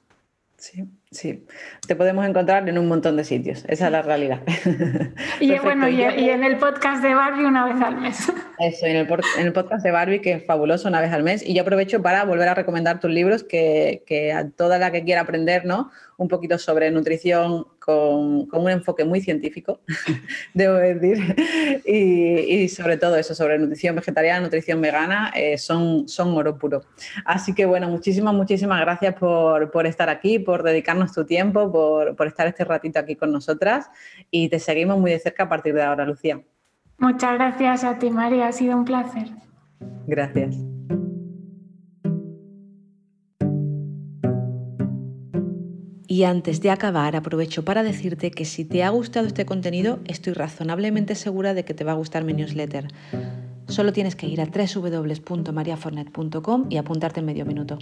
Sí, 0.55 0.86
sí. 1.12 1.45
Te 1.92 1.98
podemos 1.98 2.26
encontrar 2.26 2.70
en 2.70 2.78
un 2.78 2.88
montón 2.88 3.18
de 3.18 3.26
sitios. 3.26 3.66
Esa 3.68 3.88
es 3.88 3.92
la 3.92 4.02
realidad. 4.02 4.39
Y 5.42 5.60
bueno, 5.60 5.89
y, 5.89 6.02
en 6.02 6.46
el 6.46 6.56
podcast 6.56 7.04
de 7.04 7.14
Barbie 7.14 7.44
una 7.44 7.66
vez 7.66 7.82
al 7.82 8.00
mes. 8.00 8.32
Eso, 8.60 8.86
en 8.86 8.96
el, 8.96 9.08
en 9.38 9.48
el, 9.48 9.52
podcast 9.52 9.84
de 9.84 9.92
Barbie, 9.92 10.22
que 10.22 10.32
es 10.34 10.46
fabuloso 10.46 10.88
una 10.88 11.02
vez 11.02 11.12
al 11.12 11.24
mes. 11.24 11.46
Y 11.46 11.54
yo 11.54 11.64
aprovecho 11.64 12.02
para 12.02 12.24
volver 12.24 12.48
a 12.48 12.54
recomendar 12.54 13.02
tus 13.02 13.12
libros, 13.12 13.44
que, 13.44 14.04
que 14.08 14.32
a 14.32 14.50
toda 14.50 14.78
la 14.78 14.94
que 14.94 15.04
quiera 15.04 15.20
aprender, 15.20 15.66
¿no? 15.66 15.92
un 16.22 16.28
poquito 16.28 16.60
sobre 16.60 16.92
nutrición 16.92 17.66
con, 18.50 18.62
un 18.62 18.70
enfoque 18.70 19.06
muy 19.06 19.22
científico, 19.22 19.80
debo 20.54 20.76
decir, 20.76 21.36
y, 21.86 22.68
sobre 22.70 22.98
todo 22.98 23.16
eso, 23.16 23.36
sobre 23.36 23.60
nutrición 23.60 23.96
vegetariana, 23.96 24.42
nutrición 24.42 24.82
vegana, 24.82 25.32
eh, 25.36 25.58
son, 25.58 26.08
son 26.08 26.36
oro 26.36 26.58
puro. 26.58 26.84
Así 27.26 27.54
que 27.54 27.66
bueno, 27.66 27.89
muchísimas, 27.89 28.34
muchísimas 28.34 28.82
gracias 28.82 29.16
por, 29.16 29.86
estar 29.86 30.10
aquí, 30.10 30.39
por 30.39 30.64
dedicarnos 30.64 31.14
tu 31.14 31.26
tiempo, 31.26 31.72
por, 31.72 32.16
por 32.16 32.28
estar 32.28 32.48
este 32.48 32.64
ratito 32.66 33.00
aquí 33.00 33.16
con 33.16 33.32
nosotras 33.32 33.89
y 34.30 34.50
te 34.50 34.60
seguimos 34.60 35.00
muy 35.00 35.12
de 35.12 35.20
cerca 35.20 35.44
a 35.44 35.50
partir 35.50 35.74
de 35.74 35.84
ahora, 35.84 36.06
Lucía. 36.06 36.42
Muchas 36.98 37.34
gracias 37.34 37.84
a 37.84 37.98
ti, 37.98 38.12
María, 38.12 38.48
ha 38.48 38.52
sido 38.52 38.78
un 38.78 38.86
placer. 38.86 39.28
Gracias. 40.06 40.56
Y 46.12 46.26
antes 46.26 46.59
de 46.59 46.72
acabar, 46.72 47.16
aprovecho 47.16 47.64
para 47.64 47.84
decirte 47.84 48.32
que 48.32 48.43
si 48.43 48.66
te 48.66 48.84
ha 48.84 48.89
gustado 48.89 49.28
este 49.28 49.45
contenido, 49.45 49.99
estoy 50.03 50.34
razonablemente 50.34 51.16
segura 51.16 51.53
de 51.53 51.64
que 51.64 51.74
te 51.74 51.86
va 51.86 51.93
a 51.93 51.95
gustar 51.95 52.26
mi 52.26 52.34
newsletter. 52.34 52.89
Solo 53.70 53.93
tienes 53.93 54.18
que 54.18 54.28
ir 54.28 54.41
a 54.41 54.45
www.mariafornet.com 54.45 56.66
y 56.70 56.76
apuntarte 56.76 57.22
en 57.22 57.28
medio 57.28 57.45
minuto. 57.45 57.80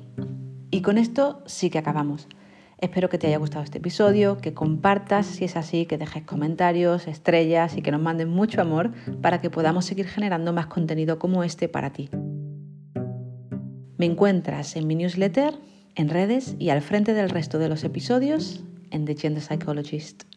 Y 0.70 0.84
con 0.84 1.00
esto 1.00 1.42
sí 1.48 1.72
que 1.72 1.80
acabamos. 1.80 2.28
Espero 2.78 3.10
que 3.10 3.18
te 3.18 3.26
haya 3.26 3.40
gustado 3.40 3.64
este 3.64 3.80
episodio, 3.80 4.38
que 4.38 4.54
compartas 4.54 5.26
si 5.26 5.46
es 5.46 5.56
así, 5.56 5.88
que 5.88 5.98
dejes 5.98 6.22
comentarios, 6.22 7.08
estrellas 7.08 7.78
y 7.78 7.82
que 7.82 7.90
nos 7.90 8.02
manden 8.02 8.30
mucho 8.30 8.62
amor 8.62 8.92
para 9.24 9.42
que 9.42 9.50
podamos 9.50 9.86
seguir 9.86 10.06
generando 10.06 10.54
más 10.54 10.68
contenido 10.68 11.18
como 11.18 11.44
este 11.44 11.68
para 11.68 11.94
ti. 11.94 12.12
Me 13.98 14.06
encuentras 14.06 14.76
en 14.76 14.86
mi 14.86 14.94
newsletter 14.94 15.56
en 16.00 16.08
redes 16.08 16.56
y 16.60 16.70
al 16.70 16.82
frente 16.82 17.14
del 17.14 17.30
resto 17.30 17.60
de 17.60 17.68
los 17.68 17.84
episodios 17.84 18.64
en 18.90 19.04
The 19.04 19.18
Gender 19.18 19.44
Psychologist. 19.44 20.29